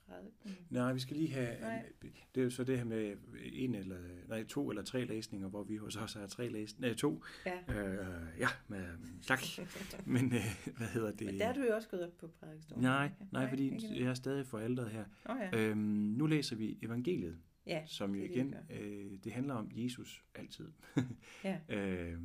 [0.08, 0.58] prædiken.
[0.70, 1.60] Nej, vi skal lige have...
[1.62, 1.86] Nej.
[2.36, 3.18] Det er jo så det her med
[3.54, 6.88] en eller, nej, to eller tre læsninger, hvor vi hos os har tre læsninger.
[6.88, 7.24] Nej, to.
[7.46, 7.74] Ja.
[7.74, 8.86] Øh, ja, med,
[9.22, 9.40] tak.
[10.06, 11.26] Men øh, hvad hedder det?
[11.26, 12.84] Men der er du jo også gået op på prædikestolen.
[12.84, 13.16] Nej, ikke?
[13.32, 15.06] nej, fordi jeg er stadig forældret her.
[15.30, 15.58] Åh ja.
[15.60, 15.78] Øhm,
[16.18, 17.38] nu læser vi evangeliet,
[17.68, 20.72] ja, som jo det er det, igen, vi øh, det handler om Jesus altid.
[21.44, 21.60] ja.
[21.76, 22.18] Øh,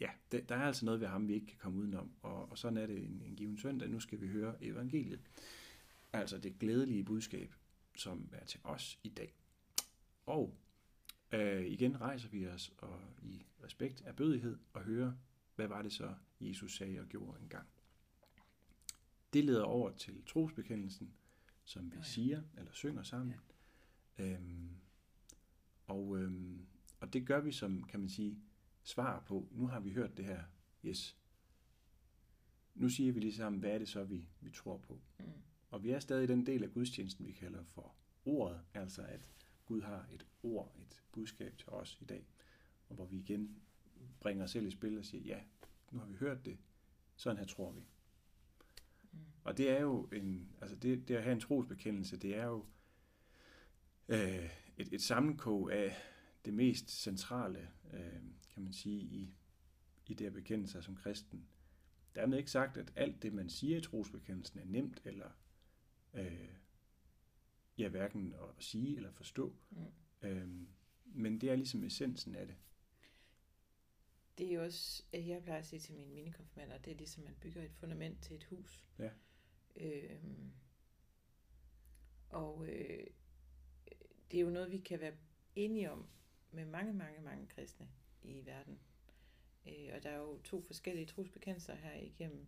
[0.00, 2.58] ja, der, der er altså noget ved ham, vi ikke kan komme udenom, og, og
[2.58, 3.88] sådan er det en, en given søndag.
[3.88, 5.20] Nu skal vi høre evangeliet.
[6.12, 7.54] Altså det glædelige budskab,
[7.96, 9.34] som er til os i dag.
[10.26, 10.56] Og
[11.32, 15.12] øh, igen rejser vi os og i respekt af bødighed og hører,
[15.56, 17.68] hvad var det så, Jesus sagde og gjorde engang.
[19.32, 21.14] Det leder over til trosbekendelsen,
[21.64, 22.02] som vi ja.
[22.02, 23.34] siger eller synger sammen.
[24.18, 24.70] Øhm,
[25.86, 26.66] og, øhm,
[27.00, 28.38] og det gør vi som, kan man sige,
[28.84, 30.42] svar på, nu har vi hørt det her,
[30.84, 31.16] yes.
[32.74, 35.00] Nu siger vi lige sammen, hvad er det så, vi, vi tror på.
[35.18, 35.24] Mm.
[35.70, 39.30] Og vi er stadig i den del af gudstjenesten, vi kalder for ordet, altså at
[39.66, 42.26] Gud har et ord, et budskab til os i dag,
[42.88, 43.62] og hvor vi igen
[44.20, 45.40] bringer os selv i spil og siger, ja,
[45.90, 46.58] nu har vi hørt det,
[47.16, 47.80] sådan her tror vi.
[49.12, 49.18] Mm.
[49.44, 52.66] Og det er jo en, altså det, det at have en trosbekendelse, det er jo
[54.08, 55.96] øh, et, et sammenkog af
[56.44, 58.22] det mest centrale, øh,
[58.54, 59.34] kan man sige, i,
[60.06, 61.48] i det at bekende sig som kristen.
[62.14, 65.30] Dermed ikke sagt, at alt det, man siger i trosbekendelsen, er nemt eller
[66.14, 66.48] øh,
[67.78, 69.56] ja, hverken at sige eller forstå.
[69.70, 70.28] Mm.
[70.28, 70.48] Øh,
[71.04, 72.56] men det er ligesom essensen af det.
[74.38, 77.36] Det er jo også, jeg plejer at sige til mine minikonfirmander, det er ligesom, man
[77.40, 78.84] bygger et fundament til et hus.
[78.98, 79.10] Ja.
[79.76, 80.52] Øhm,
[82.28, 83.06] og øh,
[84.30, 85.16] det er jo noget, vi kan være
[85.54, 86.06] enige om
[86.50, 87.88] med mange, mange, mange kristne
[88.24, 88.78] i verden.
[89.66, 92.46] Øh, og der er jo to forskellige trosbekendelser her igennem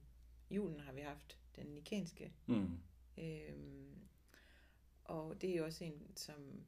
[0.50, 2.32] julen har vi haft den nikenske.
[2.46, 2.78] Mm.
[3.18, 3.98] Øhm,
[5.04, 6.64] og det er jo også en, som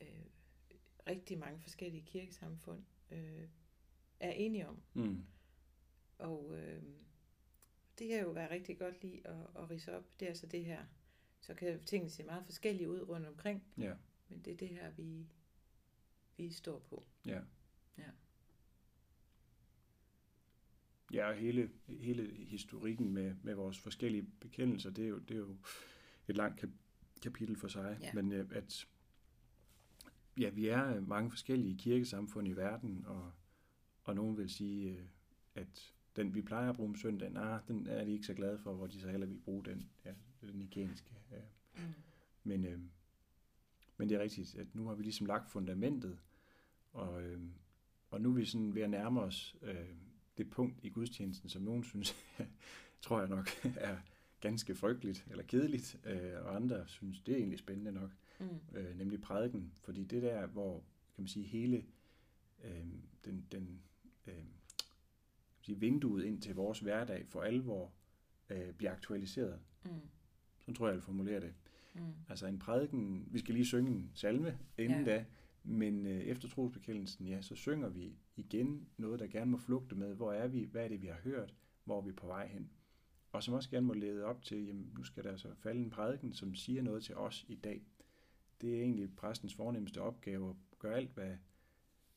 [0.00, 0.24] øh,
[1.06, 3.48] rigtig mange forskellige kirkesamfund øh,
[4.20, 4.82] er enige om.
[4.94, 5.24] Mm.
[6.18, 6.82] Og øh,
[7.98, 10.04] det kan jo være rigtig godt lige at, at rise op.
[10.20, 10.84] Det er altså det her.
[11.40, 13.94] Så kan tingene se meget forskellige ud rundt omkring, Ja,
[14.28, 15.26] men det er det her, vi,
[16.36, 17.04] vi står på.
[17.26, 17.40] ja.
[17.98, 18.10] Ja.
[21.12, 25.38] Ja, og hele, hele historikken med, med vores forskellige bekendelser, det er jo, det er
[25.38, 25.56] jo
[26.28, 27.98] et langt kap- kapitel for sig.
[28.00, 28.12] Ja.
[28.14, 28.88] Men øh, at
[30.40, 33.32] ja, vi er mange forskellige kirkesamfund i verden, og,
[34.02, 35.04] og nogen vil sige, øh,
[35.54, 38.58] at den, vi plejer at bruge om søndagen, nej, den er de ikke så glade
[38.58, 41.14] for, hvor de så heller vil bruge den, ja, den ikoniske.
[41.30, 41.40] Ja.
[41.74, 41.92] Mm.
[42.44, 42.80] Men, øh,
[43.96, 46.18] men det er rigtigt, at nu har vi ligesom lagt fundamentet,
[46.92, 47.40] og, øh,
[48.16, 49.74] og nu er vi sådan ved at nærme os øh,
[50.38, 52.16] det punkt i gudstjenesten, som nogen synes,
[53.02, 53.96] tror jeg nok, er
[54.40, 58.10] ganske frygteligt eller kedeligt, øh, og andre synes, det er egentlig spændende nok,
[58.40, 58.78] mm.
[58.78, 60.74] øh, nemlig prædiken, fordi det der, hvor
[61.14, 61.84] kan man sige, hele
[62.64, 62.86] øh,
[63.24, 63.80] den, den
[64.26, 64.44] øh,
[65.60, 67.92] sige, vinduet ind til vores hverdag for alvor
[68.50, 69.60] øh, bliver aktualiseret.
[69.84, 69.90] Mm.
[70.58, 71.54] Så tror jeg, jeg vil formulere det.
[71.94, 72.00] Mm.
[72.28, 75.12] Altså en prædiken, vi skal lige synge en salme inden ja.
[75.12, 75.24] da,
[75.66, 80.14] men øh, efter trosbekendelsen, ja, så synger vi igen noget, der gerne må flugte med,
[80.14, 81.54] hvor er vi, hvad er det, vi har hørt,
[81.84, 82.70] hvor er vi på vej hen.
[83.32, 85.90] Og som også gerne må lede op til, jamen nu skal der så falde en
[85.90, 87.82] prædiken, som siger noget til os i dag.
[88.60, 91.36] Det er egentlig præstens fornemmeste opgave at gøre alt, hvad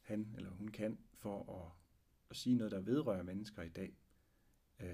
[0.01, 1.71] han eller hun kan for at,
[2.29, 3.97] at sige noget, der vedrører mennesker i dag.
[4.79, 4.87] Øh,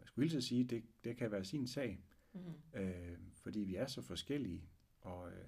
[0.00, 2.00] jeg skulle hilse at sige, det, det kan være sin sag,
[2.32, 2.80] mm.
[2.80, 4.68] øh, fordi vi er så forskellige,
[5.00, 5.44] og øh,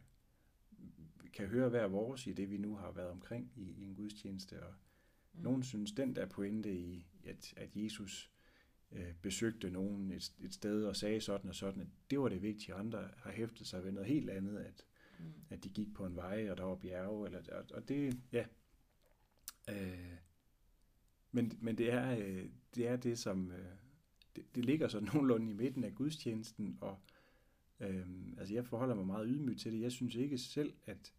[1.35, 4.63] kan høre hver vores i det, vi nu har været omkring i, i en gudstjeneste.
[4.63, 4.75] Og
[5.33, 5.43] mm.
[5.43, 8.31] Nogen synes, den der pointe i, at, at Jesus
[8.93, 12.43] øh, besøgte nogen et, et sted og sagde sådan og sådan, at det var det
[12.43, 12.75] vigtige.
[12.75, 14.85] Andre har hæftet sig ved noget helt andet, at,
[15.19, 15.25] mm.
[15.51, 18.47] at de gik på en vej, og der var bjerge, eller, og, og det, ja.
[19.71, 20.17] Øh,
[21.33, 23.77] men, men det er, øh, det er det, som, øh,
[24.37, 26.99] det, det ligger så nogenlunde i midten af gudstjenesten, og
[27.81, 28.07] øh,
[28.39, 29.81] altså jeg forholder mig meget ydmygt til det.
[29.81, 31.13] Jeg synes ikke selv, at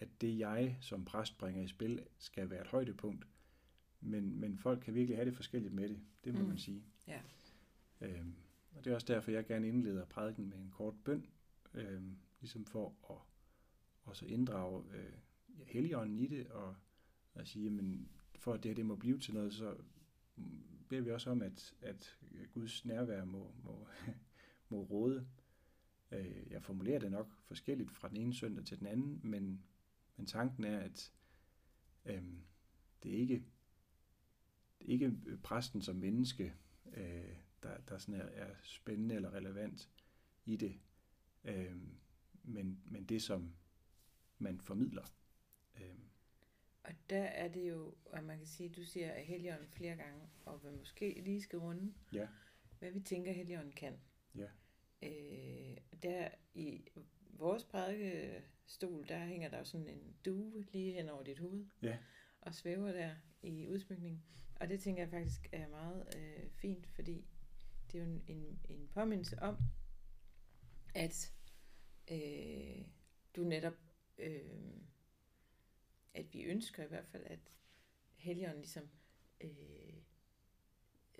[0.00, 3.26] at det jeg som præst bringer i spil, skal være et højdepunkt.
[4.00, 6.46] Men, men folk kan virkelig have det forskelligt med det, det må mm.
[6.46, 6.84] man sige.
[7.06, 7.20] Ja.
[8.00, 8.34] Øhm,
[8.72, 11.26] og det er også derfor, jeg gerne indleder prædiken med en kort bøn,
[11.74, 13.16] øhm, ligesom for at
[14.04, 15.12] også inddrage øh,
[15.58, 16.76] ja, heligånden i det, og
[17.34, 19.76] at sige, men for at det her det må blive til noget, så
[20.88, 22.18] beder vi også om, at, at
[22.52, 23.86] Guds nærvær må, må,
[24.70, 25.26] må råde.
[26.12, 29.62] Øh, jeg formulerer det nok forskelligt fra den ene søndag til den anden, men,
[30.16, 31.12] men tanken er, at
[32.04, 32.44] øhm,
[33.02, 33.44] det er ikke
[34.78, 36.54] det er ikke præsten som menneske,
[36.92, 39.90] øh, der, der sådan er, er spændende eller relevant
[40.44, 40.80] i det,
[41.44, 41.98] øhm,
[42.42, 43.54] men, men det, som
[44.38, 45.14] man formidler.
[45.80, 46.10] Øhm.
[46.82, 50.64] Og der er det jo, at man kan sige, du siger Helion flere gange, og
[50.64, 52.28] vi måske lige skal runde, ja.
[52.78, 54.00] hvad vi tænker, Helion kan.
[54.34, 54.48] Ja.
[55.02, 56.84] Øh, der i
[57.40, 61.66] vores prædikestol, der hænger der jo sådan en due lige hen over dit hoved.
[61.82, 61.98] Ja.
[62.40, 64.22] Og svæver der i udsmykningen.
[64.60, 67.24] Og det tænker jeg faktisk er meget øh, fint, fordi
[67.92, 69.56] det er jo en, en, en påmindelse om,
[70.94, 71.32] at
[72.10, 72.84] øh,
[73.36, 73.76] du netop,
[74.18, 74.40] øh,
[76.14, 77.58] at vi ønsker i hvert fald, at
[78.16, 78.88] Helligånden ligesom
[79.40, 79.50] øh,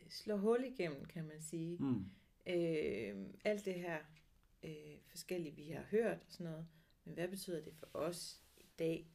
[0.09, 1.77] slår hul igennem, kan man sige.
[1.79, 2.05] Mm.
[2.47, 3.99] Øh, alt det her
[4.63, 6.67] øh, forskellige, vi har hørt og sådan noget.
[7.05, 9.11] Men hvad betyder det for os i dag?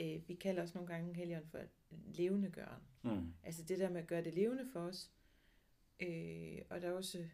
[0.00, 1.60] Øh, vi kalder også nogle gange Helligånden for
[1.90, 2.82] levende gøren.
[3.02, 3.34] Mm.
[3.42, 5.10] Altså det der med at gøre det levende for os.
[6.00, 7.28] Øh, og der er også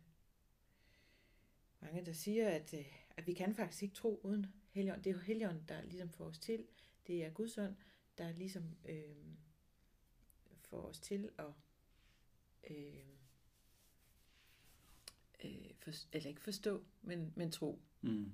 [1.80, 5.04] mange, der siger, at, øh, at vi kan faktisk ikke tro uden Helligånden.
[5.04, 6.66] Det er jo Helligånden, der ligesom får os til.
[7.06, 7.76] Det er Guds ånd,
[8.18, 9.26] der ligesom øh,
[10.60, 11.52] får os til at
[12.70, 13.06] øh,
[15.44, 17.82] øh, for, eller ikke forstå, men, men tro.
[18.00, 18.32] Mm.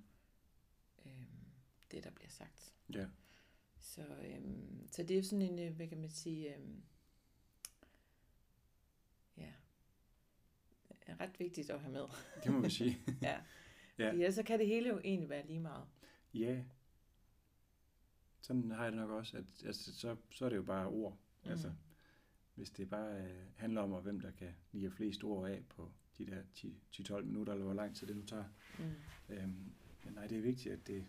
[1.06, 1.26] Øhm,
[1.90, 2.74] det, der bliver sagt.
[2.94, 3.06] Ja.
[3.78, 6.82] Så, øhm, så det er sådan en, øh, hvad kan man sige, øhm,
[11.08, 12.04] ja, ret vigtigt at have med.
[12.44, 12.98] Det må man sige.
[13.22, 13.40] ja.
[13.98, 14.10] ja.
[14.10, 15.84] Fordi så kan det hele jo egentlig være lige meget.
[16.34, 16.64] Ja.
[18.40, 21.18] Sådan har jeg det nok også, at altså, så, så er det jo bare ord.
[21.44, 21.50] Mm.
[21.50, 21.72] Altså,
[22.54, 26.26] hvis det bare øh, handler om, hvem der kan lige flest ord af på de
[26.26, 26.42] der
[27.16, 28.44] 10-12 minutter, eller hvor lang tid det nu tager.
[28.78, 29.34] Mm.
[29.34, 29.72] Øhm,
[30.04, 31.04] men nej, det er vigtigt, at det,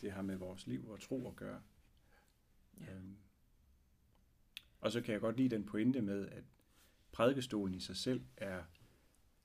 [0.00, 1.62] det har med vores liv og tro at gøre.
[2.80, 2.94] Ja.
[2.94, 3.16] Øhm,
[4.80, 6.44] og så kan jeg godt lide den pointe med, at
[7.12, 8.62] prædikestolen i sig selv er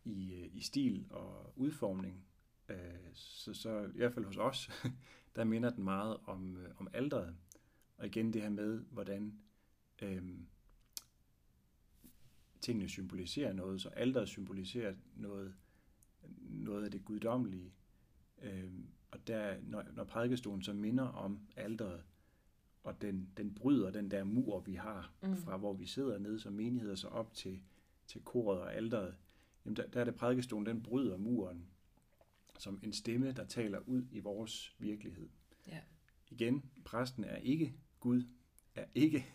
[0.04, 2.26] i, øh, i stil og udformning.
[2.70, 2.78] Øh,
[3.14, 4.70] så, så i hvert fald hos os,
[5.36, 7.36] der minder den meget om, øh, om aldret.
[7.98, 9.40] Og igen det her med, hvordan
[10.02, 10.24] øh,
[12.62, 15.54] tingene symboliserer noget, så alderet symboliserer noget,
[16.40, 17.74] noget af det guddommelige.
[18.42, 22.04] Øhm, og der, når, når prædikestolen så minder om alderet,
[22.84, 25.38] og den, den bryder den der mur, vi har, mm.
[25.38, 27.62] fra hvor vi sidder nede som menigheder, så op til,
[28.08, 29.16] til koret og alderet,
[29.66, 31.68] jamen der, der er det prædikestolen, den bryder muren,
[32.60, 35.30] som en stemme, der taler ud i vores virkelighed.
[35.68, 35.80] Ja.
[36.30, 38.24] igen, præsten er ikke Gud,
[38.76, 39.26] er ikke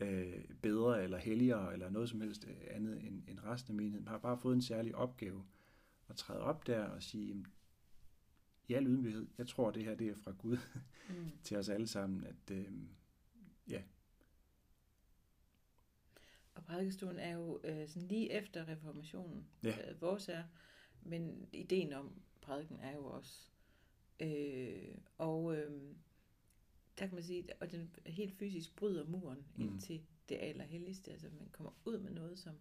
[0.00, 4.04] øh, bedre eller helligere eller noget som helst andet end, end resten af menigheden.
[4.04, 5.44] Man har bare fået en særlig opgave
[6.08, 7.46] at træde op der og sige, jamen,
[8.68, 10.56] i al ydmyghed, jeg tror, det her det er fra Gud
[11.08, 11.30] mm.
[11.44, 12.72] til os alle sammen, at øh,
[13.68, 13.82] ja.
[16.54, 19.90] Og prædikestolen er jo øh, sådan lige efter reformationen, ja.
[19.90, 20.44] øh, vores er,
[21.02, 23.50] men ideen om prædiken er jo også.
[24.20, 25.94] Øh, og øh,
[26.98, 29.62] der kan man sige, at den helt fysisk bryder muren mm.
[29.62, 31.10] ind til det allerhelligste.
[31.12, 32.54] Altså man kommer ud med noget, som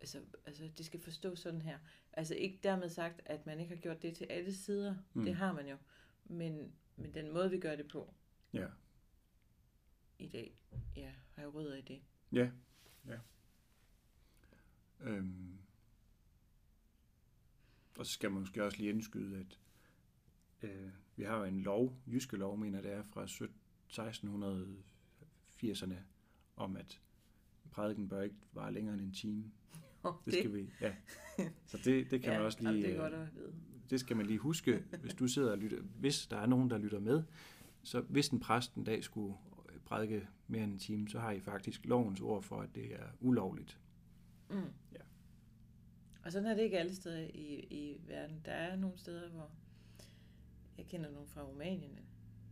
[0.00, 1.78] altså, altså det skal forstås sådan her.
[2.12, 4.96] Altså ikke dermed sagt, at man ikke har gjort det til alle sider.
[5.14, 5.24] Mm.
[5.24, 5.76] Det har man jo.
[6.24, 8.14] Men, men den måde, vi gør det på
[8.52, 8.66] ja.
[10.18, 10.58] i dag,
[10.96, 12.02] ja, har jo rødder i det.
[12.32, 12.50] Ja,
[13.06, 13.18] ja.
[15.00, 15.58] Øhm.
[17.98, 19.58] Og så skal man måske også lige indskyde, at
[20.62, 25.94] øh, vi har jo en lov, jyske lov, mener det er, fra 1680'erne,
[26.56, 27.00] om at
[27.70, 29.44] prædiken bør ikke vare længere end en time.
[30.04, 30.94] Oh, det, det skal vi, ja.
[31.66, 32.82] Så det, det kan ja, man også lige...
[32.82, 33.52] Det, er godt at vide.
[33.90, 35.82] det skal man lige huske, hvis du sidder og lytter.
[35.82, 37.22] Hvis der er nogen, der lytter med,
[37.82, 39.36] så hvis en præst en dag skulle
[39.84, 43.06] prædike mere end en time, så har I faktisk lovens ord for, at det er
[43.20, 43.78] ulovligt.
[44.50, 44.56] Mm.
[44.92, 44.98] Ja.
[46.22, 48.42] Og sådan er det ikke alle steder i, i verden.
[48.44, 49.50] Der er nogle steder, hvor
[50.78, 51.98] jeg kender nogen fra Rumænien,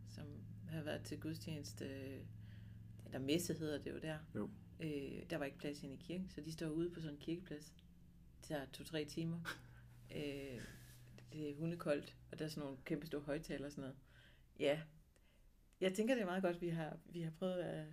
[0.08, 0.26] som
[0.68, 1.86] har været til gudstjeneste,
[3.04, 4.18] eller messe hedder det jo der.
[4.34, 4.50] Jo.
[4.80, 7.20] Øh, der var ikke plads ind i kirken, så de står ude på sådan en
[7.20, 7.74] kirkeplads.
[8.40, 9.40] Det tager to-tre timer.
[10.16, 10.60] øh,
[11.32, 13.96] det er hundekoldt, og der er sådan nogle kæmpe store højtaler og sådan noget.
[14.58, 14.80] Ja,
[15.80, 17.86] jeg tænker, det er meget godt, vi har, vi har prøvet at være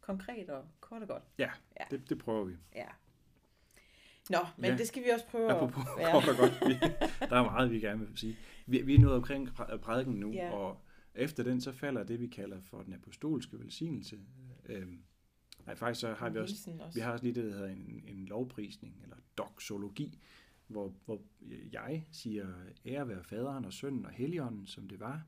[0.00, 1.22] konkret og kort og godt.
[1.38, 1.50] Ja,
[1.80, 1.84] ja.
[1.90, 2.56] Det, det prøver vi.
[2.74, 2.88] Ja.
[4.30, 4.76] Nå, men ja.
[4.76, 6.12] det skal vi også prøve Apropos at være.
[6.12, 6.68] kort og godt.
[6.68, 6.74] Vi,
[7.30, 8.36] der er meget, vi gerne vil sige.
[8.66, 9.48] Vi, vi er nået omkring
[9.82, 10.50] prædiken nu, ja.
[10.50, 10.82] og
[11.14, 14.18] efter den, så falder det, vi kalder for den apostolske velsignelse.
[14.66, 15.02] Øhm,
[15.66, 18.04] nej, faktisk så har vi også, også, vi har også lige det, der hedder en,
[18.06, 20.18] en lovprisning, eller doxologi,
[20.66, 21.22] hvor, hvor
[21.72, 22.46] jeg siger,
[22.86, 25.22] ære være faderen og sønnen og helligånden, som det var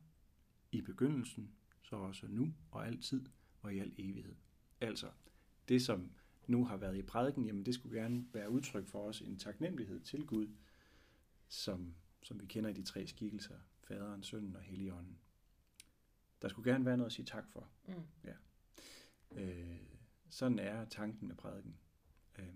[0.72, 1.50] i begyndelsen,
[1.82, 3.26] så også nu og altid
[3.60, 4.34] og i al evighed.
[4.80, 5.06] Altså,
[5.68, 6.10] det som
[6.48, 10.00] nu har været i prædiken, jamen det skulle gerne være udtryk for os en taknemmelighed
[10.00, 10.48] til Gud,
[11.48, 15.18] som, som vi kender i de tre skikkelser, faderen, sønnen og helligånden.
[16.42, 17.68] Der skulle gerne være noget at sige tak for.
[17.88, 17.94] Mm.
[18.24, 18.34] Ja.
[19.30, 19.80] Øh,
[20.30, 21.76] sådan er tanken med prædiken.
[22.38, 22.46] Øh,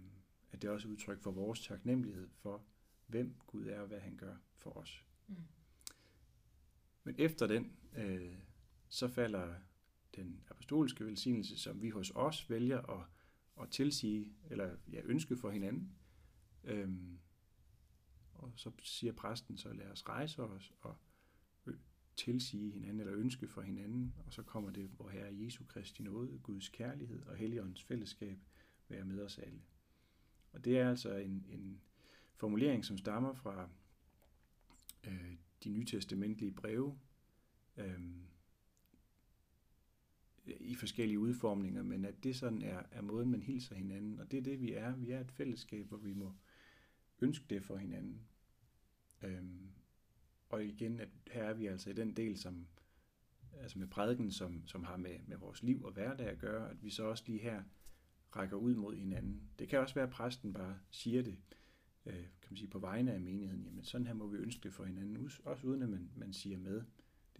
[0.52, 2.64] at det er også udtryk for vores taknemmelighed for,
[3.06, 5.04] hvem Gud er og hvad han gør for os.
[5.26, 5.36] Mm.
[7.04, 8.36] Men efter den, øh,
[8.88, 9.54] så falder
[10.16, 13.06] den apostoliske velsignelse, som vi hos os vælger at,
[13.62, 15.92] at tilsige, eller ja, ønske for hinanden.
[16.64, 17.18] Øhm,
[18.34, 20.96] og så siger præsten, så lad os rejse os og
[22.18, 26.38] tilsige hinanden, eller ønske for hinanden, og så kommer det, hvor Herre Jesu Kristi nåde,
[26.38, 28.38] Guds kærlighed og Helligåndens fællesskab
[28.88, 29.62] være med os alle.
[30.52, 31.80] Og det er altså en, en
[32.36, 33.68] formulering, som stammer fra
[35.04, 36.98] øh, de nytestamentlige breve,
[37.76, 38.00] øh,
[40.60, 44.20] i forskellige udformninger, men at det sådan er, er måden, man hilser hinanden.
[44.20, 44.96] Og det er det, vi er.
[44.96, 46.32] Vi er et fællesskab, hvor vi må
[47.20, 48.20] ønske det for hinanden.
[49.22, 49.68] Øhm,
[50.48, 52.66] og igen, at her er vi altså i den del, som,
[53.60, 56.84] altså med prædiken, som, som har med, med vores liv og hverdag at gøre, at
[56.84, 57.62] vi så også lige her
[58.36, 59.42] rækker ud mod hinanden.
[59.58, 61.38] Det kan også være, at præsten bare siger det,
[62.06, 63.64] øh, kan man sige, på vegne af menigheden.
[63.64, 66.58] Jamen sådan her må vi ønske det for hinanden, også uden at man, man siger
[66.58, 66.82] med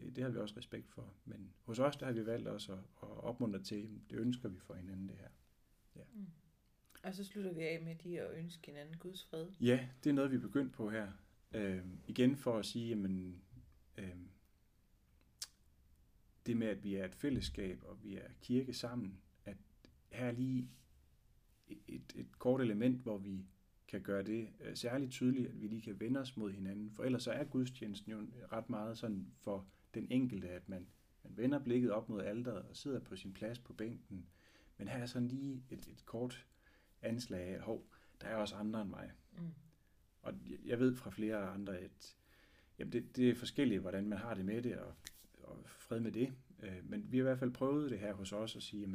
[0.00, 1.14] det, det har vi også respekt for.
[1.24, 4.58] Men hos os, der har vi valgt også at, at opmuntre til, det ønsker vi
[4.58, 5.28] for hinanden det her.
[5.96, 6.02] Ja.
[6.14, 6.26] Mm.
[7.02, 9.46] Og så slutter vi af med de at ønske hinanden Guds fred.
[9.60, 11.12] Ja, det er noget, vi er begyndt på her.
[11.52, 13.42] Øh, igen for at sige, jamen,
[13.98, 14.16] øh,
[16.46, 19.56] det med, at vi er et fællesskab, og vi er kirke sammen, at
[20.10, 20.70] her er lige
[21.86, 23.46] et, et kort element, hvor vi
[23.88, 26.90] kan gøre det øh, særligt tydeligt, at vi lige kan vende os mod hinanden.
[26.90, 30.86] For ellers så er gudstjenesten jo ret meget sådan for den enkelte, at man,
[31.22, 34.26] man vender blikket op mod alderet og sidder på sin plads på bænken.
[34.78, 36.46] Men her er sådan lige et, et kort
[37.02, 37.86] anslag af, hov,
[38.20, 39.10] der er også andre end mig.
[39.32, 39.54] Mm.
[40.22, 40.34] Og
[40.64, 42.16] jeg ved fra flere andre, at
[42.78, 44.94] jamen det, det er forskelligt, hvordan man har det med det, og,
[45.42, 46.32] og fred med det.
[46.62, 48.90] Øh, men vi har i hvert fald prøvet det her hos os, at sige, at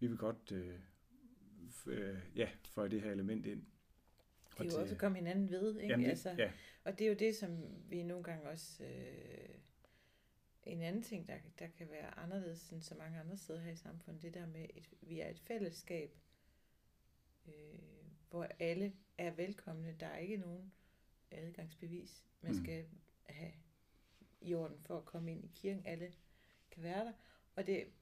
[0.00, 0.78] vi vil godt øh,
[1.86, 3.62] øh, ja, få det her element ind.
[4.58, 5.88] Det er jo også at komme hinanden ved, ikke?
[5.92, 6.52] Jamen det, altså, ja.
[6.84, 7.50] Og det er jo det, som
[7.88, 9.48] vi nogle gange også øh,
[10.68, 13.76] en anden ting, der, der kan være anderledes end så mange andre steder her i
[13.76, 16.14] samfundet, det der med, at vi er et fællesskab,
[17.46, 17.78] øh,
[18.30, 19.96] hvor alle er velkomne.
[20.00, 20.72] Der er ikke nogen
[21.30, 22.64] adgangsbevis, man mm.
[22.64, 22.86] skal
[23.28, 23.52] have
[24.40, 25.86] i orden for at komme ind i kirken.
[25.86, 26.12] Alle
[26.70, 27.12] kan være der,
[27.54, 27.92] og det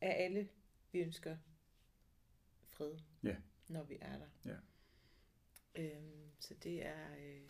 [0.00, 0.48] er alle,
[0.92, 1.36] vi ønsker
[2.62, 3.36] fred, Ja.
[3.68, 4.28] når vi er der.
[4.44, 4.56] Ja.
[5.74, 7.42] Øhm, så det er øh,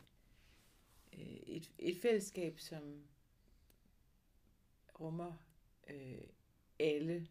[1.13, 3.09] øh, et, et fællesskab, som
[5.01, 5.33] rummer
[5.91, 6.19] øh,
[6.79, 7.29] alle.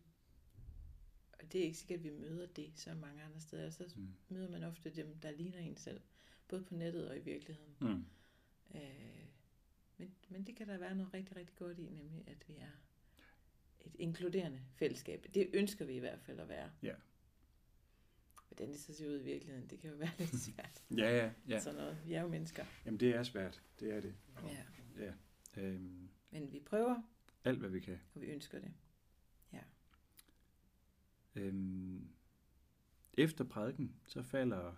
[1.33, 3.69] Og det er ikke sikkert, at vi møder det så mange andre steder.
[3.69, 4.07] Så Mm.
[4.29, 6.01] møder man ofte dem, der ligner en selv.
[6.47, 7.75] Både på nettet og i virkeligheden.
[7.81, 8.05] Mm.
[8.75, 9.25] Øh,
[9.97, 12.71] men, men det kan der være noget rigtig, rigtig godt i, nemlig at vi er
[13.79, 15.25] et inkluderende fællesskab.
[15.33, 16.71] Det ønsker vi i hvert fald at være.
[16.83, 16.95] Ja.
[18.49, 20.83] Hvordan det så ser ud i virkeligheden, det kan jo være lidt svært.
[20.97, 21.59] Ja, ja, ja.
[21.59, 21.97] Sådan noget.
[22.05, 22.65] Vi er jo mennesker.
[22.85, 23.61] Jamen, det er svært.
[23.79, 24.15] Det er det.
[24.35, 24.63] Og, Ja.
[25.05, 25.13] ja.
[25.61, 27.01] Øhm, Men vi prøver,
[27.45, 27.99] alt, hvad vi kan.
[28.15, 28.73] og vi ønsker det.
[31.35, 32.07] Øhm,
[33.13, 34.73] efter prædiken, så falder,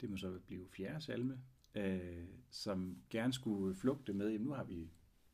[0.00, 1.40] det må så blive fjerde salme,
[1.74, 4.90] øh, som gerne skulle flugte med, jamen nu har vi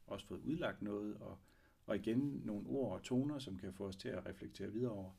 [0.07, 1.39] også fået udlagt noget, og,
[1.87, 5.13] og igen nogle ord og toner, som kan få os til at reflektere videre over,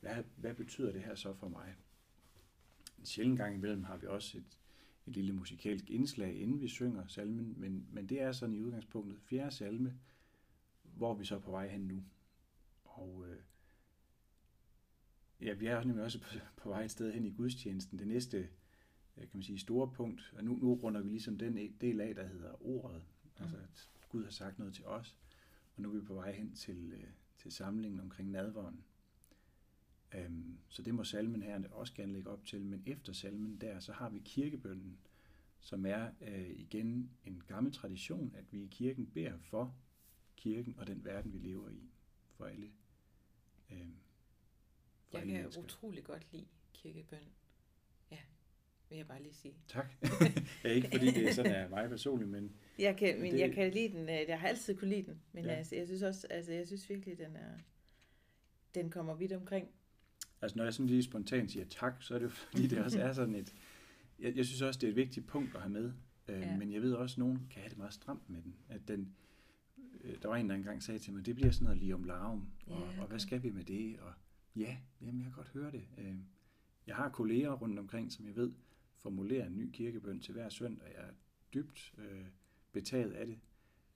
[0.00, 1.76] hvad, hvad betyder det her så for mig?
[2.98, 4.58] En sjældent gang imellem har vi også et,
[5.06, 9.20] et lille musikalsk indslag, inden vi synger salmen, men, men det er sådan i udgangspunktet
[9.20, 9.98] fjerde salme,
[10.82, 12.04] hvor vi så er på vej hen nu.
[12.84, 13.38] Og øh,
[15.42, 17.98] Ja, vi er nemlig også på, på vej et sted hen i gudstjenesten.
[17.98, 18.48] Det næste,
[19.16, 22.26] kan man sige, store punkt, og nu, nu runder vi ligesom den del af, der
[22.26, 23.02] hedder ordet.
[23.38, 25.16] Altså, at Gud har sagt noget til os,
[25.76, 27.04] og nu er vi på vej hen til, øh,
[27.38, 28.84] til samlingen omkring nadvånden.
[30.14, 33.80] Øhm, så det må salmen her også gerne lægge op til, men efter salmen der,
[33.80, 34.98] så har vi kirkebønnen,
[35.60, 39.74] som er øh, igen en gammel tradition, at vi i kirken beder for
[40.36, 41.90] kirken og den verden, vi lever i,
[42.36, 42.70] for alle.
[43.70, 43.96] Øhm,
[45.10, 45.62] for Jeg alle kan mennesker.
[45.62, 47.18] utrolig godt lide kirkebøn.
[48.10, 48.18] Ja,
[48.88, 49.54] vil jeg bare lige sige.
[49.68, 49.92] Tak.
[50.64, 53.52] ja, ikke fordi det er sådan er mig personligt, men Jeg kan, men Det- jeg
[53.52, 54.08] kan lide den.
[54.08, 55.22] øh, Jeg har altid kunne lide den.
[55.32, 55.50] Men ja.
[55.50, 57.58] altså, jeg synes også, altså, jeg synes virkelig, den er,
[58.74, 59.68] den kommer vidt omkring.
[60.42, 63.00] Altså når jeg sådan lige spontant siger tak, så er det jo fordi, det også
[63.00, 63.54] er sådan et...
[64.18, 65.92] Jeg, jeg synes også, det er et vigtigt punkt at have med.
[66.28, 66.56] Øh, Ja.
[66.56, 68.54] Men jeg ved også, at nogen kan have det meget stramt med den.
[68.68, 69.14] At den
[70.04, 72.04] øh, der var en, der engang sagde til mig, det bliver sådan noget lige om
[72.04, 72.48] larm.
[72.66, 73.18] Og, Ja, og hvad okay.
[73.18, 73.98] skal vi med det?
[74.00, 74.12] Og
[74.56, 75.82] ja, jamen, jeg kan godt høre det.
[75.98, 76.14] Øh,
[76.86, 78.52] jeg har kolleger rundt omkring, som jeg ved
[78.96, 80.86] formulerer en ny kirkebøn til hver søndag.
[80.96, 81.12] Jeg er
[81.54, 82.24] dybt øh,
[82.72, 83.38] betaget af det.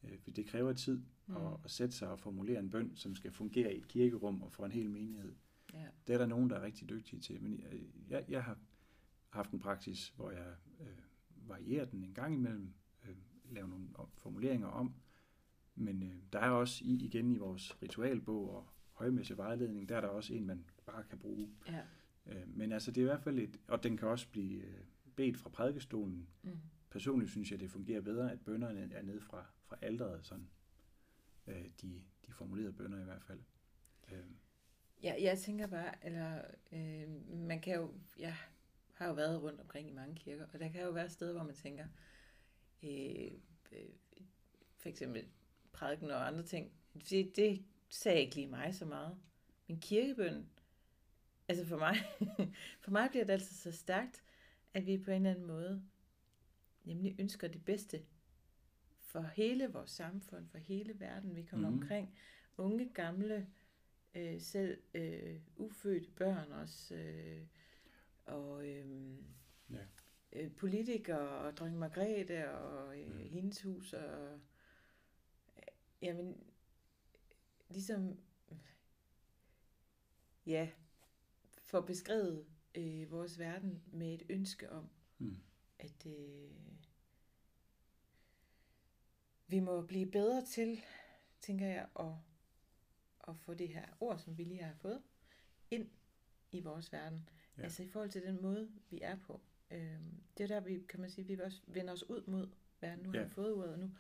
[0.05, 1.37] Øh, for det kræver tid Mm.
[1.37, 4.53] at, at sætte sig og formulere en bøn, som skal fungere i et kirkerum og
[4.53, 5.33] for en hel menighed.
[5.77, 5.87] Ja.
[6.07, 8.59] Det er der nogen, der er rigtig dygtige til, men jeg, jeg, jeg har
[9.31, 10.99] haft en praksis, hvor jeg øh,
[11.49, 12.75] varierer den en gang imellem,
[13.05, 14.95] øh, laver nogle formuleringer om,
[15.75, 20.01] men øh, der er også i, igen i vores ritualbog og højmæssig vejledning, der er
[20.01, 21.51] der også en, man bare kan bruge.
[21.69, 21.83] ja.
[22.27, 24.85] Øh, men altså det er i hvert fald et, og den kan også blive øh,
[25.17, 26.29] bedt fra prædikestolen.
[26.43, 26.59] Mm.
[26.91, 30.49] Personligt synes jeg, det fungerer bedre, at bønderne er nede fra, fra alderet, sådan.
[31.47, 33.41] Øh, de, de formulerede bønder i hvert fald.
[34.13, 34.25] Øh,
[35.03, 36.43] Ja, jeg tænker bare, eller
[36.73, 38.37] øh, man kan jo, jeg
[38.93, 41.43] har jo været rundt omkring i mange kirker, og der kan jo være steder, hvor
[41.43, 41.87] man tænker,
[42.83, 43.31] øh,
[43.73, 43.89] øh,
[44.77, 45.27] for eksempel
[45.73, 46.73] prædiken og andre ting,
[47.11, 49.17] det, det sagde ikke lige mig så meget.
[49.67, 50.47] Men kirkebøn,
[51.49, 51.97] altså for mig,
[52.83, 54.23] for mig bliver det altså så stærkt,
[54.75, 55.83] at vi på en eller anden måde
[56.85, 58.03] nemlig ønsker det bedste
[59.01, 61.75] for hele vores samfund, for hele verden, vi kommer mm.
[61.79, 62.15] omkring.
[62.57, 63.47] Unge, gamle,
[64.17, 67.47] øh, selv øh, ufødte børn også, øh,
[68.27, 69.17] og øh,
[69.71, 69.85] Ja.
[70.33, 73.19] øh, politikere, og dronning Margrethe, og øh, Mm.
[73.19, 74.33] hendes hus, og
[75.57, 75.63] øh,
[76.03, 76.45] jamen,
[77.69, 78.19] ligesom,
[80.47, 80.71] ja,
[81.63, 84.89] får beskrevet øh, vores verden med et ønske om,
[85.19, 85.37] mm.
[85.79, 86.51] at øh,
[89.49, 90.81] vi må blive bedre til,
[91.41, 92.13] tænker jeg, at,
[93.29, 95.03] at få det her ord, som vi lige har fået,
[95.71, 95.89] ind
[96.53, 97.29] i vores verden.
[97.59, 97.63] Ja.
[97.63, 99.41] Altså i forhold til den måde, vi er på.
[99.71, 99.99] Øh,
[100.39, 102.49] det er der, vi kan man sige, vi også vender os ud mod
[102.81, 103.03] verden.
[103.05, 103.25] Nu har Ja.
[103.25, 103.91] vi fået ordet, og nu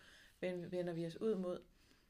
[0.40, 1.62] ven- vender vi os ud mod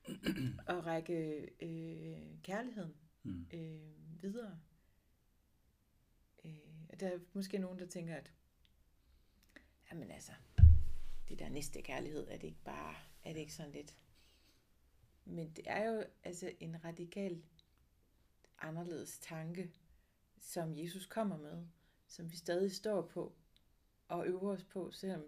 [0.77, 3.47] at række øh, kærligheden Mm.
[3.55, 4.59] øh, videre.
[6.45, 6.51] Øh,
[7.01, 8.33] der er måske nogen, der tænker, at
[9.91, 10.33] jamen altså,
[11.29, 12.95] det der næste kærlighed, er det ikke bare,
[13.25, 13.97] er det ikke sådan lidt?
[15.27, 17.43] Men det er jo altså en radikal
[18.59, 19.73] anderledes tanke,
[20.39, 21.67] som Jesus kommer med,
[22.07, 23.35] som vi stadig står på
[24.09, 25.25] og øver os på, selvom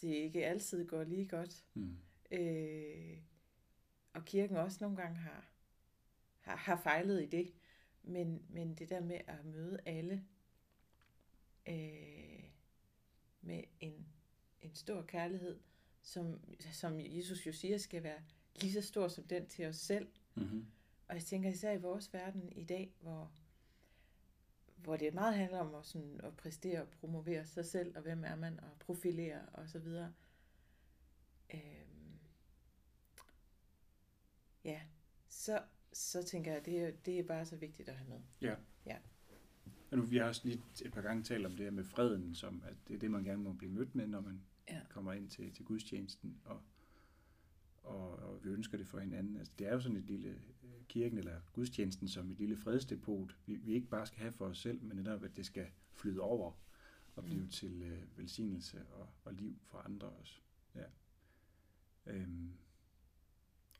[0.00, 1.64] det ikke altid går lige godt.
[1.74, 1.96] Mm.
[2.30, 3.18] Øh,
[4.12, 5.50] og kirken også nogle gange har,
[6.40, 7.54] har, har fejlet i det.
[8.02, 10.24] Men, men det der med at møde alle
[11.68, 12.44] øh,
[13.40, 14.06] med en,
[14.60, 15.60] en stor kærlighed,
[16.02, 16.40] som,
[16.72, 18.22] som Jesus jo siger skal være
[18.56, 20.08] lige så stor som den til os selv.
[20.34, 20.66] Mm-hmm.
[21.08, 23.32] Og jeg tænker især i vores verden i dag, hvor,
[24.76, 28.24] hvor det meget handler om at, sådan, at præstere og promovere sig selv, og hvem
[28.24, 30.12] er man, og profilere og så videre.
[31.54, 32.18] Øhm,
[34.64, 34.80] ja,
[35.28, 38.20] så, så tænker jeg, det er, det er bare så vigtigt at have med.
[38.40, 38.54] Ja.
[38.86, 38.96] Ja.
[39.90, 42.34] Og nu, vi har også lige et par gange talt om det her med freden,
[42.34, 44.80] som at det er det, man gerne må blive mødt med, når man Ja.
[44.88, 46.62] kommer ind til, til gudstjenesten, og,
[47.82, 49.36] og, og vi ønsker det for hinanden.
[49.36, 53.36] Altså, det er jo sådan et lille øh, kirken eller gudstjenesten som et lille fredsdepot,
[53.46, 56.20] vi, vi ikke bare skal have for os selv, men netop, at det skal flyde
[56.20, 56.52] over
[57.16, 57.48] og blive Mm.
[57.48, 60.40] til øh, velsignelse og, og liv for andre også.
[60.74, 60.84] Ja.
[62.06, 62.52] Øhm,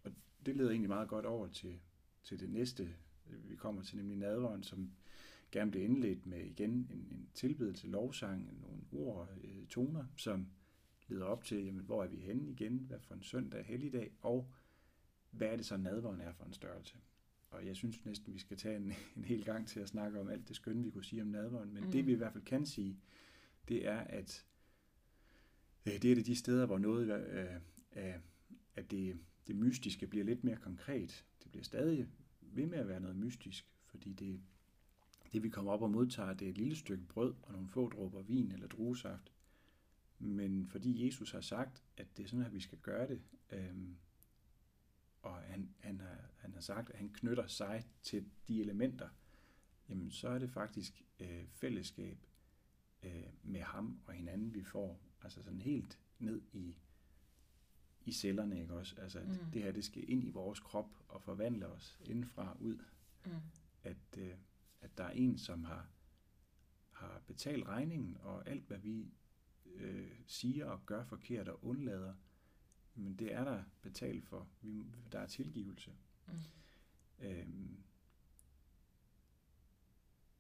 [0.05, 0.13] og
[0.47, 1.81] det leder egentlig meget godt over til,
[2.23, 2.95] til det næste,
[3.27, 4.91] vi kommer til, nemlig nadveren, som
[5.51, 10.47] gerne bliver indledt med igen en, en tilbedelse, lovsang, nogle ord, øh, toner, som
[11.11, 14.51] leder op til, jamen, hvor er vi henne igen, hvad for en søndag, helligdag, og
[15.31, 16.97] hvad er det så nadveren er for en størrelse.
[17.51, 20.29] Og jeg synes næsten, vi skal tage en, en hel gang til at snakke om
[20.29, 21.91] alt det skønne, vi kunne sige om nadveren, men mm.
[21.91, 22.97] det vi i hvert fald kan sige,
[23.69, 24.45] det er, at
[25.87, 27.61] øh, det er det de steder, hvor noget af,
[27.93, 28.21] af,
[28.77, 31.25] af det, det mystiske bliver lidt mere konkret.
[31.43, 32.09] Det bliver stadig
[32.41, 34.41] ved med at være noget mystisk, fordi det,
[35.33, 37.89] det vi kommer op og modtager, det er et lille stykke brød og nogle få
[37.89, 39.33] dråber vin eller druesaft.
[40.23, 43.97] Men fordi Jesus har sagt, at det er sådan, at vi skal gøre det, øhm,
[45.23, 49.09] og han, han, har, han har sagt, at han knytter sig til de elementer,
[49.89, 52.19] jamen så er det faktisk øh, fællesskab
[53.03, 55.01] øh, med ham og hinanden, vi får.
[55.23, 56.77] Altså sådan helt ned i,
[58.05, 59.01] i cellerne, ikke også?
[59.01, 59.51] Altså at Mm.
[59.53, 62.79] det her, det skal ind i vores krop og forvandle os indenfra ud
[63.27, 63.33] Mm.
[63.83, 64.35] at, øh,
[64.81, 65.89] at der er en, som har,
[66.93, 69.13] har betalt regningen, og alt, hvad vi
[69.81, 72.15] øh, siger og gør forkert og undlader,
[72.95, 74.49] men det er der betalt for.
[74.61, 75.93] Vi, der er tilgivelse.
[76.27, 76.35] Mm.
[77.21, 77.83] Øhm,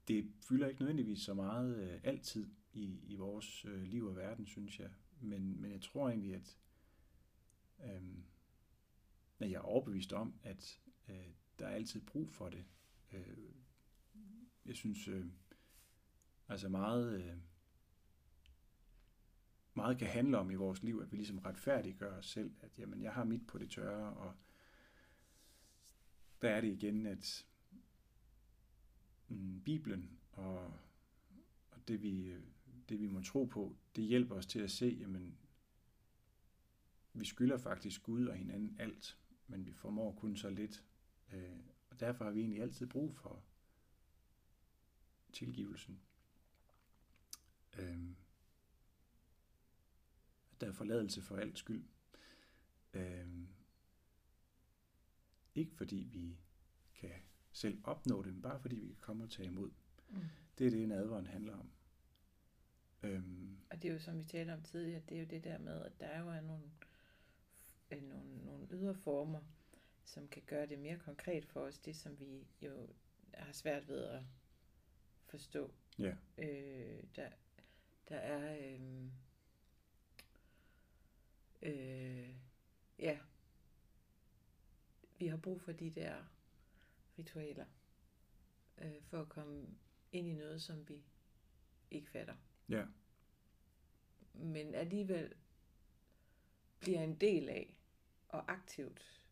[0.08, 4.46] det fylder ikke nødvendigvis så meget øh, altid i, i vores øh, liv og verden,
[4.46, 4.90] synes jeg.
[5.20, 6.58] Men, men jeg tror egentlig, at,
[7.84, 8.24] øhm,
[9.40, 11.28] jeg er overbevist om, at øh,
[11.58, 12.64] der er altid brug for det.
[13.12, 13.54] Øh,
[14.66, 15.26] jeg synes, øh,
[16.48, 17.36] altså meget, øh,
[19.74, 23.02] meget kan handle om i vores liv, at vi ligesom retfærdiggør os selv, at jamen,
[23.02, 24.34] jeg har mit på det tørre, og
[26.42, 27.46] der er det igen, at
[29.28, 30.64] mm, Bibelen og,
[31.70, 32.36] og det, vi,
[32.88, 35.38] det, vi må tro på, det hjælper os til at se, jamen,
[37.12, 40.84] vi skylder faktisk Gud og hinanden alt, men vi formår kun så lidt.
[41.32, 41.58] Øh,
[41.90, 43.42] og derfor har vi egentlig altid brug for
[45.32, 46.00] tilgivelsen.
[47.78, 48.10] Øh,
[50.49, 51.84] at der er forladelse for alt skyld.
[52.94, 53.28] Øh,
[55.54, 56.38] ikke fordi vi
[56.94, 57.10] kan
[57.52, 59.70] selv opnå det, men bare fordi vi kan komme og tage imod.
[60.08, 60.16] Mm.
[60.58, 61.70] Det er det, nadveren handler om.
[63.02, 65.58] Øhm, Og det er jo, som vi talte om tidligere, det er jo det der
[65.58, 66.70] med, at der jo er nogle,
[67.90, 69.40] øh, nogle, nogle ydre former,
[70.04, 72.88] som kan gøre det mere konkret for os, det som vi jo
[73.34, 74.22] har svært ved at
[75.26, 75.74] forstå.
[75.98, 77.28] ja, Øh, der,
[78.08, 78.74] der er...
[78.74, 79.10] Øh,
[81.62, 82.34] øh,
[82.98, 83.18] ja.
[85.18, 86.24] Vi har brug for de der
[87.18, 87.66] ritualer,
[88.78, 89.66] øh, for at komme
[90.12, 91.04] ind i noget, som vi
[91.90, 92.36] ikke fatter.
[92.68, 92.86] ja,
[94.34, 95.34] Men alligevel
[96.80, 97.76] bliver en del af,
[98.28, 99.26] og aktivt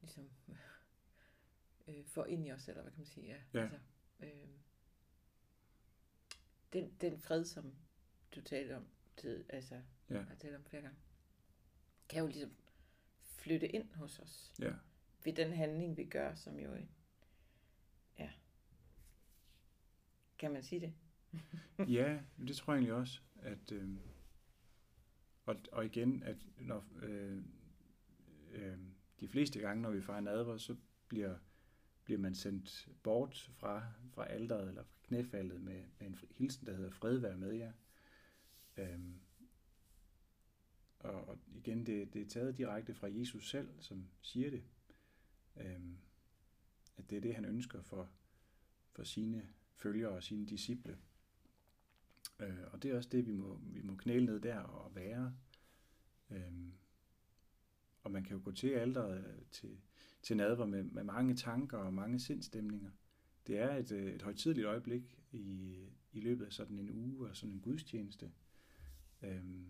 [0.00, 0.30] ligesom
[1.88, 3.26] øh, får ind i os, eller hvad kan man sige?
[3.26, 3.40] Ja.
[3.54, 3.62] Ja.
[3.62, 3.78] Altså,
[4.20, 4.48] øh,
[6.72, 7.74] den, den fred, som
[8.34, 8.86] du talte om,
[9.16, 10.98] tid, altså, ja, har talt om flere gange,
[12.08, 12.52] kan jo ligesom
[13.22, 14.72] flytte ind hos os ja,
[15.24, 16.76] ved den handling, vi gør, som jo,
[18.18, 18.30] ja,
[20.38, 20.94] kan man sige det?
[21.96, 23.96] ja, det tror jeg egentlig også, at øh,
[25.46, 27.42] og, og igen, at når øh,
[28.50, 28.78] øh,
[29.20, 30.76] de fleste gange, når vi fejrer nadver, så
[31.08, 31.38] bliver,
[32.04, 33.82] bliver man sendt bort fra,
[34.14, 37.72] fra alderet eller fra knæfaldet med, med en hilsen, der hedder fred være med jer.
[38.76, 39.20] Øhm,
[41.00, 44.62] og, og igen, det, det er taget direkte fra Jesus selv, som siger det.
[45.56, 45.96] Øhm,
[46.96, 48.10] at det er det, han ønsker for,
[48.92, 50.98] for sine følgere og sine disciple.
[52.40, 55.34] Øh, og det er også det, vi må, vi må knæle ned der og være.
[56.30, 56.72] Øhm,
[58.02, 59.80] og man kan jo gå til alderet til,
[60.22, 62.90] til nadver med, med mange tanker og mange sindstemninger.
[63.46, 65.76] Det er et, øh, et højtidligt øjeblik i,
[66.12, 68.32] i løbet af sådan en uge og sådan en gudstjeneste.
[69.22, 69.66] Øhm,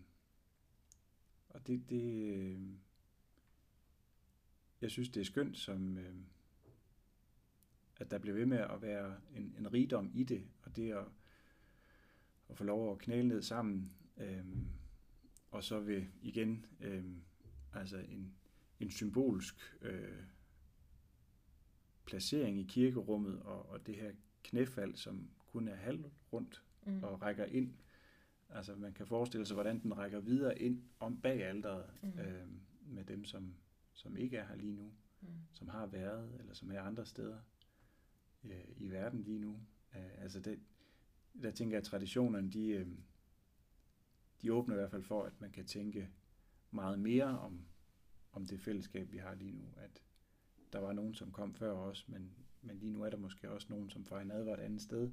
[1.51, 2.61] og det, det, øh,
[4.81, 6.15] jeg synes, det er skønt, som, øh,
[7.97, 11.05] at der bliver ved med at være en, en rigdom i det, og det at,
[12.49, 14.45] at få lov at knæle ned sammen, øh,
[15.51, 17.05] og så vil igen øh,
[17.73, 18.35] altså en,
[18.81, 20.23] en symbolsk øh,
[22.07, 27.03] placering i kirkerummet, og, og det her knæfald, som kun er halv rundt mm.
[27.03, 27.75] og rækker ind.
[28.53, 32.19] Altså man kan forestille sig, hvordan den rækker videre ind om bag alderet mm.
[32.21, 32.49] øh,
[32.83, 33.55] med dem, som,
[33.93, 35.29] som ikke er her lige nu, mm.
[35.53, 37.39] som har været, eller som er andre steder
[38.45, 39.61] øh, i verden lige nu.
[39.97, 40.61] Øh, altså det,
[41.43, 42.87] der tænker jeg, at traditionerne, de, øh,
[44.43, 46.11] de åbner i hvert fald for, at man kan tænke
[46.71, 47.67] meget mere om,
[48.33, 49.75] om det fællesskab, vi har lige nu.
[49.77, 50.03] At
[50.73, 52.33] der var nogen, som kom før os, men,
[52.63, 55.11] men lige nu er der måske også nogen, som fra en advar et andet sted,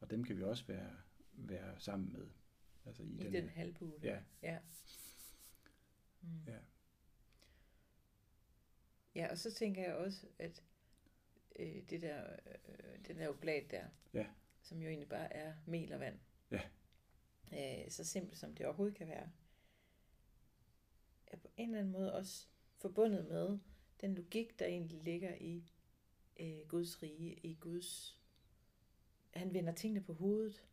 [0.00, 0.90] og dem kan vi også være,
[1.32, 2.26] være sammen med.
[2.86, 4.00] Altså i, I den, den halvbule.
[4.02, 4.18] Ja.
[4.42, 4.58] Ja.
[6.20, 6.44] Mm.
[6.46, 6.58] ja.
[9.14, 10.64] Ja, og så tænker jeg også, at
[11.56, 14.26] øh, det der, øh, den der oblat der, ja.
[14.62, 16.18] som jo egentlig bare er mel og vand,
[16.50, 16.60] ja.
[17.52, 19.30] øh, så simpelt som det overhovedet kan være,
[21.26, 22.46] er på en eller anden måde også
[22.78, 23.58] forbundet med
[24.00, 25.72] den logik, der egentlig ligger i
[26.40, 28.20] øh, Guds rige, i Guds...
[29.30, 30.64] Han vender tingene på hovedet.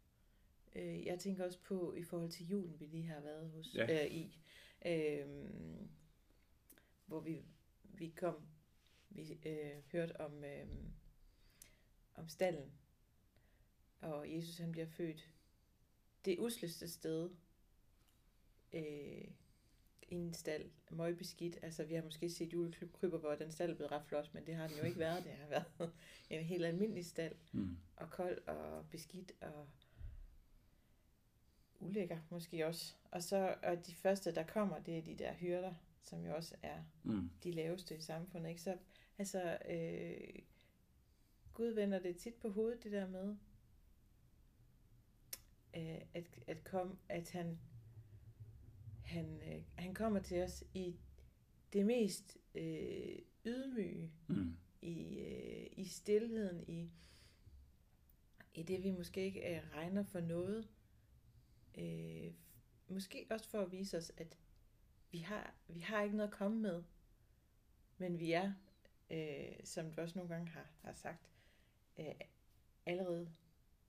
[0.76, 4.06] Øh, jeg tænker også på, i forhold til julen, vi lige har været hos, ja.
[4.06, 4.40] øh, i,
[4.86, 5.50] øh,
[7.06, 7.46] hvor vi,
[7.84, 8.48] vi kom,
[9.10, 10.68] vi øh, hørte om, øh,
[12.16, 12.72] om stallen,
[14.02, 15.30] og Jesus han bliver født
[16.26, 17.30] det usleste sted,
[18.74, 19.28] øh,
[20.10, 21.58] i en stald, møgbeskidt.
[21.62, 24.56] Altså, vi har måske set julekryber, hvor den stald er blevet ret flot, men det
[24.56, 25.24] har den jo ikke været.
[25.24, 25.92] Det har været
[26.30, 27.36] en helt almindelig stald.
[27.52, 27.78] Mm.
[27.96, 29.68] Og kold og beskidt og
[31.80, 32.96] ulækker måske også.
[33.12, 35.74] Og så og de første, der kommer, det er de der hyrder,
[36.04, 37.30] som jo også er mm.
[37.44, 38.50] de laveste i samfundet.
[38.50, 38.62] Ikke?
[38.62, 38.78] Så
[39.18, 40.40] altså, øh,
[41.54, 43.36] Gud vender det tit på hovedet, det der med,
[45.76, 47.60] øh, at, at, kom, at han
[49.08, 50.96] han, øh, han kommer til os i
[51.74, 54.58] det mest øh, ydmyge, mm.
[54.82, 56.92] i, øh, i stillheden, i,
[58.54, 60.68] i det vi måske ikke øh, regner for noget.
[61.78, 62.32] Øh,
[62.90, 64.38] måske også for at vise os, at
[65.12, 66.84] vi har, vi har ikke noget at komme med,
[67.98, 68.54] men vi er,
[69.10, 71.32] øh, som du også nogle gange har, har sagt,
[72.00, 72.06] øh,
[72.86, 73.32] allerede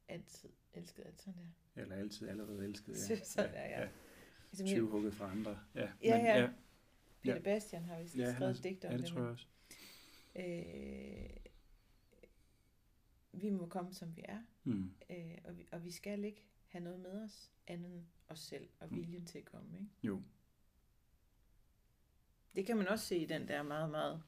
[0.08, 1.82] altid elsket, alt sådan der.
[1.82, 3.16] Eller altid allerede elsket, ja.
[3.24, 3.80] sådan der, ja.
[3.80, 3.88] ja.
[4.50, 5.58] Ligesom 20 hugget fra andre.
[5.74, 6.40] Ja, ja, men, ja.
[6.40, 6.50] ja.
[7.22, 7.40] Peter ja.
[7.40, 9.04] Bastian har vist ja, skrevet digt om ja, det.
[9.04, 9.46] det tror jeg også.
[10.36, 11.36] Øh,
[13.32, 14.38] vi må komme, som vi er.
[14.64, 14.94] Mm.
[15.10, 18.68] Øh, og, vi, og vi skal ikke have noget med os, andet end os selv
[18.80, 18.96] og mm.
[18.96, 19.26] viljen mm.
[19.26, 19.78] til at komme.
[19.78, 19.90] Ikke?
[20.02, 20.22] Jo.
[22.54, 24.22] Det kan man også se i den der meget, meget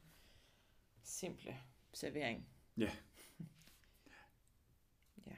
[1.03, 1.57] simple
[1.93, 2.47] servering.
[2.77, 2.91] Ja.
[5.27, 5.35] ja.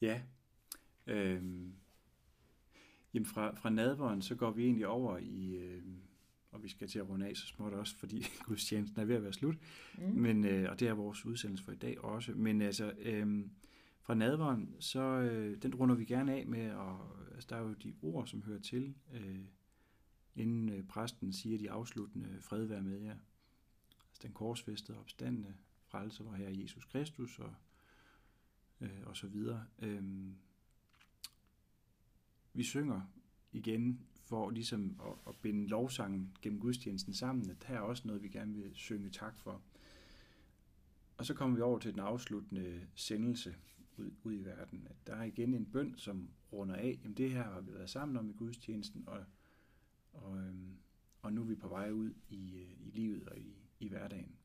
[0.00, 0.22] Ja.
[1.06, 1.76] Øhm,
[3.16, 5.82] Jamen fra, fra nadvåren, så går vi egentlig over i, øh,
[6.50, 9.22] og vi skal til at runde af så småt også, fordi gudstjenesten er ved at
[9.22, 9.56] være slut,
[9.98, 10.04] mm.
[10.04, 12.32] men, øh, og det er vores udsendelse for i dag også.
[12.32, 13.46] Men altså, øh,
[14.06, 17.60] fra nadveren, så øh, den runder vi gerne af med, og øh, altså, der er
[17.60, 19.44] jo de ord, som hører til, øh,
[20.36, 23.16] inden øh, præsten siger de afsluttende fred være med jer.
[24.08, 25.54] Altså den korsfæstede opstandende
[25.86, 27.54] frelse var her Jesus Kristus, og,
[28.80, 29.64] øh, og så videre.
[29.78, 30.32] Øh,
[32.52, 33.00] vi synger
[33.52, 38.22] igen for ligesom at, at binde lovsangen gennem gudstjenesten sammen, at her er også noget,
[38.22, 39.62] vi gerne vil synge tak for.
[41.16, 43.56] Og så kommer vi over til den afsluttende sendelse
[43.98, 44.86] ud, ud i verden.
[44.90, 46.98] At der er igen en bøn, som runder af.
[47.02, 49.24] Jamen det her har vi været sammen om i gudstjenesten, og,
[50.12, 50.76] og, øhm,
[51.22, 54.36] og nu er vi på vej ud i, øh, i livet og i, i hverdagen.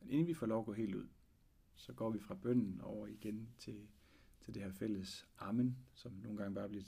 [0.00, 1.06] Men inden vi får lov at gå helt ud,
[1.74, 3.88] så går vi fra bønnen over igen til,
[4.40, 6.84] til det her fælles amen, som nogle gange bare bliver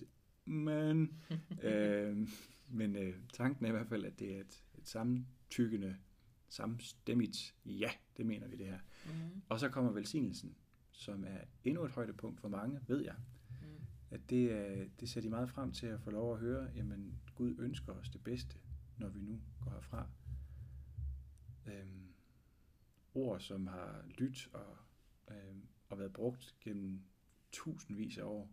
[0.48, 1.20] men,
[1.62, 2.28] øh,
[2.70, 5.96] men øh, tanken er i hvert fald, at det er et, et samtykkende,
[6.48, 8.78] samstemmigt, ja, det mener vi det her.
[9.06, 9.42] Mm.
[9.48, 10.54] Og så kommer velsignelsen,
[10.98, 13.16] som er endnu et højdepunkt for mange, ved jeg.
[13.62, 13.66] Mm.
[14.10, 17.20] At det, er, det ser de meget frem til at få lov at høre, jamen
[17.34, 18.58] Gud ønsker os det bedste,
[18.96, 20.08] når vi nu går herfra.
[21.66, 22.14] Øhm,
[23.14, 24.76] ord, som har lyttet og,
[25.30, 27.02] øhm, og været brugt gennem
[27.52, 28.50] tusindvis af år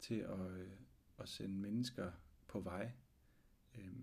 [0.00, 0.70] til at, øh,
[1.18, 2.12] at sende mennesker
[2.48, 2.92] på vej
[3.74, 3.94] øh,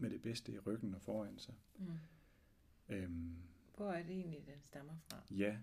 [0.00, 1.54] med det bedste i ryggen og foran sig.
[1.78, 1.98] Mm.
[2.88, 3.36] Øhm,
[3.76, 5.22] Hvor er det egentlig, den stammer fra?
[5.30, 5.58] Ja,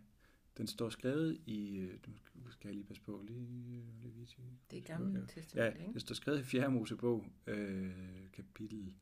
[0.58, 1.98] den står skrevet i, øh,
[2.46, 4.28] du skal jeg lige passe på, lige, lige, lige
[4.72, 5.26] Det er gamle ja.
[5.26, 6.72] testament, ja, det står skrevet i 4.
[6.72, 7.92] Mosebog, øh,
[8.34, 8.94] kapitel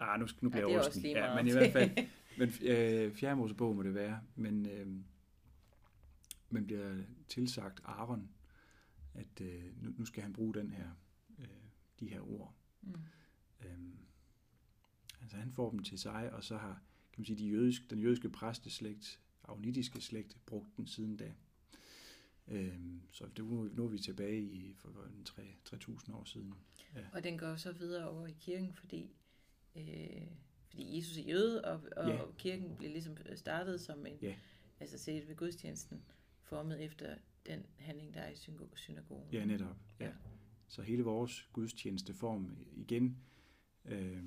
[0.00, 1.90] Ah, nu, nu Ja, bliver er jeg også Ja, men i hvert fald,
[2.38, 4.86] men øh, fjerde Mosebog må det være, men øh,
[6.50, 8.28] man bliver tilsagt Aaron,
[9.14, 10.90] at øh, nu, nu skal han bruge den her,
[11.38, 11.46] øh,
[12.00, 12.54] de her ord.
[12.82, 12.94] Mm.
[13.64, 13.98] Øhm,
[15.20, 17.98] altså han får dem til sig, og så har kan man sige, de jødiske, den
[17.98, 21.32] jødiske præsteslægt, agnitiske slægt, brugt den siden da.
[22.48, 25.42] Øhm, så det, nu, er vi tilbage i for for en 3
[25.74, 26.54] 3.000 år siden.
[27.12, 29.10] Og den går så videre over i kirken, fordi,
[29.76, 30.26] øh,
[30.68, 32.14] fordi Jesus er jøde, og, og Ja.
[32.14, 32.22] ja.
[32.38, 34.34] kirken blev ligesom startet som en, Ja.
[34.80, 36.02] altså set ved gudstjenesten,
[36.42, 37.14] formet efter
[37.46, 39.32] den handling, der er i synago- synagogen.
[39.32, 39.76] Ja, netop.
[40.00, 40.06] Ja.
[40.06, 40.12] Ja.
[40.68, 43.18] Så hele vores gudstjenesteform igen,
[43.84, 44.22] øh,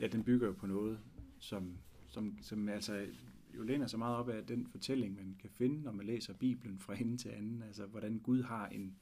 [0.00, 1.00] ja, den bygger jo på noget,
[1.40, 1.78] som,
[2.08, 3.06] som, som altså
[3.56, 6.78] jo læner sig meget op af den fortælling, man kan finde, når man læser Bibelen
[6.78, 7.62] fra ende til anden.
[7.62, 8.96] Altså, hvordan Gud har en,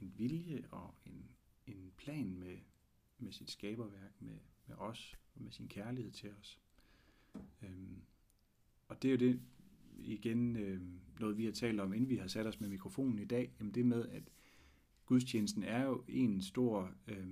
[0.00, 1.28] en vilje og en,
[1.66, 2.56] en plan med,
[3.18, 6.60] med sit skaberværk, med, med os og med sin kærlighed til os.
[7.62, 8.02] Øhm,
[8.88, 9.40] og det er jo det,
[9.98, 10.80] igen øh,
[11.20, 13.74] noget, vi har talt om, inden vi har sat os med mikrofonen i dag, jamen
[13.74, 14.22] det med, at
[15.06, 17.26] gudstjenesten er jo en stor, øh,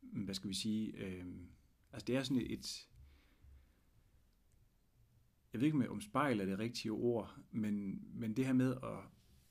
[0.00, 1.26] hvad skal vi sige, øh,
[1.92, 2.88] altså det er sådan et,
[5.52, 8.76] jeg ved ikke om- om spejl er det rigtige ord, men, men det her med
[8.82, 8.98] at,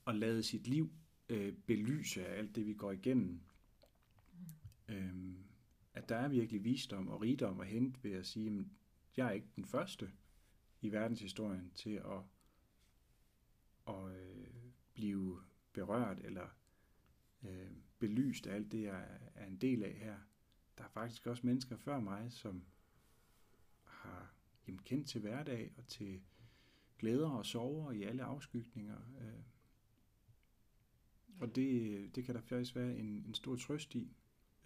[0.07, 0.91] at lade sit liv
[1.29, 3.41] øh, belyse af alt det, vi går igennem,
[4.87, 5.33] øh,
[5.93, 8.65] at der er virkelig visdom og rigdom at hente ved at sige, at
[9.17, 10.11] jeg er ikke den første
[10.81, 12.21] i verdenshistorien til at,
[13.87, 14.47] at øh,
[14.93, 15.41] blive
[15.73, 16.47] berørt eller
[17.43, 20.17] øh, belyst af alt det, jeg er en del af her.
[20.77, 22.63] Der er faktisk også mennesker før mig, som
[23.83, 24.33] har
[24.67, 26.21] jamen, kendt til hverdag og til
[26.99, 28.97] glæder og sorger i alle afskygninger.
[29.21, 29.33] Øh.
[31.39, 34.11] Og det, det kan der faktisk være en, en stor trøst i,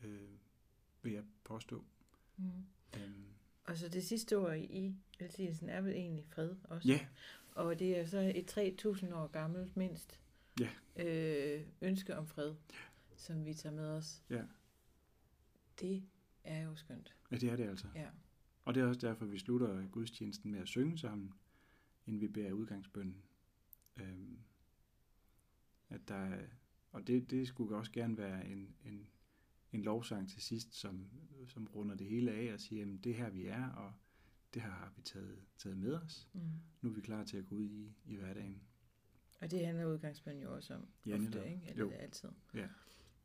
[0.03, 0.29] øh,
[1.01, 1.83] vil jeg påstå.
[2.37, 2.51] Mm.
[2.97, 3.25] Øhm,
[3.63, 6.87] Og så det sidste ord i velsignelsen er vel egentlig fred også.
[6.87, 7.07] ja,
[7.51, 10.19] Og det er så et 3.000 år gammelt mindst
[10.59, 10.69] Ja.
[11.03, 12.55] øh, ønske om fred,
[13.15, 14.23] som vi tager med os.
[14.29, 14.43] Ja.
[15.79, 16.03] Det
[16.43, 17.15] er jo skønt.
[17.31, 17.87] ja, det er det altså.
[17.95, 18.09] Ja.
[18.65, 21.33] Og det er også derfor, vi slutter gudstjenesten med at synge sammen,
[22.05, 23.23] inden vi beder udgangsbønnen.
[24.01, 24.39] Øhm,
[25.89, 26.45] at der er,
[26.91, 29.07] og det, det skulle også gerne være en, en,
[29.71, 31.09] en lovsang til sidst, som,
[31.47, 33.93] som runder det hele af og siger, at det er her vi er, og
[34.53, 36.29] det her har vi taget, taget med os.
[36.33, 36.41] Mm.
[36.81, 38.61] Nu er vi klar til at gå ud i, i hverdagen.
[39.41, 41.45] Og det handler udgangsbønden jo også om Ja, ofte, netop.
[41.45, 41.61] ikke?
[41.67, 41.91] Eller Jo.
[41.91, 42.29] altid.
[42.53, 42.67] Ja.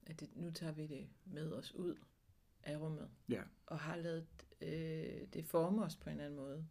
[0.06, 1.94] At det, nu tager vi det med os ud
[2.62, 3.10] af rummet.
[3.28, 3.42] Ja.
[3.66, 4.26] Og har lavet
[4.60, 6.66] øh, det forme os på en anden måde.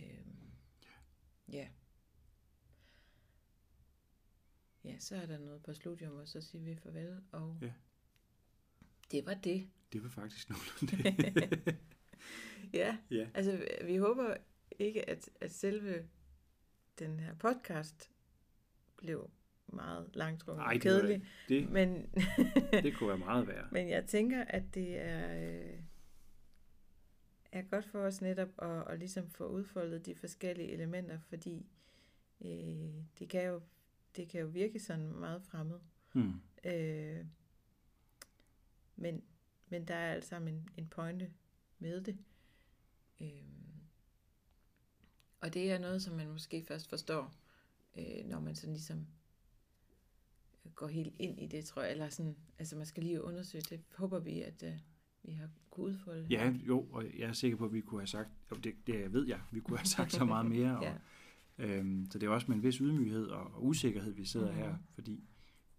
[0.00, 0.50] Øhm,
[1.52, 1.68] ja.
[4.84, 7.20] Ja, så er der noget på studium, og så siger vi farvel.
[7.32, 7.72] Og Ja.
[9.10, 9.68] det var det.
[9.92, 11.76] Det var faktisk nogenlunde det.
[12.72, 13.28] Ja, ja.
[13.34, 14.36] altså vi håber
[14.78, 16.08] ikke, at, at selve
[16.98, 18.10] den her podcast
[18.96, 19.30] blev
[19.66, 21.26] meget langtrukken Nej, og kedelig.
[21.48, 22.02] det, Men,
[22.72, 23.68] det kunne være meget værre.
[23.76, 25.80] men jeg tænker, at det er, øh,
[27.66, 31.66] er godt for os netop at, at ligesom få udfoldet de forskellige elementer, fordi
[32.40, 33.60] øh, det, kan jo,
[34.16, 35.78] det kan jo virke sådan meget fremmed.
[36.12, 36.40] Hmm.
[36.64, 37.26] Øh,
[38.96, 39.22] men,
[39.68, 41.32] men der er alt sammen en, en pointe
[41.78, 42.18] med det.
[43.20, 43.66] Øhm,
[45.40, 47.34] og det er noget, som man måske først forstår,
[47.96, 49.06] øh, når man sådan ligesom
[50.74, 51.90] går helt ind i det, tror jeg.
[51.90, 53.80] Eller sådan, altså man skal lige undersøge det.
[53.94, 54.78] Håber vi, at øh,
[55.26, 56.26] vi har kunne udfolde.
[56.30, 59.12] Ja, jo, og jeg er sikker på, at vi kunne have sagt, og det, det
[59.12, 60.94] ved jeg, vi kunne have sagt så meget mere, og, ja.
[61.58, 64.56] Øhm, så det er også med en vis ydmyghed og, og usikkerhed, vi sidder Mhm.
[64.58, 65.24] her, fordi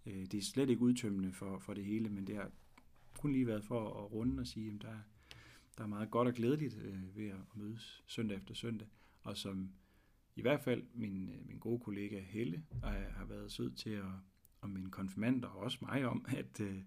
[0.06, 2.52] øh, det er slet ikke udtømmende for, for det hele, men det har
[3.20, 5.02] kun lige været for at runde og sige, at der, er-
[5.78, 8.88] der er meget godt og glædeligt øh, ved at mødes søndag efter søndag,
[9.24, 9.70] og som
[10.36, 12.82] i hvert fald min, øh, min gode kollega Helle øh,
[13.16, 14.04] har været sød til at,
[14.62, 16.78] og min konfirmander og også mig om, at, øh,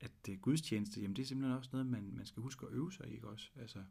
[0.00, 2.92] at øh, gudstjeneste, jamen det er simpelthen også noget, man, man skal huske at øve
[2.92, 3.50] sig i, ikke også?
[3.56, 3.84] Altså,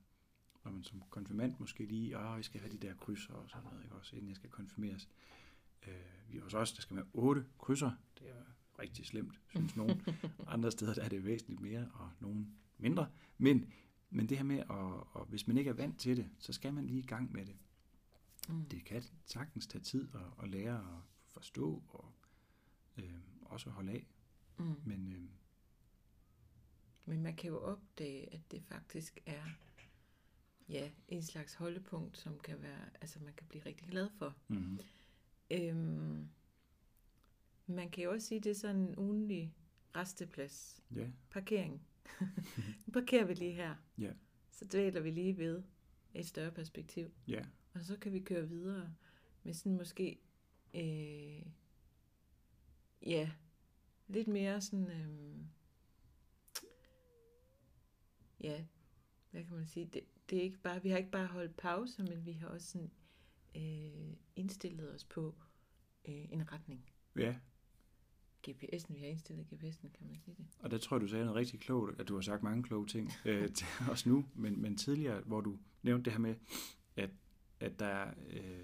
[0.64, 3.64] når man som konfirmand måske lige, ah, jeg skal have de der krydser og sådan
[3.64, 5.10] noget, ikke også, inden jeg skal konfirmeres.
[5.88, 5.94] Øh,
[6.32, 7.92] vi hos os, der skal være otte krydser.
[8.20, 8.44] Det er
[8.80, 10.02] rigtig slemt, synes nogen.
[10.48, 13.10] Andre steder der er det væsentligt mere, og nogen mindre.
[13.38, 13.74] Men,
[14.10, 16.74] men det her med, at, og hvis man ikke er vant til det, så skal
[16.74, 17.56] man lige i gang med det.
[18.50, 18.66] Mm.
[18.66, 22.14] Det kan sagtens tage tid at, at lære at forstå, og
[22.98, 24.08] øh, også holde af.
[24.58, 24.76] Mm.
[24.86, 25.30] Men øh,
[27.06, 29.44] Men man kan jo opdage, at det faktisk er
[30.70, 34.36] ja, en slags holdepunkt, som kan være, altså man kan blive rigtig glad for.
[34.48, 34.80] mm,
[35.52, 36.30] Øhm,
[37.68, 39.54] man kan jo også sige, at det er sådan en ugenlig
[39.96, 41.82] resteplads, ja, parkering,
[42.86, 43.76] nu parkerer vi lige her.
[43.98, 44.12] Ja.
[44.52, 45.64] Så dvæler vi lige ved
[46.14, 47.12] et større perspektiv.
[47.28, 47.46] Ja.
[47.74, 48.94] Og så kan vi køre videre
[49.44, 50.20] med sådan måske,
[50.74, 51.46] øh,
[53.02, 53.32] ja,
[54.08, 55.38] lidt mere sådan, øh,
[58.46, 58.64] ja,
[59.32, 62.04] hvad kan man sige, det, det er ikke bare, vi har ikke bare holdt pause,
[62.04, 62.92] men vi har også sådan,
[63.56, 65.36] øh, indstillet os på
[66.08, 66.90] øh, en retning.
[67.16, 67.36] Ja,
[68.48, 70.46] GPS'en, vi har indstillet GPS'en, kan man sige det?
[70.60, 72.88] og der tror jeg, du sagde noget rigtig klogt, at du har sagt mange kloge
[72.88, 76.36] ting øh, til os nu, men, men tidligere, hvor du nævnte det her med,
[76.96, 77.10] at,
[77.60, 78.62] at der øh,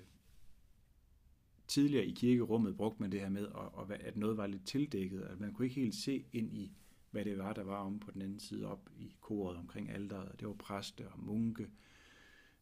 [1.68, 3.48] tidligere i kirkerummet brugte man det her med,
[3.80, 6.72] at, at noget var lidt tildækket, at man kunne ikke helt se ind i,
[7.12, 10.40] hvad det var, der var om på den anden side op i koret omkring alderet.
[10.40, 11.70] Det var præster og munke,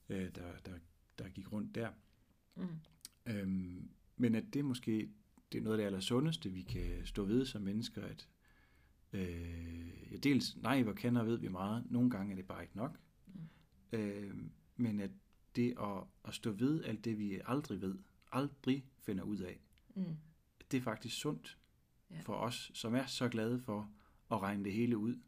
[0.10, 0.74] øh, der, der,
[1.20, 1.90] der gik rundt der.
[2.56, 2.68] Mm.
[3.26, 5.10] Øhm, men at det måske
[5.52, 8.30] det er noget af det allersundeste, vi kan stå ved som mennesker, at
[9.14, 12.78] øh, ja, dels, nej, hvor kender ved vi meget, nogle gange er det bare ikke
[12.78, 13.98] nok, Mm.
[14.00, 14.36] øh,
[14.76, 15.12] men at
[15.56, 17.98] det at, at stå ved alt det, vi aldrig ved,
[18.32, 19.60] aldrig finder ud af,
[19.96, 20.04] Mm.
[20.72, 21.58] det er faktisk sundt
[22.12, 22.20] Ja.
[22.22, 23.92] for os, som er så glade for
[24.32, 25.20] at regne det hele ud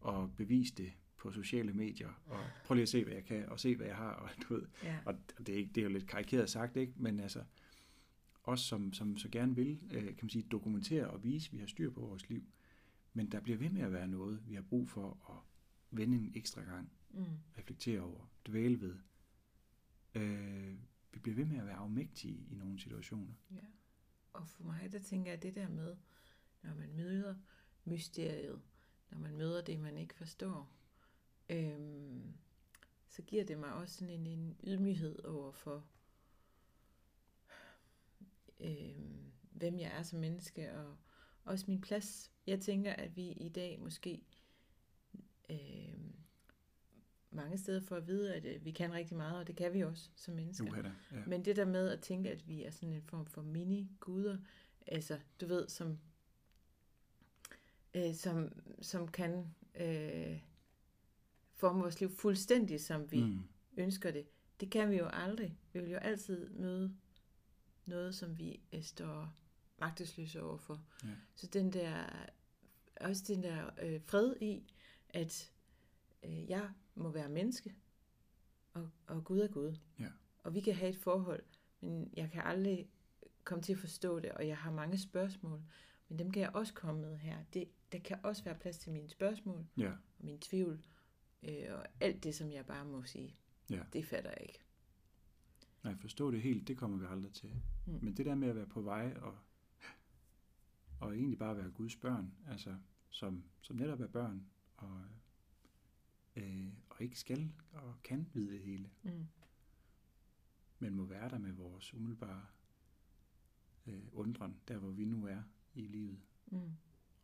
[0.00, 3.60] og bevise det på sociale medier, og prøv lige at se, hvad jeg kan, og
[3.60, 4.98] se, hvad jeg har, og du ved, Ja.
[5.06, 6.92] og det er, ikke, det er jo lidt karikeret sagt, ikke?
[6.96, 7.44] men altså,
[8.44, 11.58] os som, som så gerne vil, øh, kan man sige, dokumentere og vise, at vi
[11.58, 12.44] har styr på vores liv.
[13.12, 15.36] Men der bliver ved med at være noget, vi har brug for at
[15.98, 17.24] vende en ekstra gang, Mm.
[17.58, 18.96] reflektere over, dvæle ved.
[20.14, 20.74] Øh,
[21.12, 23.32] vi bliver ved med at være afmægtige i nogle situationer.
[23.50, 23.56] Ja.
[24.32, 25.96] Og for mig, der tænker jeg det der med,
[26.62, 27.34] når man møder
[27.84, 28.60] mysteriet,
[29.10, 30.72] når man møder det, man ikke forstår,
[31.48, 32.34] øhm,
[33.08, 35.86] så giver det mig også sådan en, en ydmyghed over for,
[38.60, 40.96] øhm, hvem jeg er som menneske, og
[41.44, 42.30] også min plads.
[42.46, 44.22] Jeg tænker, at vi i dag måske
[45.50, 46.14] øhm,
[47.30, 49.84] mange steder får at vide, at øh, vi kan rigtig meget, og det kan vi
[49.84, 50.70] også som mennesker.
[50.70, 50.82] Uha.
[51.12, 51.24] Ja.
[51.26, 54.38] Men det der med at tænke, at vi er sådan en form for mini-guder,
[54.86, 55.98] altså du ved, som,
[57.94, 60.40] øh, som, som kan øh,
[61.54, 63.42] forme vores liv fuldstændig, som vi mm.
[63.76, 64.26] Ønsker det,
[64.60, 65.58] det kan vi jo aldrig.
[65.72, 66.96] Vi vil jo altid møde
[67.86, 69.34] noget, som vi øh, står
[69.78, 70.84] magtesløse overfor.
[71.04, 71.08] Ja.
[71.34, 72.04] Så den der,
[73.00, 74.72] også den der øh, fred i,
[75.08, 75.52] at
[76.22, 77.74] øh, jeg må være menneske,
[78.72, 79.76] og, og Gud er Gud.
[79.98, 80.08] Ja.
[80.38, 81.42] Og vi kan have et forhold,
[81.80, 82.88] men jeg kan aldrig
[83.44, 85.62] komme til at forstå det, og jeg har mange spørgsmål,
[86.10, 87.44] men dem kan jeg også komme med her.
[87.54, 89.90] Det, der kan også være plads til mine spørgsmål, Ja.
[89.92, 90.84] og min tvivl,
[91.42, 93.36] øh, og alt det, som jeg bare må sige,
[93.70, 93.82] Ja.
[93.92, 94.60] det fatter jeg ikke.
[95.84, 97.62] Nej, forstå det helt, det kommer vi aldrig til.
[97.86, 97.98] Mm.
[98.02, 99.38] Men det der med at være på vej og,
[101.00, 102.76] og egentlig bare være Guds børn, altså
[103.10, 104.46] som, som netop er børn,
[104.76, 105.02] og,
[106.36, 109.26] øh, og ikke skal og kan vide det hele, Mm.
[110.78, 112.46] men må være der med vores umiddelbare
[113.86, 115.42] øh, undren, der hvor vi nu er
[115.74, 116.20] i livet.
[116.46, 116.76] Mm.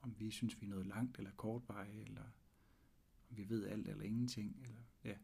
[0.02, 2.22] Om vi synes, vi er noget langt eller kortveje, eller
[3.30, 4.60] om vi ved alt eller ingenting.
[4.62, 5.16] Eller, ja.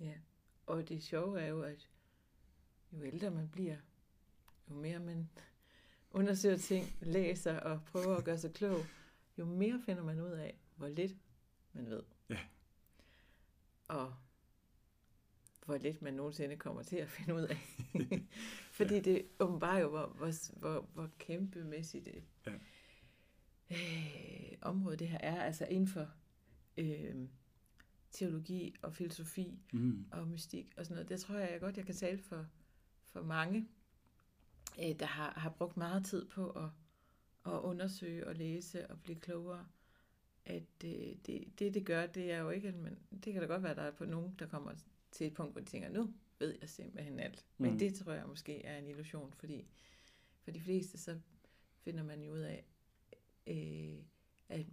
[0.00, 0.14] Ja,
[0.66, 1.90] og det sjove er jo, at
[2.92, 3.76] jo ældre man bliver,
[4.70, 5.30] jo mere man
[6.10, 8.84] undersøger ting, læser og prøver at gøre sig klog,
[9.38, 11.16] jo mere finder man ud af, hvor lidt
[11.72, 12.02] man ved.
[12.28, 12.40] Ja.
[13.88, 14.16] Og
[15.68, 17.56] hvor lidt man nogensinde kommer til at finde ud af.
[18.78, 19.00] Fordi ja.
[19.00, 22.52] det åbenbarer jo, hvor, hvor, hvor, hvor kæmpemæssigt et Ja.
[23.70, 25.42] øh, område det her er.
[25.42, 26.08] Altså inden for
[26.76, 27.14] øh,
[28.10, 30.06] teologi og filosofi Mm.
[30.12, 31.08] og mystik og sådan noget.
[31.08, 32.46] Det tror jeg, godt, jeg kan tale for,
[33.04, 33.68] for mange,
[34.78, 36.68] øh, der har, har brugt meget tid på at,
[37.46, 39.66] at undersøge og læse og blive klogere.
[40.44, 40.90] At øh,
[41.26, 43.76] det, det, det gør, det er jo ikke, man, det kan da godt være, at
[43.76, 44.72] der er på nogen, der kommer
[45.10, 47.46] til et punkt, hvor de tænker, nu ved jeg simpelthen alt.
[47.58, 47.78] Men Mm.
[47.78, 49.68] det tror jeg måske er en illusion, fordi
[50.40, 51.20] for de fleste, så
[51.80, 52.64] finder man jo ud af,
[53.46, 53.98] øh,
[54.48, 54.66] at,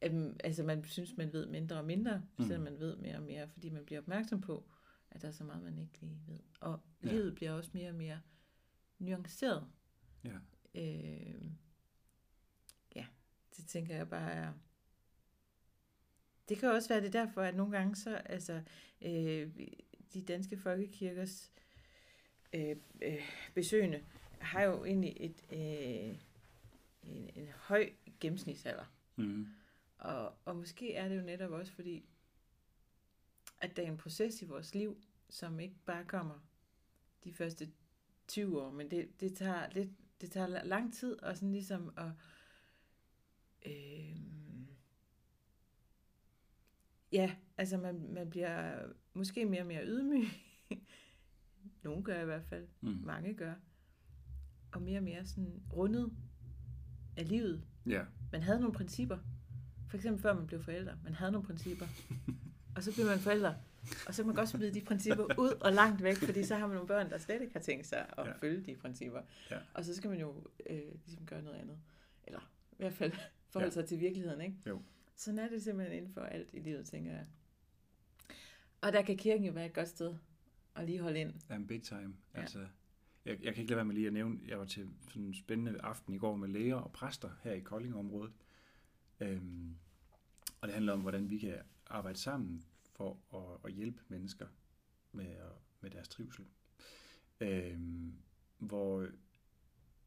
[0.00, 0.12] at
[0.44, 2.44] altså man synes, man ved mindre og mindre, Mm.
[2.44, 4.70] selvom man ved mere og mere, fordi man bliver opmærksom på,
[5.10, 6.38] at der er så meget, man ikke lige ved.
[6.60, 7.08] Og Ja.
[7.10, 8.20] livet bliver også mere og mere
[8.98, 9.66] nuanceret.
[10.24, 10.38] Ja.
[10.74, 11.50] Øh,
[12.96, 13.06] ja,
[13.56, 14.52] det tænker jeg bare er...
[16.48, 18.62] Det kan også være det er derfor, at nogle gange så, altså,
[19.02, 19.50] øh,
[20.14, 21.52] de danske folkekirkers
[22.52, 24.04] øh, øh, besøgende
[24.38, 26.18] har jo egentlig et, øh,
[27.02, 27.90] en, en høj
[28.20, 28.84] gennemsnitsalder.
[29.16, 29.46] Mm.
[29.98, 32.04] Og, og måske er det jo netop også fordi,
[33.60, 36.38] at der er en proces i vores liv, som ikke bare kommer
[37.24, 37.70] de første
[38.28, 39.90] 20 år, men det, det tager lidt,
[40.20, 42.10] det tager lang tid, og sådan ligesom at
[43.66, 44.16] Øh,
[47.14, 48.82] ja, altså man, man bliver
[49.14, 50.24] måske mere og mere ydmyg.
[51.84, 52.66] Nogle gør i hvert fald.
[52.80, 52.88] Mm.
[53.04, 53.54] Mange gør.
[54.72, 56.12] Og mere og mere sådan rundet
[57.16, 57.64] af livet.
[57.86, 58.02] Ja.
[58.32, 59.18] Man havde nogle principper.
[59.88, 60.98] For eksempel før man blev forældre.
[61.04, 61.86] Man havde nogle principper.
[62.76, 63.54] og så blev man forældre.
[64.06, 66.66] Og så kan man godt smide de principper ud og langt væk, fordi så har
[66.66, 68.32] man nogle børn, der slet ikke har tænkt sig at Ja.
[68.32, 69.20] følge de principper.
[69.50, 69.58] Ja.
[69.74, 71.78] Og så skal man jo øh, ligesom gøre noget andet.
[72.26, 73.12] Eller i hvert fald
[73.50, 73.80] forholde Ja.
[73.80, 74.56] sig til virkeligheden, ikke?
[74.66, 74.82] Jo.
[75.16, 77.26] Sådan er det simpelthen inden for alt i livet, tænker jeg.
[78.80, 80.14] Og der kan kirken jo være et godt sted
[80.76, 81.32] at lige holde ind.
[81.50, 82.16] Ja, big time.
[82.34, 82.40] Ja.
[82.40, 82.66] Altså,
[83.24, 85.34] jeg, jeg kan ikke lade være med lige at nævne, jeg var til sådan en
[85.34, 88.32] spændende aften i går med læger og præster her i Koldingområdet.
[89.20, 89.76] Øhm,
[90.60, 94.46] og det handler om, hvordan vi kan arbejde sammen for at, at hjælpe mennesker
[95.12, 95.36] med,
[95.80, 96.44] med deres trivsel.
[97.40, 98.14] Øhm,
[98.58, 99.08] hvor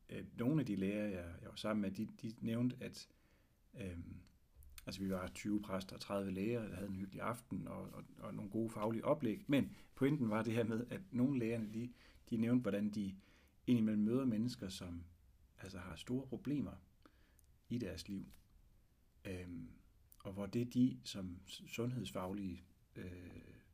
[0.09, 3.09] øh, nogle af de læger, jeg, jeg var sammen med, de, de nævnte, at
[3.79, 4.21] øhm,
[4.87, 8.03] altså vi var 20 præster og 30 læger, der havde en hyggelig aften og, og,
[8.19, 9.43] og nogle gode faglige oplæg.
[9.47, 11.93] Men pointen var det her med, at nogle lægerne, de,
[12.29, 13.15] de nævnte, hvordan de
[13.67, 15.03] indimellem møder mennesker, som
[15.57, 16.71] altså har store problemer
[17.69, 18.25] i deres liv.
[19.25, 19.69] Øhm,
[20.19, 22.63] og hvor det de som sundhedsfaglige,
[22.95, 23.05] øh,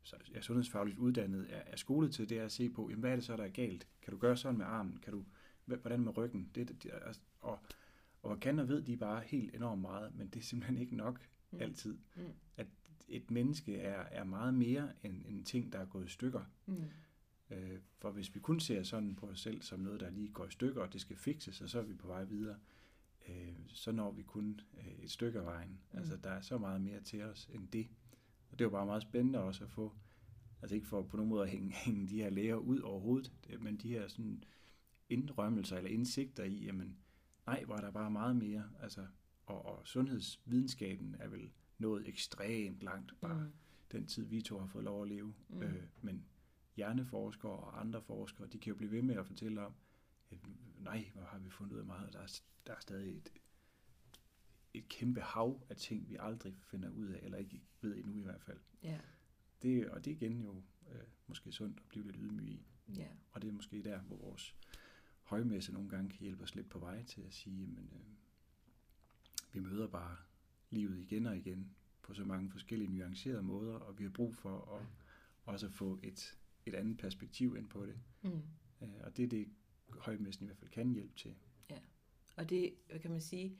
[0.02, 3.10] så- ja, sundhedsfagligt uddannet er, er skolet til, det er at se på, jamen, hvad
[3.10, 3.88] er det så, der er galt?
[4.02, 4.98] Kan du gøre sådan med armen?
[5.02, 5.24] Kan du,
[5.64, 6.50] hvordan med ryggen?
[6.54, 7.58] Det, det, det, altså, og,
[8.24, 11.20] og kan og ved de bare helt enormt meget, men det er simpelthen ikke nok
[11.50, 11.60] Mm.
[11.60, 11.98] altid.
[12.16, 12.22] Mm.
[12.56, 12.66] At
[13.08, 16.44] et menneske er, er meget mere end en ting, der er gået i stykker.
[16.66, 16.84] Mm.
[17.50, 20.46] Øh, for hvis vi kun ser sådan på os selv som noget, der lige går
[20.46, 22.56] i stykker, og det skal fikses, og så er vi på vej videre,
[23.28, 25.78] øh, så når vi kun øh, et stykke af vejen.
[25.92, 25.98] Mm.
[25.98, 27.88] Altså, der er så meget mere til os end det.
[28.50, 29.92] Og det var bare meget spændende også at få,
[30.62, 33.60] altså ikke for på nogen måde at hænge, hænge de her læger ud overhovedet, det-
[33.62, 34.44] men de her sådan
[35.08, 36.96] indrømmelser eller indsigter i, jamen,
[37.46, 38.70] nej, var der bare meget mere.
[38.80, 39.06] Altså,
[39.46, 43.52] og, og sundhedsvidenskaben er vel nået ekstremt langt, bare Mm.
[43.92, 45.34] den tid, vi to har fået lov at leve.
[45.48, 45.62] Mm.
[45.62, 46.24] Øh, men
[46.76, 49.74] hjerneforskere og andre forskere, de kan jo blive ved med at fortælle om,
[50.30, 50.38] at
[50.78, 53.32] nej, hvor har vi fundet ud af meget, der er, der er stadig et,
[54.74, 58.22] et kæmpe hav af ting, vi aldrig finder ud af, eller ikke ved endnu i
[58.22, 58.58] hvert fald.
[58.82, 59.00] Ja,
[59.62, 60.62] Det, og det er igen jo
[60.92, 62.66] øh, måske sundt at blive lidt ydmyg i.
[62.96, 63.08] ja.
[63.32, 64.56] Og det er måske der, hvor vores
[65.34, 68.00] højmesse nogle gange kan hjælpe os lidt på vej til at sige, jamen, øh,
[69.52, 70.16] vi møder bare
[70.70, 71.70] livet igen og igen
[72.02, 74.86] på så mange forskellige nuancerede måder, og vi har brug for at
[75.44, 77.94] også få et, et andet perspektiv ind på det.
[78.22, 78.42] Mm.
[78.82, 79.48] Øh, og det er det,
[79.98, 81.34] højmessen i hvert fald kan hjælpe til.
[82.36, 83.58] Og det, hvad kan man sige,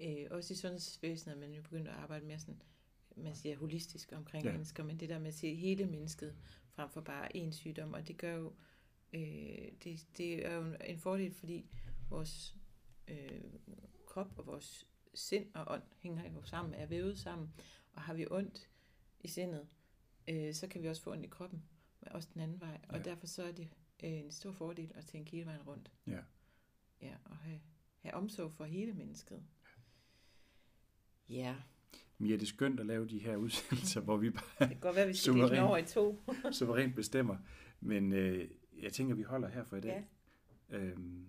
[0.00, 2.62] øh, også i sundhedsvæsenet, man jo begyndt at arbejde mere sådan,
[3.16, 4.48] man siger holistisk omkring Ja.
[4.48, 4.54] ja.
[4.54, 6.36] mennesker, men det der med at se hele mennesket
[6.68, 8.52] frem for bare én sygdom, og det gør jo, øh,
[9.84, 11.66] det, det er jo en fordel, fordi
[12.10, 12.56] vores
[13.08, 13.40] øh,
[14.06, 17.52] krop og vores sind og ånd hænger jo sammen, er vævet sammen,
[17.92, 18.68] og har vi ondt
[19.20, 19.66] i sindet,
[20.28, 21.62] øh, så kan vi også få ondt i kroppen,
[22.00, 23.02] men også den anden vej, og Ja.
[23.02, 23.68] derfor så er det
[24.04, 25.90] øh, en stor fordel at tænke hele vejen rundt.
[26.06, 26.20] Ja.
[27.02, 27.60] Ja, og have,
[28.00, 29.42] have omsorg for hele mennesket.
[31.28, 31.56] Ja,
[32.18, 34.80] Men ja, det er skønt at lave de her udsendelser, hvor vi bare det kan
[34.80, 36.22] godt være, at vi skal over i to.
[36.52, 37.36] suverænt bestemmer.
[37.80, 38.50] Men øh,
[38.82, 40.08] jeg tænker, vi holder her for i dag.
[40.70, 40.78] Ja.
[40.78, 41.28] Øhm,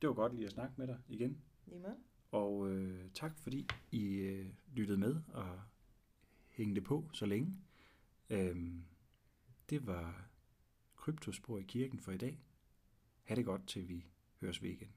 [0.00, 1.42] det var godt lige at snakke med dig igen.
[1.66, 1.96] Lige måde.
[2.30, 5.60] Og øh, tak fordi I øh, lyttede med og
[6.48, 7.56] hængte på så længe.
[8.30, 8.84] Øhm,
[9.70, 10.28] det var
[10.96, 12.40] Kryptospor i kirken for i dag.
[13.22, 14.06] Ha' det godt til vi
[14.40, 14.95] høres ved igen.